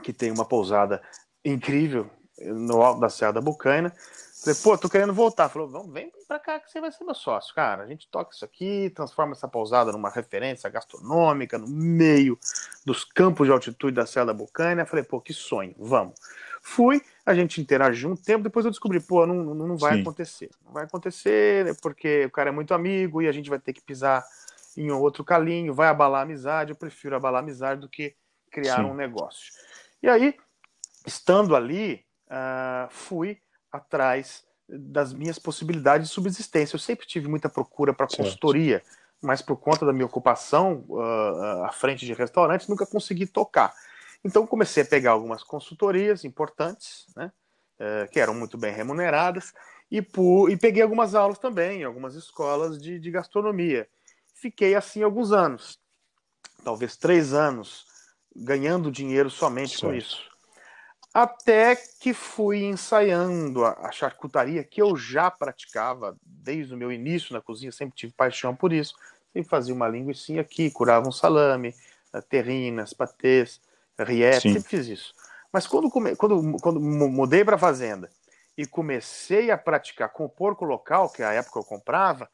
que 0.03 0.13
tem 0.13 0.31
uma 0.31 0.45
pousada 0.45 1.01
incrível 1.43 2.09
no 2.39 2.81
alto 2.81 2.99
da 2.99 3.09
Serra 3.09 3.33
da 3.33 3.41
Bucaina. 3.41 3.91
Falei, 4.43 4.59
pô, 4.61 4.77
tô 4.77 4.89
querendo 4.89 5.13
voltar. 5.13 5.49
Falou, 5.49 5.67
vamos, 5.67 5.91
vem 5.91 6.11
pra 6.27 6.39
cá 6.39 6.59
que 6.59 6.71
você 6.71 6.79
vai 6.79 6.91
ser 6.91 7.03
meu 7.03 7.13
sócio, 7.13 7.53
cara. 7.53 7.83
A 7.83 7.87
gente 7.87 8.07
toca 8.07 8.33
isso 8.33 8.45
aqui, 8.45 8.91
transforma 8.95 9.33
essa 9.33 9.47
pousada 9.47 9.91
numa 9.91 10.09
referência 10.09 10.69
gastronômica 10.69 11.57
no 11.57 11.67
meio 11.67 12.37
dos 12.85 13.03
campos 13.03 13.47
de 13.47 13.53
altitude 13.53 13.95
da 13.95 14.05
Serra 14.05 14.27
da 14.27 14.33
Bucaina. 14.33 14.85
Falei, 14.85 15.03
pô, 15.03 15.19
que 15.21 15.33
sonho, 15.33 15.75
vamos. 15.77 16.15
Fui, 16.61 17.01
a 17.25 17.33
gente 17.33 17.59
interagiu 17.59 18.11
um 18.11 18.15
tempo, 18.15 18.43
depois 18.43 18.63
eu 18.63 18.71
descobri, 18.71 18.99
pô, 18.99 19.25
não, 19.25 19.55
não 19.55 19.75
vai 19.75 19.95
Sim. 19.95 20.01
acontecer. 20.01 20.49
Não 20.63 20.71
vai 20.71 20.83
acontecer 20.83 21.75
porque 21.81 22.25
o 22.25 22.31
cara 22.31 22.49
é 22.49 22.51
muito 22.51 22.73
amigo 22.73 23.21
e 23.21 23.27
a 23.27 23.31
gente 23.31 23.49
vai 23.49 23.59
ter 23.59 23.73
que 23.73 23.81
pisar 23.81 24.23
em 24.77 24.91
outro 24.91 25.23
calinho, 25.23 25.73
vai 25.73 25.87
abalar 25.87 26.21
a 26.21 26.23
amizade. 26.23 26.71
Eu 26.71 26.75
prefiro 26.75 27.15
abalar 27.15 27.41
a 27.41 27.43
amizade 27.43 27.81
do 27.81 27.89
que 27.89 28.15
criar 28.51 28.77
Sim. 28.77 28.83
um 28.83 28.93
negócio. 28.93 29.51
E 30.03 30.07
aí, 30.07 30.35
estando 31.05 31.55
ali, 31.55 32.05
uh, 32.27 32.87
fui 32.89 33.39
atrás 33.71 34.43
das 34.69 35.13
minhas 35.13 35.39
possibilidades 35.39 36.07
de 36.07 36.13
subsistência. 36.13 36.75
Eu 36.75 36.79
sempre 36.79 37.07
tive 37.07 37.27
muita 37.27 37.49
procura 37.49 37.93
para 37.93 38.07
consultoria, 38.07 38.81
mas 39.21 39.41
por 39.41 39.57
conta 39.57 39.85
da 39.85 39.91
minha 39.91 40.05
ocupação 40.05 40.85
uh, 40.89 41.63
à 41.65 41.71
frente 41.71 42.05
de 42.05 42.13
restaurantes, 42.13 42.67
nunca 42.67 42.85
consegui 42.85 43.25
tocar. 43.25 43.73
Então 44.23 44.45
comecei 44.45 44.83
a 44.83 44.85
pegar 44.85 45.11
algumas 45.11 45.43
consultorias 45.43 46.23
importantes, 46.23 47.07
né, 47.15 47.31
uh, 47.79 48.11
que 48.11 48.19
eram 48.19 48.33
muito 48.33 48.57
bem 48.57 48.73
remuneradas, 48.73 49.53
e, 49.89 50.01
por, 50.01 50.49
e 50.49 50.55
peguei 50.55 50.81
algumas 50.81 51.15
aulas 51.15 51.37
também 51.37 51.81
em 51.81 51.83
algumas 51.83 52.15
escolas 52.15 52.81
de, 52.81 52.99
de 52.99 53.11
gastronomia. 53.11 53.87
Fiquei 54.35 54.73
assim 54.73 55.03
alguns 55.03 55.31
anos, 55.31 55.79
talvez 56.63 56.95
três 56.95 57.33
anos, 57.33 57.85
ganhando 58.35 58.91
dinheiro 58.91 59.29
somente 59.29 59.71
certo. 59.71 59.87
com 59.87 59.93
isso. 59.93 60.31
Até 61.13 61.75
que 61.75 62.13
fui 62.13 62.63
ensaiando 62.63 63.65
a, 63.65 63.73
a, 63.87 63.91
charcutaria 63.91 64.63
que 64.63 64.81
eu 64.81 64.95
já 64.95 65.29
praticava 65.29 66.15
desde 66.23 66.73
o 66.73 66.77
meu 66.77 66.89
início 66.89 67.33
na 67.33 67.41
cozinha, 67.41 67.71
sempre 67.71 67.95
tive 67.95 68.13
paixão 68.13 68.55
por 68.55 68.71
isso. 68.71 68.95
Sempre 69.33 69.49
fazia 69.49 69.73
uma 69.73 69.89
linguiça 69.89 70.39
aqui, 70.39 70.71
curava 70.71 71.07
um 71.07 71.11
salame, 71.11 71.75
eh, 72.13 72.21
terrinas, 72.21 72.93
patês, 72.93 73.59
rietes, 74.03 74.53
sempre 74.53 74.69
fiz 74.69 74.87
isso. 74.87 75.13
Mas 75.51 75.67
quando, 75.67 75.89
come, 75.89 76.15
quando, 76.15 76.57
quando 76.61 76.79
mudei 76.79 77.43
para 77.43 77.55
a 77.55 77.59
fazenda 77.59 78.09
e 78.57 78.65
comecei 78.65 79.51
a 79.51 79.57
praticar 79.57 80.09
com 80.09 80.25
o 80.25 80.29
porco 80.29 80.65
local, 80.65 81.09
que 81.09 81.21
é 81.21 81.25
a 81.25 81.33
época 81.33 81.59
eu 81.59 81.63
comprava, 81.63 82.29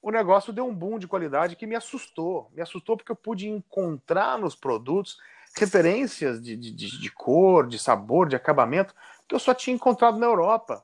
o 0.00 0.10
negócio 0.10 0.52
deu 0.52 0.66
um 0.66 0.74
boom 0.74 0.98
de 0.98 1.08
qualidade 1.08 1.56
que 1.56 1.66
me 1.66 1.74
assustou. 1.74 2.50
Me 2.54 2.62
assustou 2.62 2.96
porque 2.96 3.10
eu 3.10 3.16
pude 3.16 3.48
encontrar 3.48 4.38
nos 4.38 4.54
produtos 4.54 5.18
referências 5.56 6.40
de, 6.40 6.56
de, 6.56 6.72
de, 6.72 7.10
cor, 7.10 7.66
de 7.66 7.78
sabor, 7.78 8.28
de 8.28 8.36
acabamento, 8.36 8.94
que 9.26 9.34
eu 9.34 9.38
só 9.38 9.52
tinha 9.52 9.74
encontrado 9.74 10.18
na 10.18 10.26
Europa. 10.26 10.82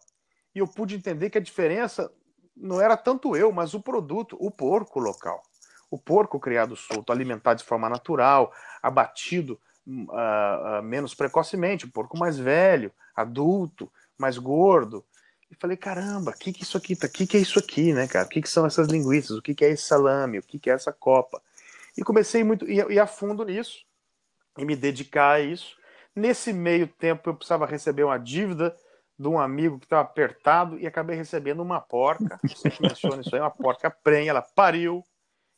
E 0.54 0.58
eu 0.58 0.66
pude 0.66 0.96
entender 0.96 1.30
que 1.30 1.38
a 1.38 1.40
diferença 1.42 2.10
não 2.56 2.80
era 2.80 2.96
tanto 2.96 3.36
eu, 3.36 3.52
mas 3.52 3.74
o 3.74 3.80
produto, 3.80 4.36
o 4.40 4.50
porco 4.50 4.98
local. 4.98 5.42
O 5.90 5.98
porco 5.98 6.40
criado 6.40 6.74
solto, 6.74 7.12
alimentado 7.12 7.60
de 7.60 7.66
forma 7.66 7.88
natural, 7.88 8.52
abatido 8.82 9.60
uh, 9.86 10.80
uh, 10.80 10.82
menos 10.82 11.14
precocemente, 11.14 11.84
o 11.84 11.90
porco 11.90 12.18
mais 12.18 12.38
velho, 12.38 12.92
adulto, 13.14 13.90
mais 14.18 14.38
gordo. 14.38 15.04
E 15.50 15.54
falei, 15.54 15.76
caramba, 15.76 16.30
o 16.30 16.34
que, 16.34 16.52
que 16.52 16.62
isso 16.62 16.76
aqui 16.76 16.96
tá? 16.96 17.08
Que, 17.08 17.26
que 17.26 17.36
é 17.36 17.40
isso 17.40 17.58
aqui, 17.58 17.92
né, 17.92 18.08
cara? 18.08 18.26
O 18.26 18.28
que, 18.28 18.42
que 18.42 18.48
são 18.48 18.66
essas 18.66 18.88
linguiças? 18.88 19.36
O 19.36 19.42
que, 19.42 19.54
que 19.54 19.64
é 19.64 19.70
esse 19.70 19.84
salame? 19.84 20.38
O 20.38 20.42
que, 20.42 20.58
que 20.58 20.70
é 20.70 20.72
essa 20.72 20.92
copa? 20.92 21.40
E 21.96 22.02
comecei 22.02 22.42
muito, 22.42 22.68
e, 22.68 22.76
e 22.76 22.98
a 22.98 23.06
fundo 23.06 23.44
nisso 23.44 23.84
e 24.58 24.64
me 24.64 24.76
dedicar 24.76 25.32
a 25.32 25.40
isso. 25.40 25.76
Nesse 26.14 26.52
meio 26.52 26.86
tempo, 26.86 27.30
eu 27.30 27.34
precisava 27.34 27.66
receber 27.66 28.04
uma 28.04 28.18
dívida 28.18 28.74
de 29.18 29.28
um 29.28 29.38
amigo 29.38 29.78
que 29.78 29.86
estava 29.86 30.02
apertado 30.02 30.78
e 30.78 30.86
acabei 30.86 31.16
recebendo 31.16 31.60
uma 31.60 31.80
porca. 31.80 32.38
Você 32.42 32.72
menciona 32.80 33.20
isso 33.20 33.34
aí, 33.34 33.40
uma 33.40 33.50
porca 33.50 33.90
prenha, 33.90 34.30
ela 34.30 34.42
pariu. 34.42 35.04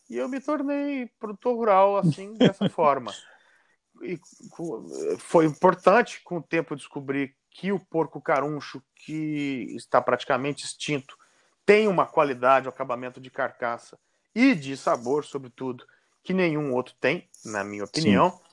E 0.08 0.16
eu 0.16 0.28
me 0.28 0.40
tornei 0.40 1.10
produtor 1.18 1.56
rural 1.56 1.96
assim, 1.96 2.34
dessa 2.34 2.68
forma. 2.68 3.12
E 4.02 4.18
foi 5.18 5.46
importante, 5.46 6.20
com 6.22 6.38
o 6.38 6.42
tempo, 6.42 6.76
descobrir 6.76 7.34
que 7.50 7.72
o 7.72 7.80
porco 7.80 8.20
caruncho, 8.20 8.82
que 8.94 9.74
está 9.76 10.00
praticamente 10.00 10.64
extinto, 10.64 11.16
tem 11.64 11.88
uma 11.88 12.06
qualidade, 12.06 12.66
um 12.66 12.70
acabamento 12.70 13.20
de 13.20 13.30
carcaça 13.30 13.98
e 14.34 14.54
de 14.54 14.76
sabor, 14.76 15.24
sobretudo, 15.24 15.84
que 16.22 16.34
nenhum 16.34 16.74
outro 16.74 16.94
tem, 17.00 17.28
na 17.44 17.64
minha 17.64 17.84
opinião. 17.84 18.30
Sim 18.30 18.46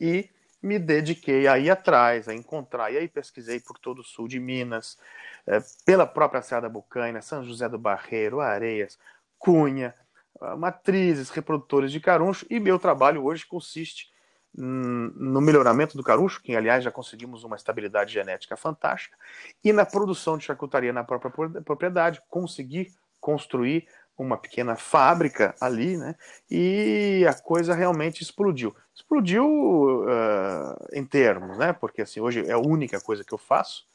e 0.00 0.28
me 0.62 0.78
dediquei 0.78 1.46
a 1.46 1.58
ir 1.58 1.70
atrás, 1.70 2.28
a 2.28 2.34
encontrar. 2.34 2.92
E 2.92 2.98
aí 2.98 3.08
pesquisei 3.08 3.60
por 3.60 3.78
todo 3.78 4.00
o 4.00 4.04
sul 4.04 4.28
de 4.28 4.38
Minas, 4.38 4.98
é, 5.46 5.60
pela 5.84 6.06
própria 6.06 6.42
Serra 6.42 6.62
da 6.62 6.68
Bucaina, 6.68 7.22
São 7.22 7.44
José 7.44 7.68
do 7.68 7.78
Barreiro, 7.78 8.40
Areias, 8.40 8.98
Cunha, 9.38 9.94
ah, 10.40 10.56
matrizes, 10.56 11.30
reprodutores 11.30 11.92
de 11.92 12.00
caruncho. 12.00 12.46
E 12.50 12.58
meu 12.58 12.78
trabalho 12.78 13.24
hoje 13.24 13.46
consiste 13.46 14.10
no 14.54 15.40
melhoramento 15.40 15.96
do 15.96 16.02
caruncho, 16.02 16.42
que 16.42 16.56
aliás 16.56 16.82
já 16.82 16.90
conseguimos 16.90 17.44
uma 17.44 17.56
estabilidade 17.56 18.12
genética 18.12 18.56
fantástica, 18.56 19.16
e 19.62 19.72
na 19.72 19.84
produção 19.84 20.38
de 20.38 20.44
charcutaria 20.44 20.92
na 20.92 21.04
própria 21.04 21.30
propriedade, 21.62 22.22
conseguir 22.28 22.92
construir 23.20 23.86
uma 24.16 24.38
pequena 24.38 24.76
fábrica 24.76 25.54
ali, 25.60 25.96
né? 25.96 26.14
E 26.50 27.26
a 27.28 27.34
coisa 27.34 27.74
realmente 27.74 28.22
explodiu. 28.22 28.74
Explodiu 28.94 29.44
uh, 29.44 30.76
em 30.92 31.04
termos, 31.04 31.58
né? 31.58 31.72
Porque 31.72 32.02
assim, 32.02 32.20
hoje 32.20 32.46
é 32.46 32.52
a 32.52 32.58
única 32.58 32.98
coisa 33.00 33.22
que 33.22 33.34
eu 33.34 33.38
faço, 33.38 33.86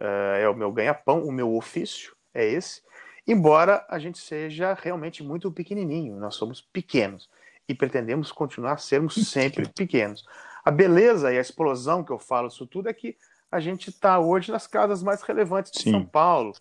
uh, 0.00 0.36
é 0.36 0.48
o 0.48 0.54
meu 0.54 0.72
ganha-pão, 0.72 1.22
o 1.24 1.30
meu 1.30 1.54
ofício 1.54 2.16
é 2.34 2.44
esse. 2.44 2.82
Embora 3.24 3.86
a 3.88 3.98
gente 3.98 4.18
seja 4.18 4.74
realmente 4.74 5.22
muito 5.22 5.52
pequenininho, 5.52 6.16
nós 6.16 6.34
somos 6.34 6.60
pequenos 6.60 7.28
e 7.68 7.74
pretendemos 7.74 8.32
continuar 8.32 8.72
a 8.72 8.78
sermos 8.78 9.14
sempre 9.28 9.68
pequenos. 9.68 10.24
A 10.64 10.70
beleza 10.70 11.32
e 11.32 11.38
a 11.38 11.40
explosão 11.40 12.02
que 12.02 12.10
eu 12.10 12.18
falo 12.18 12.48
isso 12.48 12.66
tudo 12.66 12.88
é 12.88 12.92
que 12.92 13.16
a 13.50 13.60
gente 13.60 13.90
está 13.90 14.18
hoje 14.18 14.50
nas 14.50 14.66
casas 14.66 15.02
mais 15.02 15.22
relevantes 15.22 15.72
de 15.72 15.82
Sim. 15.82 15.90
São 15.92 16.04
Paulo, 16.04 16.52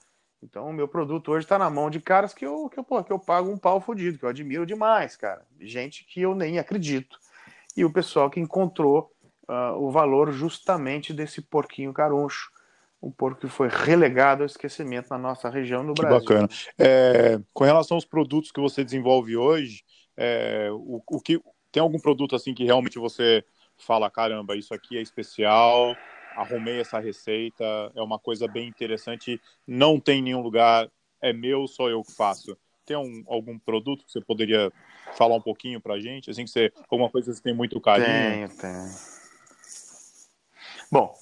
então, 0.41 0.70
o 0.70 0.74
meu 0.74 0.88
produto 0.88 1.32
hoje 1.32 1.45
está 1.45 1.58
na 1.58 1.70
mão 1.70 1.89
de 1.89 1.99
caras 1.99 2.34
que 2.34 2.45
eu, 2.45 2.70
que, 2.70 2.80
eu, 2.80 2.84
pô, 2.84 3.03
que 3.03 3.12
eu 3.12 3.20
pago 3.20 3.49
um 3.49 3.58
pau 3.58 3.82
fodido, 3.82 4.20
que 4.20 4.26
eu 4.26 4.30
admiro 4.30 4.66
demais, 4.66 5.16
cara. 5.16 5.43
Gente 5.60 6.05
que 6.05 6.22
eu 6.22 6.36
nem 6.36 6.60
acredito. 6.60 7.18
E 7.76 7.84
o 7.84 7.91
pessoal 7.91 8.30
que 8.30 8.39
encontrou 8.39 9.12
uh, 9.49 9.78
o 9.78 9.89
valor 9.89 10.32
justamente 10.32 11.14
desse 11.14 11.41
porquinho 11.41 11.93
caruncho. 11.93 12.51
Um 13.01 13.12
porco 13.12 13.41
que 13.41 13.47
foi 13.47 13.68
relegado 13.68 14.41
ao 14.41 14.47
esquecimento 14.47 15.10
na 15.10 15.18
nossa 15.20 15.49
região 15.49 15.84
no 15.84 15.93
que 15.93 16.01
Brasil. 16.01 16.20
Bacana. 16.20 16.49
É, 16.78 17.39
com 17.53 17.64
relação 17.64 17.95
aos 17.95 18.05
produtos 18.05 18.51
que 18.51 18.60
você 18.60 18.84
desenvolve 18.84 19.38
hoje, 19.38 19.84
é, 20.18 20.70
o, 20.72 21.01
o 21.07 21.22
que 21.22 21.39
tem 21.72 21.82
algum 21.82 21.99
produto 21.99 22.36
assim 22.36 22.53
que 22.53 22.63
realmente 22.65 22.97
você 22.97 23.43
fala, 23.78 24.09
caramba, 24.09 24.55
isso 24.55 24.74
aqui 24.74 24.97
é 24.97 25.01
especial, 25.01 25.95
arrumei 26.36 26.80
essa 26.80 26.99
receita, 26.99 27.63
é 27.95 28.01
uma 28.01 28.18
coisa 28.18 28.47
bem 28.47 28.68
interessante, 28.68 29.39
não 29.65 29.99
tem 29.99 30.22
nenhum 30.22 30.41
lugar, 30.41 30.89
é 31.22 31.32
meu, 31.32 31.68
só 31.68 31.89
eu 31.89 32.03
que 32.03 32.11
faço. 32.11 32.57
Tem 32.86 32.97
um, 32.97 33.24
algum 33.28 33.59
produto 33.59 34.05
que 34.05 34.11
você 34.11 34.22
poderia 34.22 34.72
falar 35.15 35.36
um 35.36 35.41
pouquinho 35.41 35.80
pra 35.80 35.99
gente? 35.99 36.32
Assim 36.32 36.45
que 36.45 36.49
você, 36.49 36.72
alguma 36.89 37.09
coisa 37.09 37.30
que 37.30 37.38
você 37.38 37.43
tem 37.43 37.53
muito 37.53 37.80
carinho? 37.82 38.07
Tenho, 38.07 38.49
tenho. 38.57 39.18
Bom, 40.89 41.13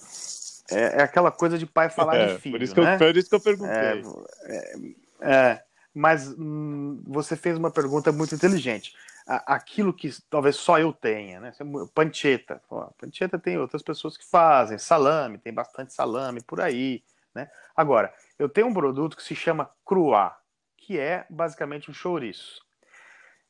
é, 0.72 1.00
é 1.00 1.02
aquela 1.02 1.32
coisa 1.32 1.58
de 1.58 1.66
pai 1.66 1.90
falar 1.90 2.16
é, 2.18 2.28
de 2.28 2.40
filho, 2.40 2.54
por 2.54 2.64
isso, 2.64 2.80
né? 2.80 2.96
eu, 2.96 2.98
por 3.00 3.18
isso 3.18 3.30
que 3.30 3.36
eu 3.36 3.42
perguntei. 3.42 3.76
É, 3.76 4.02
é, 4.44 5.52
é 5.52 5.65
mas 5.96 6.28
hum, 6.38 7.02
você 7.08 7.36
fez 7.36 7.58
uma 7.58 7.72
pergunta 7.72 8.12
muito 8.12 8.36
inteligente 8.36 8.94
aquilo 9.26 9.92
que 9.92 10.10
talvez 10.30 10.56
só 10.56 10.78
eu 10.78 10.94
tenha, 10.94 11.40
né? 11.40 11.52
Pancheta, 11.94 12.62
pancheta 12.98 13.40
tem 13.40 13.58
outras 13.58 13.82
pessoas 13.82 14.16
que 14.16 14.24
fazem, 14.24 14.78
salame, 14.78 15.40
tem 15.40 15.52
bastante 15.52 15.94
salame 15.94 16.42
por 16.44 16.62
aí, 16.62 17.04
né? 17.34 17.50
Agora, 17.76 18.14
eu 18.38 18.48
tenho 18.48 18.68
um 18.68 18.74
produto 18.74 19.18
que 19.18 19.24
se 19.24 19.36
chama 19.36 19.70
Cruá, 19.84 20.38
que 20.78 21.00
é 21.00 21.26
basicamente 21.30 21.90
um 21.90 21.94
chouriço. 21.94 22.64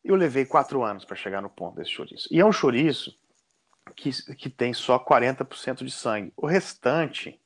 Eu 0.04 0.16
levei 0.16 0.46
quatro 0.46 0.82
anos 0.82 1.04
para 1.04 1.16
chegar 1.16 1.42
no 1.42 1.50
ponto 1.50 1.76
desse 1.76 1.92
chouriço. 1.92 2.30
E 2.32 2.40
é 2.40 2.46
um 2.46 2.54
chouriço 2.54 3.18
que, 3.96 4.12
que 4.36 4.50
tem 4.50 4.74
só 4.74 4.98
40% 4.98 5.84
de 5.84 5.92
sangue. 5.92 6.32
O 6.38 6.46
restante 6.46 7.40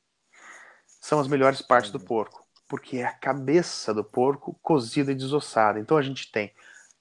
são 1.02 1.20
as 1.20 1.28
melhores 1.28 1.62
partes 1.62 1.89
do 1.89 2.00
porco, 2.00 2.39
porque 2.70 2.97
é 2.97 3.05
a 3.05 3.11
cabeça 3.11 3.93
do 3.93 4.03
porco 4.03 4.57
cozida 4.61 5.11
e 5.11 5.15
desossada. 5.15 5.80
Então 5.80 5.97
a 5.97 6.01
gente 6.01 6.32
tem 6.32 6.53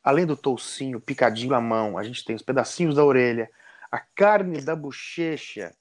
além 0.03 0.25
do 0.25 0.37
toucinho 0.37 1.01
picadinho 1.01 1.55
à 1.55 1.61
mão, 1.61 1.99
a 1.99 2.03
gente 2.03 2.25
tem 2.25 2.35
os 2.35 2.43
pedacinhos 2.43 2.95
da 2.95 3.05
orelha, 3.05 3.51
a 3.93 3.99
carne 3.99 4.63
da 4.63 4.75
bochecha, 4.75 5.75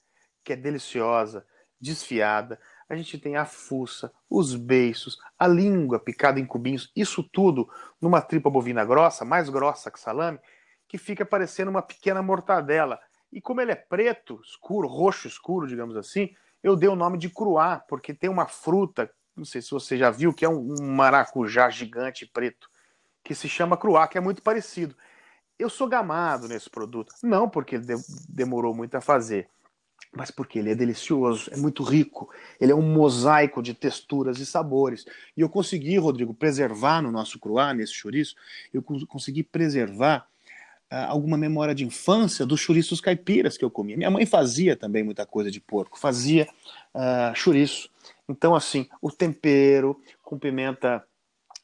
que 0.44 0.52
é 0.52 0.56
deliciosa, 0.56 1.46
desfiada, 1.80 2.60
a 2.88 2.94
gente 2.94 3.18
tem 3.18 3.36
a 3.36 3.46
fuça, 3.46 4.12
os 4.28 4.54
beiços, 4.54 5.18
a 5.38 5.46
língua 5.46 5.98
picada 5.98 6.38
em 6.38 6.44
cubinhos, 6.44 6.92
isso 6.94 7.22
tudo 7.22 7.70
numa 8.00 8.20
tripa 8.20 8.50
bovina 8.50 8.84
grossa, 8.84 9.24
mais 9.24 9.48
grossa 9.48 9.90
que 9.90 9.98
salame, 9.98 10.38
que 10.86 10.98
fica 10.98 11.24
parecendo 11.24 11.70
uma 11.70 11.82
pequena 11.82 12.22
mortadela. 12.22 13.00
E 13.32 13.40
como 13.40 13.60
ele 13.62 13.72
é 13.72 13.76
preto, 13.76 14.40
escuro, 14.42 14.88
roxo 14.88 15.26
escuro, 15.26 15.66
digamos 15.66 15.96
assim, 15.96 16.34
eu 16.62 16.76
dei 16.76 16.88
o 16.88 16.96
nome 16.96 17.18
de 17.18 17.30
cruá, 17.30 17.82
porque 17.88 18.12
tem 18.12 18.28
uma 18.28 18.46
fruta, 18.46 19.10
não 19.38 19.44
sei 19.44 19.62
se 19.62 19.70
você 19.70 19.96
já 19.96 20.10
viu, 20.10 20.34
que 20.34 20.44
é 20.44 20.48
um 20.48 20.74
maracujá 20.94 21.70
gigante 21.70 22.26
preto 22.26 22.68
que 23.22 23.34
se 23.34 23.48
chama 23.48 23.76
Cruá, 23.76 24.08
que 24.08 24.18
é 24.18 24.20
muito 24.20 24.42
parecido. 24.42 24.94
Eu 25.58 25.68
sou 25.68 25.88
gamado 25.88 26.48
nesse 26.48 26.68
produto. 26.68 27.12
Não 27.22 27.48
porque 27.48 27.78
de 27.78 27.96
demorou 28.28 28.74
muito 28.74 28.94
a 28.94 29.00
fazer, 29.00 29.48
mas 30.12 30.30
porque 30.30 30.58
ele 30.58 30.70
é 30.70 30.74
delicioso, 30.74 31.50
é 31.52 31.56
muito 31.56 31.82
rico, 31.82 32.30
ele 32.60 32.72
é 32.72 32.74
um 32.74 32.82
mosaico 32.82 33.62
de 33.62 33.74
texturas 33.74 34.38
e 34.38 34.46
sabores. 34.46 35.04
E 35.36 35.40
eu 35.40 35.48
consegui, 35.48 35.98
Rodrigo, 35.98 36.32
preservar 36.32 37.02
no 37.02 37.10
nosso 37.10 37.38
cruá, 37.38 37.74
nesse 37.74 37.92
chouriço, 37.92 38.34
eu 38.72 38.82
consegui 38.82 39.42
preservar 39.42 40.26
uh, 40.90 41.08
alguma 41.08 41.36
memória 41.36 41.74
de 41.74 41.84
infância 41.84 42.46
dos 42.46 42.60
chouriços 42.60 43.00
caipiras 43.00 43.56
que 43.56 43.64
eu 43.64 43.70
comia. 43.70 43.96
Minha 43.96 44.10
mãe 44.10 44.24
fazia 44.24 44.76
também 44.76 45.02
muita 45.02 45.26
coisa 45.26 45.50
de 45.50 45.60
porco, 45.60 45.98
fazia 45.98 46.48
uh, 46.94 47.34
chouriço. 47.34 47.90
Então, 48.28 48.54
assim, 48.54 48.88
o 49.00 49.10
tempero 49.10 50.00
com 50.22 50.38
pimenta, 50.38 51.02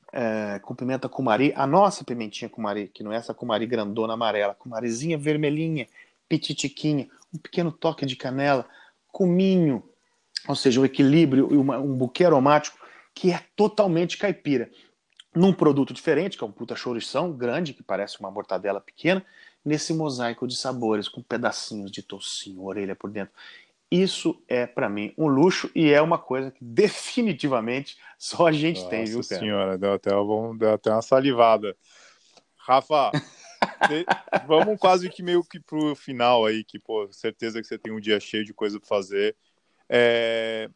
uh, 0.08 0.60
com 0.62 0.74
pimenta 0.74 1.08
cumari, 1.08 1.52
a 1.54 1.66
nossa 1.66 2.02
pimentinha 2.02 2.48
cumari, 2.48 2.88
que 2.88 3.02
não 3.02 3.12
é 3.12 3.16
essa 3.16 3.34
cumari 3.34 3.66
grandona 3.66 4.14
amarela, 4.14 4.54
cumarizinha 4.54 5.18
vermelhinha, 5.18 5.86
pititiquinha, 6.28 7.08
um 7.32 7.38
pequeno 7.38 7.70
toque 7.70 8.06
de 8.06 8.16
canela, 8.16 8.66
cominho, 9.08 9.82
ou 10.48 10.56
seja, 10.56 10.80
um 10.80 10.84
equilíbrio 10.84 11.48
e 11.52 11.56
um 11.56 11.96
buquê 11.96 12.24
aromático 12.24 12.78
que 13.14 13.30
é 13.30 13.40
totalmente 13.54 14.18
caipira. 14.18 14.70
Num 15.34 15.52
produto 15.52 15.92
diferente, 15.92 16.36
que 16.36 16.44
é 16.44 16.46
um 16.46 16.52
puta 16.52 16.76
chourição 16.76 17.32
grande, 17.32 17.74
que 17.74 17.82
parece 17.82 18.18
uma 18.20 18.30
mortadela 18.30 18.80
pequena, 18.80 19.24
nesse 19.64 19.94
mosaico 19.94 20.46
de 20.46 20.56
sabores, 20.56 21.08
com 21.08 21.22
pedacinhos 21.22 21.90
de 21.90 22.02
tocinho, 22.02 22.62
orelha 22.62 22.94
por 22.94 23.10
dentro. 23.10 23.34
Isso 23.90 24.42
é, 24.48 24.66
para 24.66 24.88
mim, 24.88 25.12
um 25.16 25.26
luxo 25.26 25.70
e 25.74 25.92
é 25.92 26.00
uma 26.00 26.18
coisa 26.18 26.50
que 26.50 26.64
definitivamente 26.64 27.96
só 28.18 28.48
a 28.48 28.52
gente 28.52 28.78
Nossa 28.78 28.90
tem, 28.90 29.04
viu, 29.04 29.16
Nossa 29.18 29.38
senhora, 29.38 29.78
deu 29.78 29.92
até, 29.92 30.10
deu 30.10 30.72
até 30.72 30.90
uma 30.90 31.02
salivada. 31.02 31.76
Rafa, 32.56 33.12
Vamos 34.46 34.78
quase 34.78 35.08
que 35.08 35.22
meio 35.22 35.42
que 35.44 35.60
pro 35.60 35.94
final 35.94 36.44
aí, 36.44 36.64
que, 36.64 36.78
pô, 36.78 37.10
certeza 37.12 37.60
que 37.60 37.66
você 37.66 37.78
tem 37.78 37.92
um 37.92 38.00
dia 38.00 38.18
cheio 38.20 38.44
de 38.44 38.54
coisa 38.54 38.78
para 38.78 38.88
fazer. 38.88 39.36
É... 39.88 40.68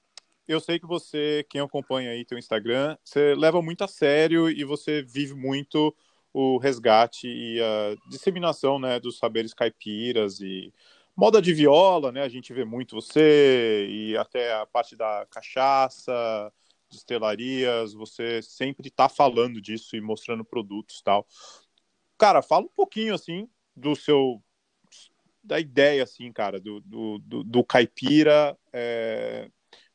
Eu 0.47 0.61
sei 0.61 0.79
que 0.79 0.87
você, 0.87 1.45
quem 1.51 1.61
acompanha 1.61 2.11
aí 2.11 2.25
teu 2.25 2.39
Instagram, 2.39 2.97
você 3.05 3.35
leva 3.35 3.61
muito 3.61 3.85
a 3.85 3.89
sério 3.89 4.49
e 4.49 4.65
você 4.65 5.03
vive 5.03 5.35
muito 5.35 5.95
o 6.33 6.57
resgate 6.57 7.27
e 7.29 7.61
a 7.61 7.97
disseminação, 8.09 8.79
né, 8.79 8.99
dos 8.99 9.19
saberes 9.19 9.53
caipiras 9.53 10.41
e 10.41 10.73
moda 11.19 11.43
de 11.43 11.53
viola, 11.53 12.13
né? 12.13 12.23
A 12.23 12.29
gente 12.29 12.53
vê 12.53 12.65
muito 12.65 12.95
você 12.95 13.89
e 13.91 14.17
até 14.17 14.55
a 14.55 14.65
parte 14.65 14.95
da 14.95 15.27
cachaça, 15.29 16.53
destelarias, 16.89 17.93
você 17.93 18.41
sempre 18.41 18.87
está 18.87 19.09
falando 19.09 19.61
disso 19.61 19.97
e 19.97 20.01
mostrando 20.01 20.45
produtos 20.45 21.03
tal. 21.03 21.27
Cara, 22.17 22.41
fala 22.41 22.67
um 22.67 22.71
pouquinho, 22.75 23.15
assim, 23.15 23.49
do 23.75 23.97
seu. 23.97 24.41
da 25.43 25.59
ideia, 25.59 26.05
assim, 26.05 26.31
cara, 26.33 26.61
do, 26.61 26.81
do, 26.83 27.19
do, 27.19 27.43
do 27.43 27.65
caipira 27.65 28.57
é, 28.73 29.51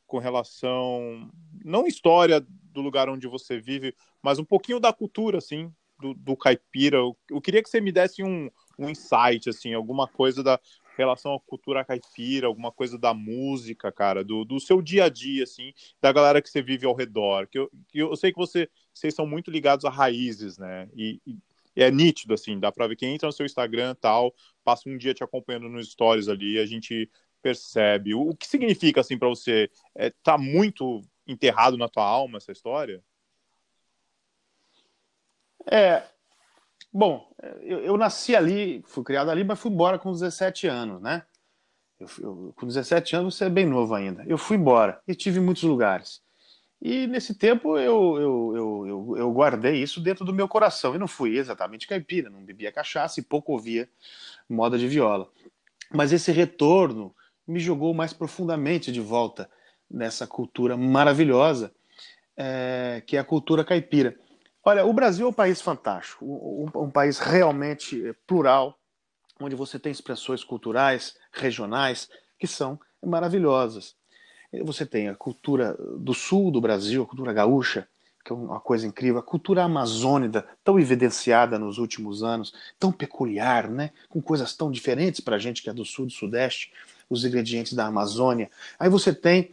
com 0.06 0.18
relação. 0.18 1.30
não 1.64 1.86
história 1.86 2.38
do 2.38 2.82
lugar 2.82 3.08
onde 3.08 3.26
você 3.26 3.58
vive, 3.58 3.96
mas 4.22 4.38
um 4.38 4.44
pouquinho 4.44 4.78
da 4.78 4.92
cultura, 4.92 5.38
assim, 5.38 5.72
do, 5.98 6.12
do 6.12 6.36
caipira. 6.36 6.98
Eu, 6.98 7.16
eu 7.30 7.40
queria 7.40 7.62
que 7.62 7.70
você 7.70 7.80
me 7.80 7.90
desse 7.90 8.22
um, 8.22 8.50
um 8.78 8.90
insight, 8.90 9.48
assim, 9.48 9.72
alguma 9.72 10.06
coisa 10.06 10.42
da 10.42 10.60
relação 10.96 11.34
à 11.34 11.40
cultura 11.40 11.84
caipira, 11.84 12.46
alguma 12.46 12.72
coisa 12.72 12.98
da 12.98 13.12
música, 13.12 13.90
cara, 13.92 14.24
do, 14.24 14.44
do 14.44 14.60
seu 14.60 14.80
dia 14.80 15.04
a 15.04 15.08
dia, 15.08 15.44
assim, 15.44 15.72
da 16.00 16.12
galera 16.12 16.40
que 16.40 16.48
você 16.48 16.62
vive 16.62 16.86
ao 16.86 16.94
redor. 16.94 17.46
Que 17.48 17.58
eu, 17.58 17.70
que 17.88 17.98
eu 17.98 18.16
sei 18.16 18.32
que 18.32 18.38
você, 18.38 18.68
vocês 18.92 19.14
são 19.14 19.26
muito 19.26 19.50
ligados 19.50 19.84
a 19.84 19.90
raízes, 19.90 20.58
né? 20.58 20.88
E, 20.94 21.20
e 21.26 21.38
é 21.76 21.90
nítido, 21.90 22.34
assim, 22.34 22.58
dá 22.58 22.70
pra 22.70 22.86
ver 22.86 22.96
quem 22.96 23.14
entra 23.14 23.26
no 23.26 23.32
seu 23.32 23.44
Instagram 23.44 23.94
tal, 24.00 24.34
passa 24.62 24.88
um 24.88 24.96
dia 24.96 25.14
te 25.14 25.24
acompanhando 25.24 25.68
nos 25.68 25.90
stories 25.90 26.28
ali, 26.28 26.58
a 26.58 26.66
gente 26.66 27.10
percebe. 27.42 28.14
O, 28.14 28.30
o 28.30 28.36
que 28.36 28.46
significa, 28.46 29.00
assim, 29.00 29.18
para 29.18 29.28
você? 29.28 29.70
É, 29.94 30.10
tá 30.22 30.38
muito 30.38 31.02
enterrado 31.26 31.76
na 31.76 31.88
tua 31.88 32.04
alma 32.04 32.38
essa 32.38 32.52
história? 32.52 33.02
É. 35.66 36.13
Bom, 36.96 37.28
eu, 37.62 37.80
eu 37.80 37.96
nasci 37.96 38.36
ali, 38.36 38.80
fui 38.86 39.02
criado 39.02 39.28
ali, 39.28 39.42
mas 39.42 39.58
fui 39.58 39.72
embora 39.72 39.98
com 39.98 40.12
17 40.12 40.68
anos, 40.68 41.02
né? 41.02 41.24
Eu, 41.98 42.06
eu, 42.20 42.52
com 42.54 42.68
17 42.68 43.16
anos 43.16 43.34
você 43.34 43.46
é 43.46 43.50
bem 43.50 43.66
novo 43.66 43.92
ainda. 43.96 44.24
Eu 44.28 44.38
fui 44.38 44.56
embora 44.56 45.02
e 45.08 45.12
tive 45.12 45.40
muitos 45.40 45.64
lugares. 45.64 46.22
E 46.80 47.08
nesse 47.08 47.34
tempo 47.34 47.76
eu, 47.76 48.16
eu, 48.20 48.56
eu, 48.56 49.16
eu, 49.16 49.32
guardei 49.32 49.82
isso 49.82 50.00
dentro 50.00 50.24
do 50.24 50.32
meu 50.32 50.46
coração. 50.46 50.94
E 50.94 50.98
não 50.98 51.08
fui 51.08 51.36
exatamente 51.36 51.88
caipira, 51.88 52.30
não 52.30 52.44
bebia 52.44 52.70
cachaça 52.70 53.18
e 53.18 53.24
pouco 53.24 53.50
ouvia 53.50 53.88
moda 54.48 54.78
de 54.78 54.86
viola. 54.86 55.28
Mas 55.92 56.12
esse 56.12 56.30
retorno 56.30 57.12
me 57.44 57.58
jogou 57.58 57.92
mais 57.92 58.12
profundamente 58.12 58.92
de 58.92 59.00
volta 59.00 59.50
nessa 59.90 60.28
cultura 60.28 60.76
maravilhosa 60.76 61.74
é, 62.36 63.02
que 63.04 63.16
é 63.16 63.20
a 63.20 63.24
cultura 63.24 63.64
caipira. 63.64 64.16
Olha, 64.66 64.86
o 64.86 64.92
Brasil 64.94 65.26
é 65.26 65.28
um 65.28 65.32
país 65.32 65.60
fantástico, 65.60 66.24
um, 66.24 66.84
um, 66.84 66.90
país 66.90 67.18
realmente 67.18 68.14
plural, 68.26 68.78
onde 69.38 69.54
você 69.54 69.78
tem 69.78 69.92
expressões 69.92 70.42
culturais, 70.42 71.14
regionais, 71.30 72.08
que 72.38 72.46
são 72.46 72.80
maravilhosas. 73.04 73.94
Você 74.64 74.86
tem 74.86 75.08
a 75.08 75.14
cultura 75.14 75.76
do 75.98 76.14
sul 76.14 76.50
do 76.50 76.62
Brasil, 76.62 77.02
a 77.02 77.06
cultura 77.06 77.32
gaúcha, 77.34 77.86
que 78.24 78.32
é 78.32 78.34
uma 78.34 78.58
coisa 78.58 78.86
incrível, 78.86 79.18
a 79.18 79.22
cultura 79.22 79.64
amazônica, 79.64 80.46
tão 80.64 80.80
evidenciada 80.80 81.58
nos 81.58 81.76
últimos 81.76 82.22
anos, 82.22 82.54
tão 82.78 82.90
peculiar, 82.90 83.68
né? 83.68 83.90
com 84.08 84.22
coisas 84.22 84.56
tão 84.56 84.70
diferentes 84.70 85.20
para 85.20 85.36
a 85.36 85.38
gente 85.38 85.62
que 85.62 85.68
é 85.68 85.74
do 85.74 85.84
sul 85.84 86.06
e 86.06 86.08
do 86.08 86.14
sudeste, 86.14 86.72
os 87.10 87.22
ingredientes 87.22 87.74
da 87.74 87.84
Amazônia. 87.84 88.50
Aí 88.78 88.88
você 88.88 89.12
tem 89.12 89.50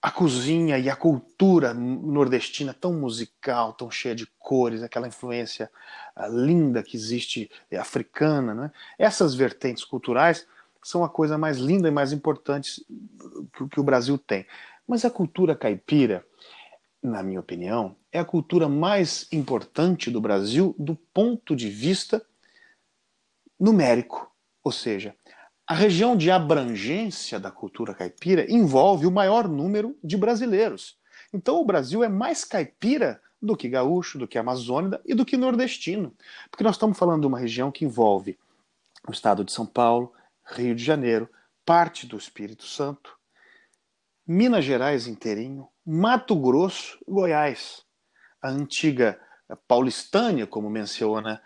a 0.00 0.10
cozinha 0.10 0.78
e 0.78 0.88
a 0.88 0.94
cultura 0.94 1.74
nordestina 1.74 2.72
tão 2.72 2.92
musical, 2.92 3.72
tão 3.72 3.90
cheia 3.90 4.14
de 4.14 4.26
cores, 4.38 4.82
aquela 4.82 5.08
influência 5.08 5.70
ah, 6.14 6.28
linda 6.28 6.82
que 6.82 6.96
existe 6.96 7.50
é, 7.70 7.76
africana. 7.76 8.54
Né? 8.54 8.70
Essas 8.98 9.34
vertentes 9.34 9.84
culturais 9.84 10.46
são 10.82 11.02
a 11.02 11.08
coisa 11.08 11.36
mais 11.36 11.58
linda 11.58 11.88
e 11.88 11.90
mais 11.90 12.12
importante 12.12 12.84
que, 13.52 13.68
que 13.68 13.80
o 13.80 13.84
Brasil 13.84 14.16
tem. 14.16 14.46
Mas 14.86 15.04
a 15.04 15.10
cultura 15.10 15.56
caipira, 15.56 16.24
na 17.02 17.22
minha 17.22 17.40
opinião, 17.40 17.96
é 18.12 18.20
a 18.20 18.24
cultura 18.24 18.68
mais 18.68 19.26
importante 19.32 20.10
do 20.10 20.20
Brasil 20.20 20.74
do 20.78 20.94
ponto 20.94 21.56
de 21.56 21.68
vista 21.68 22.24
numérico. 23.58 24.30
Ou 24.62 24.70
seja, 24.70 25.14
a 25.68 25.74
região 25.74 26.16
de 26.16 26.30
abrangência 26.30 27.38
da 27.38 27.50
cultura 27.50 27.92
caipira 27.92 28.50
envolve 28.50 29.06
o 29.06 29.10
maior 29.10 29.46
número 29.46 29.94
de 30.02 30.16
brasileiros. 30.16 30.96
Então 31.30 31.60
o 31.60 31.64
Brasil 31.64 32.02
é 32.02 32.08
mais 32.08 32.42
caipira 32.42 33.20
do 33.40 33.54
que 33.54 33.68
gaúcho, 33.68 34.18
do 34.18 34.26
que 34.26 34.38
amazônida 34.38 34.98
e 35.04 35.14
do 35.14 35.26
que 35.26 35.36
nordestino. 35.36 36.16
Porque 36.50 36.64
nós 36.64 36.76
estamos 36.76 36.96
falando 36.96 37.20
de 37.20 37.26
uma 37.26 37.38
região 37.38 37.70
que 37.70 37.84
envolve 37.84 38.38
o 39.06 39.12
estado 39.12 39.44
de 39.44 39.52
São 39.52 39.66
Paulo, 39.66 40.14
Rio 40.42 40.74
de 40.74 40.82
Janeiro, 40.82 41.28
parte 41.66 42.06
do 42.06 42.16
Espírito 42.16 42.64
Santo, 42.64 43.14
Minas 44.26 44.64
Gerais 44.64 45.06
inteirinho, 45.06 45.68
Mato 45.84 46.34
Grosso, 46.34 46.98
Goiás, 47.06 47.84
a 48.40 48.48
antiga 48.48 49.20
Paulistânia, 49.66 50.46
como 50.46 50.70
menciona 50.70 51.42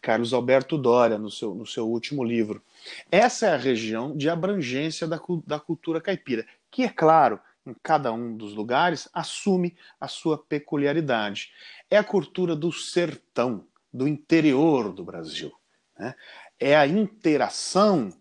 Carlos 0.00 0.32
Alberto 0.32 0.76
Doria 0.76 1.18
no 1.18 1.30
seu, 1.30 1.54
no 1.54 1.66
seu 1.66 1.88
último 1.88 2.24
livro. 2.24 2.62
Essa 3.10 3.46
é 3.46 3.54
a 3.54 3.58
região 3.58 4.16
de 4.16 4.28
abrangência 4.28 5.06
da, 5.06 5.20
da 5.46 5.60
cultura 5.60 6.00
caipira, 6.00 6.44
que, 6.70 6.82
é 6.82 6.88
claro, 6.88 7.38
em 7.64 7.74
cada 7.82 8.12
um 8.12 8.36
dos 8.36 8.54
lugares 8.54 9.08
assume 9.12 9.76
a 10.00 10.08
sua 10.08 10.38
peculiaridade. 10.38 11.52
É 11.90 11.96
a 11.96 12.04
cultura 12.04 12.56
do 12.56 12.72
sertão, 12.72 13.64
do 13.92 14.08
interior 14.08 14.92
do 14.92 15.04
Brasil. 15.04 15.52
Né? 15.98 16.14
É 16.58 16.76
a 16.76 16.86
interação 16.86 18.12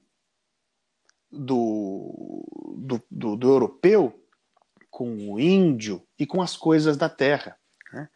do, 1.31 2.45
do, 2.77 3.01
do, 3.09 3.35
do 3.35 3.49
europeu 3.49 4.19
com 4.89 5.33
o 5.33 5.39
índio 5.39 6.01
e 6.17 6.25
com 6.25 6.41
as 6.41 6.55
coisas 6.55 6.95
da 6.95 7.09
terra. 7.09 7.57
Né? 7.91 8.09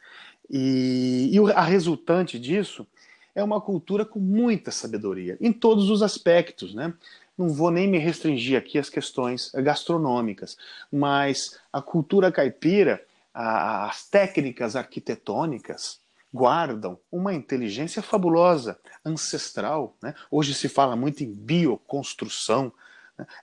E, 0.49 1.29
e 1.31 1.51
a 1.51 1.61
resultante 1.61 2.39
disso 2.39 2.87
é 3.39 3.43
uma 3.43 3.61
cultura 3.61 4.05
com 4.05 4.19
muita 4.19 4.71
sabedoria, 4.71 5.37
em 5.39 5.51
todos 5.51 5.89
os 5.89 6.03
aspectos. 6.03 6.73
Né? 6.73 6.93
Não 7.37 7.49
vou 7.49 7.71
nem 7.71 7.87
me 7.87 7.97
restringir 7.97 8.57
aqui 8.57 8.77
às 8.77 8.89
questões 8.89 9.51
gastronômicas, 9.53 10.57
mas 10.91 11.59
a 11.71 11.81
cultura 11.81 12.31
caipira, 12.31 13.03
a, 13.33 13.85
as 13.85 14.07
técnicas 14.07 14.75
arquitetônicas, 14.75 15.99
guardam 16.31 16.99
uma 17.11 17.33
inteligência 17.33 18.01
fabulosa, 18.01 18.79
ancestral. 19.03 19.95
Né? 20.01 20.13
Hoje 20.29 20.53
se 20.53 20.69
fala 20.69 20.95
muito 20.95 21.23
em 21.23 21.33
bioconstrução, 21.33 22.71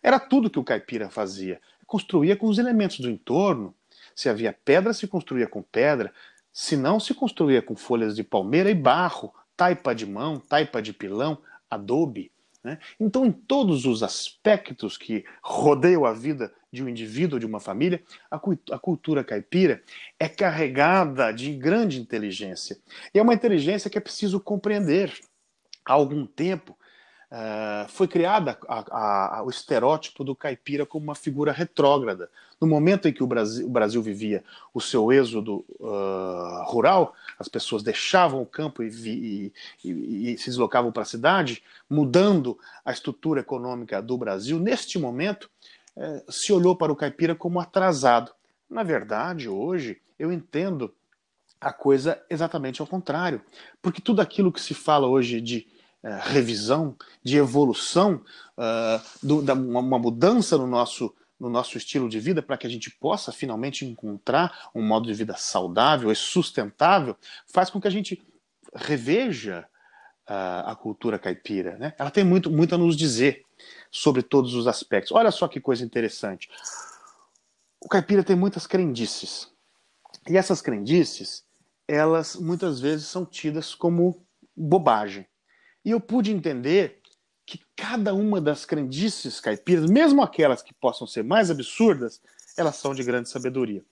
era 0.02 0.18
tudo 0.18 0.50
que 0.50 0.58
o 0.58 0.64
caipira 0.64 1.10
fazia. 1.10 1.60
Construía 1.86 2.36
com 2.36 2.46
os 2.46 2.58
elementos 2.58 3.00
do 3.00 3.10
entorno. 3.10 3.74
Se 4.14 4.28
havia 4.28 4.56
pedra, 4.64 4.92
se 4.92 5.06
construía 5.06 5.46
com 5.46 5.62
pedra. 5.62 6.12
Se 6.52 6.76
não, 6.76 6.98
se 6.98 7.12
construía 7.12 7.60
com 7.60 7.76
folhas 7.76 8.16
de 8.16 8.24
palmeira 8.24 8.70
e 8.70 8.74
barro, 8.74 9.34
taipa 9.56 9.94
de 9.94 10.06
mão, 10.06 10.38
taipa 10.38 10.82
de 10.82 10.92
pilão, 10.92 11.38
adobe. 11.70 12.30
Né? 12.62 12.78
Então, 12.98 13.24
em 13.24 13.32
todos 13.32 13.86
os 13.86 14.02
aspectos 14.02 14.98
que 14.98 15.24
rodeiam 15.42 16.04
a 16.04 16.12
vida 16.12 16.52
de 16.72 16.82
um 16.82 16.88
indivíduo, 16.88 17.38
de 17.38 17.46
uma 17.46 17.60
família, 17.60 18.02
a, 18.30 18.36
a 18.72 18.78
cultura 18.78 19.22
caipira 19.22 19.82
é 20.18 20.28
carregada 20.28 21.32
de 21.32 21.54
grande 21.54 22.00
inteligência. 22.00 22.76
E 23.14 23.18
é 23.18 23.22
uma 23.22 23.34
inteligência 23.34 23.88
que 23.88 23.96
é 23.96 24.00
preciso 24.00 24.40
compreender. 24.40 25.12
Há 25.84 25.92
algum 25.92 26.26
tempo, 26.26 26.76
Uh, 27.28 27.88
foi 27.88 28.06
criada 28.06 28.56
a, 28.68 29.38
a, 29.38 29.42
o 29.42 29.50
estereótipo 29.50 30.22
do 30.22 30.36
caipira 30.36 30.86
como 30.86 31.04
uma 31.04 31.14
figura 31.16 31.50
retrógrada. 31.50 32.30
No 32.60 32.68
momento 32.68 33.08
em 33.08 33.12
que 33.12 33.22
o 33.22 33.26
Brasil, 33.26 33.66
o 33.66 33.70
Brasil 33.70 34.00
vivia 34.00 34.44
o 34.72 34.80
seu 34.80 35.12
êxodo 35.12 35.64
uh, 35.80 36.64
rural, 36.66 37.14
as 37.36 37.48
pessoas 37.48 37.82
deixavam 37.82 38.40
o 38.40 38.46
campo 38.46 38.80
e, 38.80 38.88
vi, 38.88 39.52
e, 39.84 39.90
e, 39.90 40.34
e 40.34 40.38
se 40.38 40.46
deslocavam 40.46 40.92
para 40.92 41.02
a 41.02 41.06
cidade, 41.06 41.64
mudando 41.90 42.56
a 42.84 42.92
estrutura 42.92 43.40
econômica 43.40 44.00
do 44.00 44.16
Brasil. 44.16 44.60
Neste 44.60 44.96
momento, 44.96 45.50
uh, 45.96 46.32
se 46.32 46.52
olhou 46.52 46.76
para 46.76 46.92
o 46.92 46.96
caipira 46.96 47.34
como 47.34 47.58
atrasado. 47.58 48.30
Na 48.70 48.84
verdade, 48.84 49.48
hoje, 49.48 50.00
eu 50.16 50.32
entendo 50.32 50.94
a 51.60 51.72
coisa 51.72 52.22
exatamente 52.30 52.80
ao 52.80 52.86
contrário, 52.86 53.40
porque 53.82 54.00
tudo 54.00 54.20
aquilo 54.20 54.52
que 54.52 54.60
se 54.60 54.74
fala 54.74 55.08
hoje 55.08 55.40
de 55.40 55.66
é, 56.06 56.20
revisão, 56.22 56.96
de 57.20 57.36
evolução, 57.36 58.22
uh, 58.56 59.04
do, 59.20 59.42
da, 59.42 59.54
uma, 59.54 59.98
mudança 59.98 60.56
no 60.56 60.64
nosso, 60.64 61.12
no 61.36 61.50
nosso 61.50 61.76
estilo 61.76 62.08
de 62.08 62.20
vida 62.20 62.40
para 62.40 62.56
que 62.56 62.64
a 62.64 62.70
gente 62.70 62.92
possa 62.92 63.32
finalmente 63.32 63.84
encontrar 63.84 64.70
um 64.72 64.86
modo 64.86 65.08
de 65.08 65.14
vida 65.14 65.34
saudável 65.36 66.12
e 66.12 66.14
sustentável, 66.14 67.16
faz 67.44 67.70
com 67.70 67.80
que 67.80 67.88
a 67.88 67.90
gente 67.90 68.24
reveja 68.72 69.66
uh, 70.30 70.70
a 70.70 70.76
cultura 70.76 71.18
caipira. 71.18 71.76
Né? 71.76 71.92
Ela 71.98 72.12
tem 72.12 72.22
muito, 72.22 72.52
muito 72.52 72.76
a 72.76 72.78
nos 72.78 72.96
dizer 72.96 73.42
sobre 73.90 74.22
todos 74.22 74.54
os 74.54 74.68
aspectos. 74.68 75.10
Olha 75.10 75.32
só 75.32 75.48
que 75.48 75.60
coisa 75.60 75.84
interessante. 75.84 76.48
O 77.80 77.88
caipira 77.88 78.22
tem 78.22 78.36
muitas 78.36 78.64
crendices. 78.64 79.50
E 80.28 80.36
essas 80.36 80.62
crendices, 80.62 81.44
elas 81.88 82.36
muitas 82.36 82.78
vezes 82.78 83.08
são 83.08 83.26
tidas 83.26 83.74
como 83.74 84.24
bobagem. 84.56 85.26
E 85.86 85.92
eu 85.92 86.00
pude 86.00 86.32
entender 86.32 86.98
que 87.46 87.60
cada 87.76 88.12
uma 88.12 88.40
das 88.40 88.64
crendices 88.64 89.38
caipiras, 89.38 89.88
mesmo 89.88 90.20
aquelas 90.20 90.60
que 90.60 90.74
possam 90.74 91.06
ser 91.06 91.22
mais 91.22 91.48
absurdas, 91.48 92.20
elas 92.56 92.74
são 92.74 92.92
de 92.92 93.04
grande 93.04 93.28
sabedoria. 93.28 93.84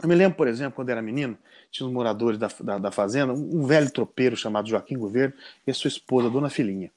Eu 0.00 0.08
me 0.08 0.14
lembro, 0.14 0.36
por 0.36 0.46
exemplo, 0.46 0.76
quando 0.76 0.90
era 0.90 1.02
menino, 1.02 1.36
tinha 1.68 1.84
uns 1.84 1.92
moradores 1.92 2.38
da, 2.38 2.48
da, 2.60 2.78
da 2.78 2.90
fazenda, 2.92 3.32
um, 3.32 3.66
velho 3.66 3.90
tropeiro 3.90 4.36
chamado 4.36 4.68
Joaquim 4.68 4.96
Governo 4.96 5.34
e 5.66 5.72
a 5.72 5.74
sua 5.74 5.88
esposa, 5.88 6.30
Dona 6.30 6.48
Filhinha. 6.48 6.92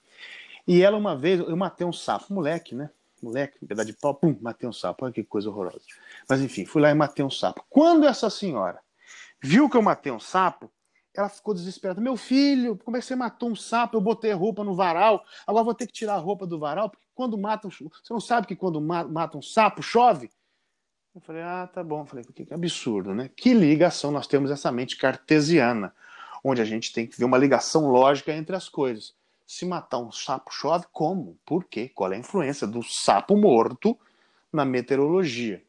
E 0.68 0.84
ela, 0.84 0.96
uma 0.96 1.18
vez, 1.18 1.40
eu 1.40 1.58
matei 1.58 1.86
um 1.88 1.94
sapo, 1.94 2.32
moleque, 2.32 2.76
né? 2.76 2.92
Moleque, 3.24 3.58
um 3.64 3.66
pedaço 3.66 3.88
de 3.88 3.94
pau, 3.94 4.14
pum, 4.14 4.38
matei 4.40 4.70
um 4.70 4.74
sapo. 4.74 5.06
Olha 5.06 5.14
que 5.14 5.24
coisa 5.24 5.50
horrorosa. 5.50 5.82
Mas 6.30 6.40
enfim, 6.40 6.66
fui 6.66 6.84
lá 6.84 6.92
e 6.92 6.94
matei 6.94 7.26
um 7.26 7.32
sapo. 7.32 7.66
Quando 7.68 8.06
essa 8.06 8.30
senhora 8.30 8.80
viu 9.42 9.68
que 9.68 9.76
eu 9.76 9.82
matei 9.82 10.12
um 10.12 10.20
sapo, 10.20 10.70
ela 11.16 11.30
ficou 11.30 11.54
desesperada. 11.54 12.02
Meu 12.02 12.18
filho, 12.18 12.78
como 12.84 12.98
é 12.98 13.00
que 13.00 13.06
você 13.06 13.16
matou 13.16 13.50
um 13.50 13.56
sapo? 13.56 13.98
Eu 13.98 14.02
botei 14.02 14.32
roupa 14.34 14.64
no 14.64 14.76
varal, 14.76 15.26
agora 15.48 15.64
vou 15.64 15.74
ter 15.74 15.88
que 15.88 15.94
tirar 15.94 16.16
a 16.16 16.20
roupa 16.20 16.46
do 16.46 16.60
varal, 16.60 16.90
porque 16.90 17.06
quando 17.14 17.38
matam. 17.38 17.72
Você 17.72 17.90
não 18.10 18.20
sabe 18.20 18.48
que 18.48 18.56
quando 18.56 18.82
matam 18.82 19.40
um 19.40 19.42
sapo 19.42 19.82
chove? 19.82 20.30
Eu 21.14 21.22
falei, 21.22 21.42
ah, 21.42 21.70
tá 21.74 21.84
bom. 21.84 22.02
Eu 22.02 22.06
falei, 22.06 22.26
que 22.26 22.54
absurdo, 22.54 23.14
né? 23.14 23.30
Que 23.36 23.54
ligação 23.54 24.12
nós 24.12 24.28
temos 24.28 24.52
essa 24.52 24.72
mente 24.72 24.98
cartesiana, 24.98 25.94
onde 26.44 26.62
a 26.62 26.66
gente 26.66 26.92
tem 26.92 27.08
que 27.08 27.18
ver 27.18 27.26
uma 27.26 27.38
ligação 27.38 27.88
lógica 27.88 28.34
entre 28.34 28.56
as 28.56 28.68
coisas. 28.68 29.14
Se 29.48 29.66
matar 29.66 30.00
um 30.00 30.12
sapo 30.12 30.52
chove, 30.52 30.86
como? 30.92 31.38
Por 31.46 31.64
quê? 31.64 31.90
Qual 31.94 32.12
é 32.12 32.16
a 32.16 32.20
influência 32.20 32.68
do 32.68 32.84
sapo 32.84 33.38
morto 33.38 33.98
na 34.52 34.66
meteorologia? 34.66 35.64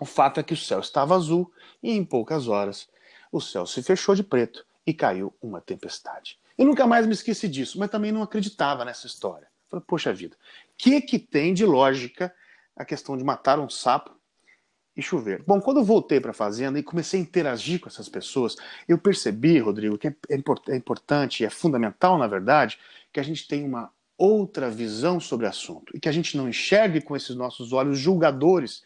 O 0.00 0.04
fato 0.04 0.38
é 0.38 0.42
que 0.42 0.54
o 0.54 0.56
céu 0.56 0.80
estava 0.80 1.14
azul 1.14 1.50
e 1.82 1.92
em 1.92 2.04
poucas 2.04 2.48
horas 2.48 2.88
o 3.32 3.40
céu 3.40 3.66
se 3.66 3.82
fechou 3.82 4.14
de 4.14 4.22
preto 4.22 4.64
e 4.86 4.92
caiu 4.92 5.34
uma 5.40 5.60
tempestade. 5.60 6.38
Eu 6.56 6.66
nunca 6.66 6.86
mais 6.86 7.06
me 7.06 7.12
esqueci 7.12 7.48
disso, 7.48 7.78
mas 7.78 7.90
também 7.90 8.12
não 8.12 8.22
acreditava 8.22 8.84
nessa 8.84 9.06
história. 9.06 9.48
Falei, 9.68 9.84
poxa 9.86 10.12
vida, 10.12 10.36
o 10.36 10.72
que, 10.76 11.00
que 11.00 11.18
tem 11.18 11.52
de 11.52 11.64
lógica 11.64 12.32
a 12.76 12.84
questão 12.84 13.16
de 13.16 13.24
matar 13.24 13.58
um 13.58 13.68
sapo 13.68 14.14
e 14.96 15.02
chover? 15.02 15.42
Bom, 15.46 15.60
quando 15.60 15.78
eu 15.78 15.84
voltei 15.84 16.20
para 16.20 16.30
a 16.30 16.34
fazenda 16.34 16.78
e 16.78 16.82
comecei 16.82 17.18
a 17.18 17.22
interagir 17.22 17.80
com 17.80 17.88
essas 17.88 18.08
pessoas, 18.08 18.56
eu 18.86 18.98
percebi, 18.98 19.58
Rodrigo, 19.58 19.98
que 19.98 20.08
é, 20.08 20.16
é, 20.30 20.42
é 20.68 20.76
importante 20.76 21.44
é 21.44 21.50
fundamental, 21.50 22.18
na 22.18 22.26
verdade, 22.26 22.78
que 23.12 23.18
a 23.18 23.24
gente 23.24 23.48
tenha 23.48 23.66
uma 23.66 23.90
outra 24.16 24.70
visão 24.70 25.18
sobre 25.18 25.46
o 25.46 25.48
assunto 25.48 25.96
e 25.96 25.98
que 25.98 26.08
a 26.08 26.12
gente 26.12 26.36
não 26.36 26.48
enxergue 26.48 27.00
com 27.00 27.16
esses 27.16 27.34
nossos 27.34 27.72
olhos 27.72 27.98
julgadores 27.98 28.84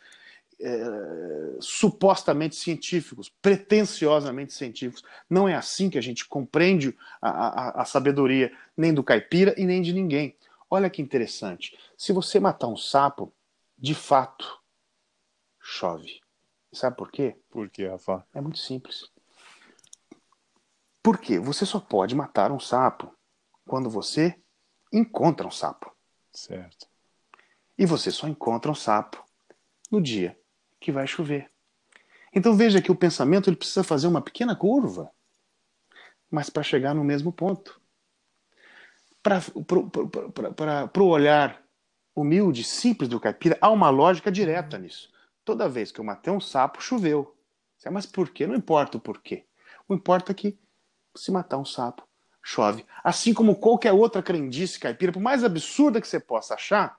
é, 0.61 1.57
supostamente 1.61 2.57
científicos, 2.57 3.33
pretensiosamente 3.41 4.53
científicos. 4.53 5.05
Não 5.31 5.49
é 5.49 5.55
assim 5.55 5.89
que 5.89 5.99
a 5.99 6.01
gente 6.01 6.27
compreende 6.27 6.97
a, 7.23 7.31
a, 7.31 7.83
a, 7.83 7.85
sabedoria 7.85 8.53
nem 8.77 8.93
do 8.93 9.05
caipira 9.05 9.55
e 9.57 9.65
nem 9.65 9.81
de 9.81 9.93
ninguém. 9.93 10.37
Olha 10.69 10.91
que 10.91 11.01
interessante. 11.01 11.79
Se 11.97 12.13
você 12.13 12.41
matar 12.41 12.67
um 12.67 12.77
sapo, 12.77 13.33
de 13.77 13.95
fato, 13.95 14.61
chove. 15.61 16.21
Sabe 16.73 16.97
por 16.97 17.11
quê? 17.11 17.37
Por 17.49 17.71
quê, 17.71 17.87
Rafa? 17.87 18.27
É 18.35 18.41
muito 18.41 18.59
simples. 18.59 19.11
Porque 21.03 21.39
você 21.39 21.65
só 21.65 21.79
pode 21.79 22.15
matar 22.15 22.51
um 22.51 22.61
sapo 22.61 23.15
quando 23.65 23.89
você 23.89 24.37
encontra 24.93 25.47
um 25.47 25.51
sapo. 25.51 25.95
Certo. 26.33 26.89
E 27.79 27.87
você 27.87 28.11
só 28.11 28.27
encontra 28.27 28.71
um 28.71 28.75
sapo 28.75 29.25
no 29.91 30.03
dia 30.03 30.37
que 30.81 30.93
vai 30.93 31.07
chover. 31.07 31.51
Então 32.33 32.55
veja 32.55 32.83
que 32.83 32.93
o 32.93 32.97
pensamento 32.97 33.49
ele 33.49 33.57
precisa 33.57 33.83
fazer 33.83 34.07
uma 34.07 34.21
pequena 34.21 34.55
curva, 34.55 35.11
mas 36.31 36.51
para 36.51 36.63
chegar 36.63 36.95
no 36.95 37.05
mesmo 37.05 37.33
ponto. 37.33 37.81
Para 39.23 39.43
o 41.03 41.07
olhar 41.07 41.63
humilde, 42.15 42.65
simples 42.65 43.09
do 43.09 43.21
caipira, 43.21 43.57
há 43.61 43.71
uma 43.71 43.91
lógica 43.91 44.31
direta 44.31 44.79
nisso. 44.79 45.11
Toda 45.45 45.69
vez 45.69 45.91
que 45.91 46.01
eu 46.01 46.05
matei 46.05 46.33
um 46.33 46.41
sapo, 46.41 46.83
choveu. 46.83 47.35
Mas 47.91 48.07
por 48.07 48.31
quê? 48.31 48.47
Não 48.47 48.55
importa 48.55 48.99
o 48.99 49.01
porquê. 49.01 49.47
O 49.89 49.95
importa 49.95 50.33
é 50.33 50.35
que 50.35 50.59
se 51.17 51.31
matar 51.31 51.59
um 51.59 51.65
sapo, 51.65 52.07
chove. 52.43 52.85
Assim 53.03 53.33
como 53.33 53.57
qualquer 53.57 53.93
outra 53.93 54.23
crendice 54.23 54.79
caipira, 54.79 55.13
por 55.13 55.23
mais 55.23 55.43
absurda 55.43 56.01
que 56.01 56.09
você 56.09 56.21
possa 56.21 56.55
achar, 56.55 56.99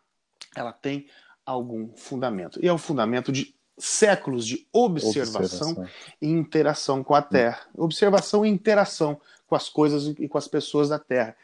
ela 0.55 0.73
tem 0.73 1.07
algum 1.45 1.95
fundamento. 1.95 2.59
E 2.63 2.67
é 2.67 2.73
o 2.73 2.77
fundamento 2.77 3.32
de 3.32 3.55
séculos 3.80 4.45
de 4.45 4.67
observação, 4.71 5.71
observação, 5.71 5.88
e 6.21 6.27
interação 6.27 7.03
com 7.03 7.15
a 7.15 7.21
Terra. 7.21 7.61
Observação 7.75 8.45
e 8.45 8.49
interação 8.49 9.19
com 9.47 9.55
as 9.55 9.69
coisas 9.69 10.13
e 10.19 10.27
com 10.27 10.38
as 10.38 10.47
pessoas 10.47 10.89
da 10.89 10.99
Terra. 10.99 11.36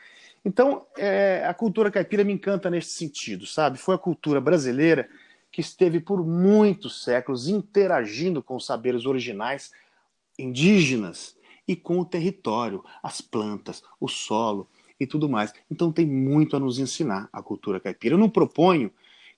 Então, 0.44 0.86
é, 0.96 1.44
a 1.48 1.54
cultura 1.54 1.90
caipira 1.90 2.24
me 2.24 2.34
encanta 2.34 2.70
nesse 2.70 2.90
sentido, 2.90 3.48
sabe? 3.48 3.80
Foi 3.80 3.96
a 3.96 3.98
cultura 3.98 4.40
brasileira 4.40 5.10
que 5.52 5.62
esteve 5.62 6.00
por 6.00 6.24
muitos 6.24 7.04
séculos 7.04 7.48
interagindo 7.48 8.44
com 8.44 8.56
os 8.56 8.66
saberes 8.66 9.06
originais 9.06 9.72
indígenas 10.38 11.36
e 11.68 11.76
com 11.76 12.00
o 12.00 12.06
território, 12.06 12.84
as 13.02 13.22
plantas, 13.22 13.82
o 14.00 14.08
solo 14.08 14.70
e 15.00 15.08
tudo 15.08 15.28
mais. 15.28 15.52
Então, 15.72 15.92
tem 15.92 16.06
muito 16.06 16.56
a 16.56 16.60
nos 16.60 16.78
ensinar 16.78 17.28
a 17.34 17.42
cultura 17.42 17.80
caipira. 17.80 18.14
Eu 18.14 18.20
não 18.20 18.30
proponho 18.30 18.92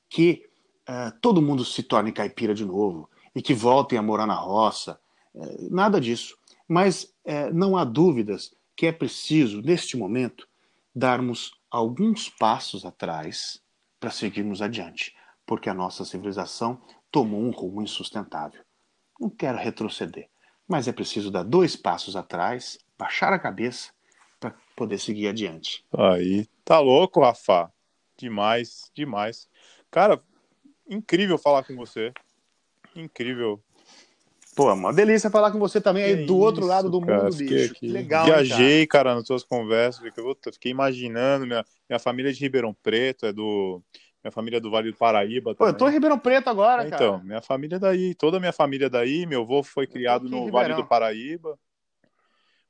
que 0.10 0.47
uh, 0.88 1.12
todo 1.22 1.42
mundo 1.42 1.64
se 1.66 1.84
torne 1.84 2.12
caipira 2.12 2.54
de 2.54 2.66
novo 2.66 3.10
e 3.36 3.42
que 3.42 3.54
voltem 3.54 3.98
a 3.98 4.02
morar 4.02 4.26
na 4.26 4.36
roça. 4.36 5.00
Uh, 5.34 5.74
nada 5.74 6.00
disso. 6.00 6.38
Mas 6.68 7.04
uh, 7.26 7.54
não 7.54 7.78
há 7.78 7.84
dúvidas 7.84 8.54
que 8.76 8.86
é 8.86 8.92
preciso, 8.92 9.62
neste 9.62 9.98
momento, 9.98 10.48
darmos 10.96 11.52
alguns 11.70 12.30
passos 12.30 12.86
atrás 12.86 13.62
para 14.00 14.12
seguirmos 14.12 14.62
adiante, 14.62 15.16
porque 15.46 15.70
a 15.70 15.74
nossa 15.74 16.06
civilização 16.06 16.82
tomou 17.12 17.42
um 17.42 17.52
rumo 17.52 17.82
insustentável. 17.82 18.62
Não 19.20 19.30
quero 19.30 19.58
retroceder, 19.58 20.30
mas 20.68 20.88
é 20.88 20.92
preciso 20.92 21.32
dar 21.32 21.44
dois 21.44 21.76
passos 21.76 22.16
atrás, 22.16 22.78
baixar 22.98 23.34
a 23.34 23.40
cabeça 23.40 23.92
para 24.40 24.54
poder 24.76 25.00
seguir 25.00 25.28
adiante. 25.28 25.84
Aí, 25.92 26.48
tá 26.64 26.80
louco, 26.80 27.22
Rafa? 27.22 27.72
Demais, 28.18 28.92
demais. 28.94 29.48
Cara, 29.90 30.22
incrível 30.90 31.38
falar 31.38 31.64
com 31.64 31.76
você. 31.76 32.14
Incrível. 32.96 33.62
Pô, 34.56 34.72
é 34.72 34.74
uma 34.74 34.92
delícia 34.92 35.30
falar 35.30 35.52
com 35.52 35.60
você 35.60 35.80
também 35.80 36.04
aí 36.04 36.16
do 36.16 36.24
isso, 36.24 36.38
outro 36.38 36.66
lado 36.66 36.90
do 36.90 37.00
cara, 37.00 37.26
mundo, 37.26 37.38
bicho. 37.38 37.76
Que 37.76 37.88
legal. 37.88 38.26
Viajei, 38.26 38.88
cara. 38.88 39.04
cara, 39.04 39.16
nas 39.16 39.28
suas 39.28 39.44
conversas. 39.44 40.02
Fiquei 40.52 40.72
imaginando. 40.72 41.46
Minha, 41.46 41.64
minha 41.88 42.00
família 42.00 42.30
é 42.30 42.34
de 42.34 42.40
Ribeirão 42.40 42.74
Preto, 42.74 43.28
é 43.28 43.32
do. 43.32 43.82
Minha 44.24 44.32
família 44.32 44.58
é 44.58 44.60
do 44.60 44.72
Vale 44.72 44.92
do 44.92 44.98
Paraíba. 44.98 45.54
Pô, 45.54 45.68
eu 45.68 45.78
tô 45.78 45.88
em 45.88 45.92
Ribeirão 45.92 46.18
Preto 46.18 46.50
agora, 46.50 46.88
então, 46.88 46.98
cara. 46.98 47.12
Então, 47.12 47.24
minha 47.24 47.42
família 47.42 47.76
é 47.76 47.80
daí. 47.80 48.16
Toda 48.16 48.38
a 48.38 48.40
minha 48.40 48.52
família 48.52 48.88
é 48.88 48.90
daí. 48.90 49.28
Meu 49.28 49.44
avô 49.44 49.62
foi 49.62 49.86
criado 49.86 50.28
no 50.28 50.52
Vale 50.52 50.74
do 50.74 50.86
Paraíba. 50.86 51.58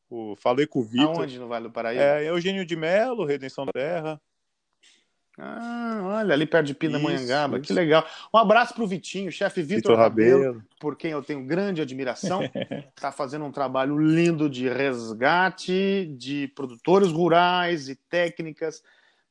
O, 0.10 0.36
falei 0.36 0.68
com 0.68 0.80
o 0.80 0.84
Vitor. 0.84 1.20
Aonde 1.20 1.40
no 1.40 1.48
Vale 1.48 1.68
do 1.68 1.72
Paraíba? 1.72 2.04
É, 2.04 2.30
Eugênio 2.30 2.66
de 2.66 2.76
Melo, 2.76 3.26
Redenção 3.26 3.66
da 3.66 3.72
Terra. 3.72 4.22
Ah, 5.40 6.00
olha, 6.04 6.34
ali 6.34 6.48
perto 6.48 6.66
de 6.66 6.74
Pindamonhangaba, 6.74 7.60
que 7.60 7.72
legal. 7.72 8.04
Um 8.34 8.40
abraço 8.40 8.74
para 8.74 8.84
o 8.84 8.88
Vitinho, 8.88 9.32
chefe 9.32 9.62
Vitor 9.62 9.96
Rabelo, 9.96 10.44
Rabelo, 10.44 10.64
por 10.80 10.96
quem 10.96 11.12
eu 11.12 11.22
tenho 11.22 11.44
grande 11.46 11.80
admiração. 11.80 12.42
Está 12.96 13.12
fazendo 13.14 13.46
um 13.46 13.52
trabalho 13.52 14.00
lindo 14.00 14.50
de 14.50 14.68
resgate 14.68 16.08
de 16.18 16.48
produtores 16.56 17.12
rurais 17.12 17.88
e 17.88 17.96
técnicas 17.96 18.82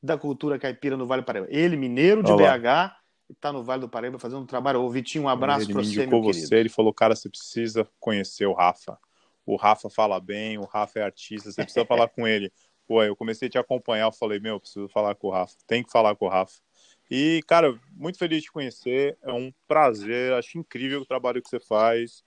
da 0.01 0.17
cultura 0.17 0.57
caipira 0.57 0.95
no 0.95 1.05
Vale 1.05 1.23
do 1.23 1.25
Paraíba. 1.25 1.47
Ele, 1.49 1.75
mineiro 1.75 2.23
de 2.23 2.31
Olá. 2.31 2.57
BH, 2.57 2.95
está 3.33 3.51
no 3.51 3.61
Vale 3.61 3.81
do 3.81 3.89
Paraíba 3.89 4.17
fazendo 4.17 4.43
um 4.43 4.45
trabalho. 4.45 4.81
Ô, 4.81 4.89
Vitinho, 4.89 5.25
um 5.25 5.29
abraço 5.29 5.67
para 5.67 5.83
você, 5.83 6.07
meu 6.07 6.21
você, 6.21 6.55
Ele 6.55 6.69
falou, 6.69 6.93
cara, 6.93 7.15
você 7.15 7.29
precisa 7.29 7.85
conhecer 7.99 8.45
o 8.45 8.53
Rafa. 8.53 8.97
O 9.45 9.55
Rafa 9.55 9.89
fala 9.89 10.19
bem, 10.19 10.57
o 10.57 10.65
Rafa 10.65 10.99
é 10.99 11.03
artista, 11.03 11.51
você 11.51 11.63
precisa 11.63 11.85
falar 11.85 12.07
com 12.09 12.27
ele. 12.27 12.51
Pô, 12.87 13.03
eu 13.03 13.15
comecei 13.15 13.47
a 13.47 13.51
te 13.51 13.57
acompanhar, 13.57 14.05
eu 14.05 14.11
falei, 14.11 14.39
meu, 14.39 14.59
preciso 14.59 14.87
falar 14.87 15.13
com 15.15 15.27
o 15.27 15.31
Rafa, 15.31 15.55
tem 15.67 15.83
que 15.83 15.91
falar 15.91 16.15
com 16.15 16.25
o 16.25 16.29
Rafa. 16.29 16.59
E, 17.11 17.41
cara, 17.45 17.77
muito 17.91 18.17
feliz 18.17 18.39
de 18.39 18.45
te 18.45 18.51
conhecer, 18.51 19.17
é 19.21 19.31
um 19.31 19.51
prazer, 19.67 20.33
acho 20.33 20.57
incrível 20.57 21.01
o 21.01 21.05
trabalho 21.05 21.41
que 21.41 21.49
você 21.49 21.59
faz, 21.59 22.23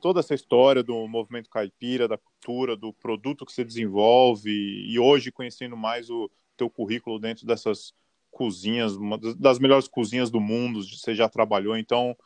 toda 0.00 0.20
essa 0.20 0.34
história 0.34 0.82
do 0.82 1.06
movimento 1.06 1.48
caipira, 1.48 2.08
da 2.08 2.18
cultura, 2.18 2.76
do 2.76 2.92
produto 2.92 3.46
que 3.46 3.52
você 3.52 3.64
desenvolve, 3.64 4.50
e 4.50 4.98
hoje 4.98 5.32
conhecendo 5.32 5.76
mais 5.76 6.10
o 6.10 6.30
teu 6.56 6.68
currículo 6.68 7.18
dentro 7.18 7.46
dessas 7.46 7.94
cozinhas, 8.30 8.96
uma 8.96 9.18
das 9.18 9.58
melhores 9.58 9.86
cozinhas 9.86 10.30
do 10.30 10.40
mundo, 10.40 10.82
você 10.82 11.14
já 11.14 11.28
trabalhou, 11.28 11.76
então 11.76 12.16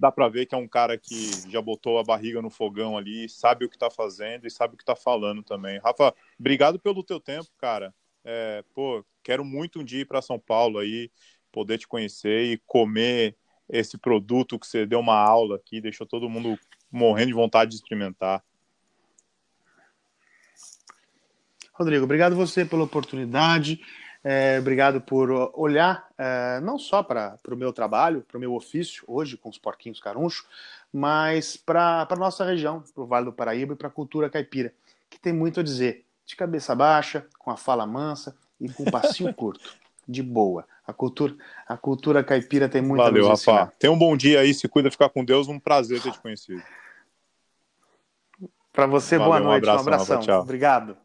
dá 0.00 0.10
para 0.10 0.28
ver 0.30 0.46
que 0.46 0.54
é 0.54 0.58
um 0.58 0.66
cara 0.66 0.96
que 0.96 1.30
já 1.50 1.60
botou 1.60 1.98
a 1.98 2.02
barriga 2.02 2.40
no 2.40 2.48
fogão 2.48 2.96
ali, 2.96 3.28
sabe 3.28 3.66
o 3.66 3.68
que 3.68 3.76
está 3.76 3.90
fazendo 3.90 4.46
e 4.46 4.50
sabe 4.50 4.72
o 4.72 4.76
que 4.78 4.82
está 4.82 4.96
falando 4.96 5.42
também. 5.42 5.78
Rafa, 5.78 6.14
obrigado 6.38 6.80
pelo 6.80 7.04
teu 7.04 7.20
tempo, 7.20 7.50
cara. 7.58 7.94
É, 8.24 8.64
pô, 8.74 9.04
quero 9.22 9.44
muito 9.44 9.80
um 9.80 9.84
dia 9.84 10.00
ir 10.00 10.06
para 10.06 10.22
São 10.22 10.38
Paulo 10.38 10.78
aí, 10.78 11.10
poder 11.52 11.76
te 11.76 11.86
conhecer 11.86 12.44
e 12.44 12.58
comer 12.66 13.36
esse 13.68 13.98
produto 13.98 14.58
que 14.58 14.66
você 14.66 14.86
deu 14.86 15.00
uma 15.00 15.16
aula 15.16 15.56
aqui, 15.56 15.82
deixou 15.82 16.06
todo 16.06 16.30
mundo 16.30 16.58
morrendo 16.90 17.28
de 17.28 17.34
vontade 17.34 17.70
de 17.70 17.76
experimentar. 17.76 18.42
Rodrigo, 21.74 22.04
obrigado 22.04 22.34
você 22.34 22.64
pela 22.64 22.84
oportunidade. 22.84 23.80
É, 24.22 24.58
obrigado 24.58 25.00
por 25.00 25.30
olhar 25.54 26.06
é, 26.18 26.60
não 26.60 26.78
só 26.78 27.02
para 27.02 27.38
o 27.50 27.56
meu 27.56 27.72
trabalho, 27.72 28.22
para 28.28 28.36
o 28.36 28.40
meu 28.40 28.54
ofício 28.54 29.02
hoje 29.06 29.36
com 29.36 29.48
os 29.48 29.56
porquinhos 29.56 29.98
caruncho, 29.98 30.44
mas 30.92 31.56
para 31.56 32.06
a 32.08 32.16
nossa 32.16 32.44
região, 32.44 32.84
para 32.94 33.02
o 33.02 33.06
Vale 33.06 33.26
do 33.26 33.32
Paraíba 33.32 33.72
e 33.72 33.76
para 33.76 33.88
a 33.88 33.90
cultura 33.90 34.28
caipira, 34.28 34.74
que 35.08 35.18
tem 35.18 35.32
muito 35.32 35.60
a 35.60 35.62
dizer. 35.62 36.04
De 36.26 36.36
cabeça 36.36 36.74
baixa, 36.74 37.26
com 37.38 37.50
a 37.50 37.56
fala 37.56 37.86
mansa 37.86 38.36
e 38.60 38.68
com 38.68 38.84
um 38.84 38.90
passinho 38.90 39.32
curto, 39.34 39.74
de 40.06 40.22
boa. 40.22 40.66
A 40.86 40.92
cultura, 40.92 41.34
a 41.66 41.76
cultura 41.76 42.22
caipira 42.22 42.68
tem 42.68 42.82
muito 42.82 43.02
Valeu, 43.02 43.30
a 43.30 43.32
dizer. 43.32 43.46
Valeu, 43.46 43.64
Rafa. 43.64 43.76
Tenha 43.78 43.92
um 43.92 43.98
bom 43.98 44.16
dia 44.16 44.40
aí, 44.40 44.52
se 44.52 44.68
cuida, 44.68 44.90
ficar 44.90 45.08
com 45.08 45.24
Deus. 45.24 45.48
Um 45.48 45.58
prazer 45.58 46.00
ter 46.02 46.12
te 46.12 46.20
conhecido. 46.20 46.62
Para 48.72 48.86
você, 48.86 49.16
Valeu, 49.16 49.32
boa 49.32 49.40
noite, 49.40 49.66
um, 49.66 49.70
abração. 49.70 49.84
Um 49.84 49.94
abração. 49.94 50.16
Rafa, 50.18 50.38
Obrigado. 50.40 50.96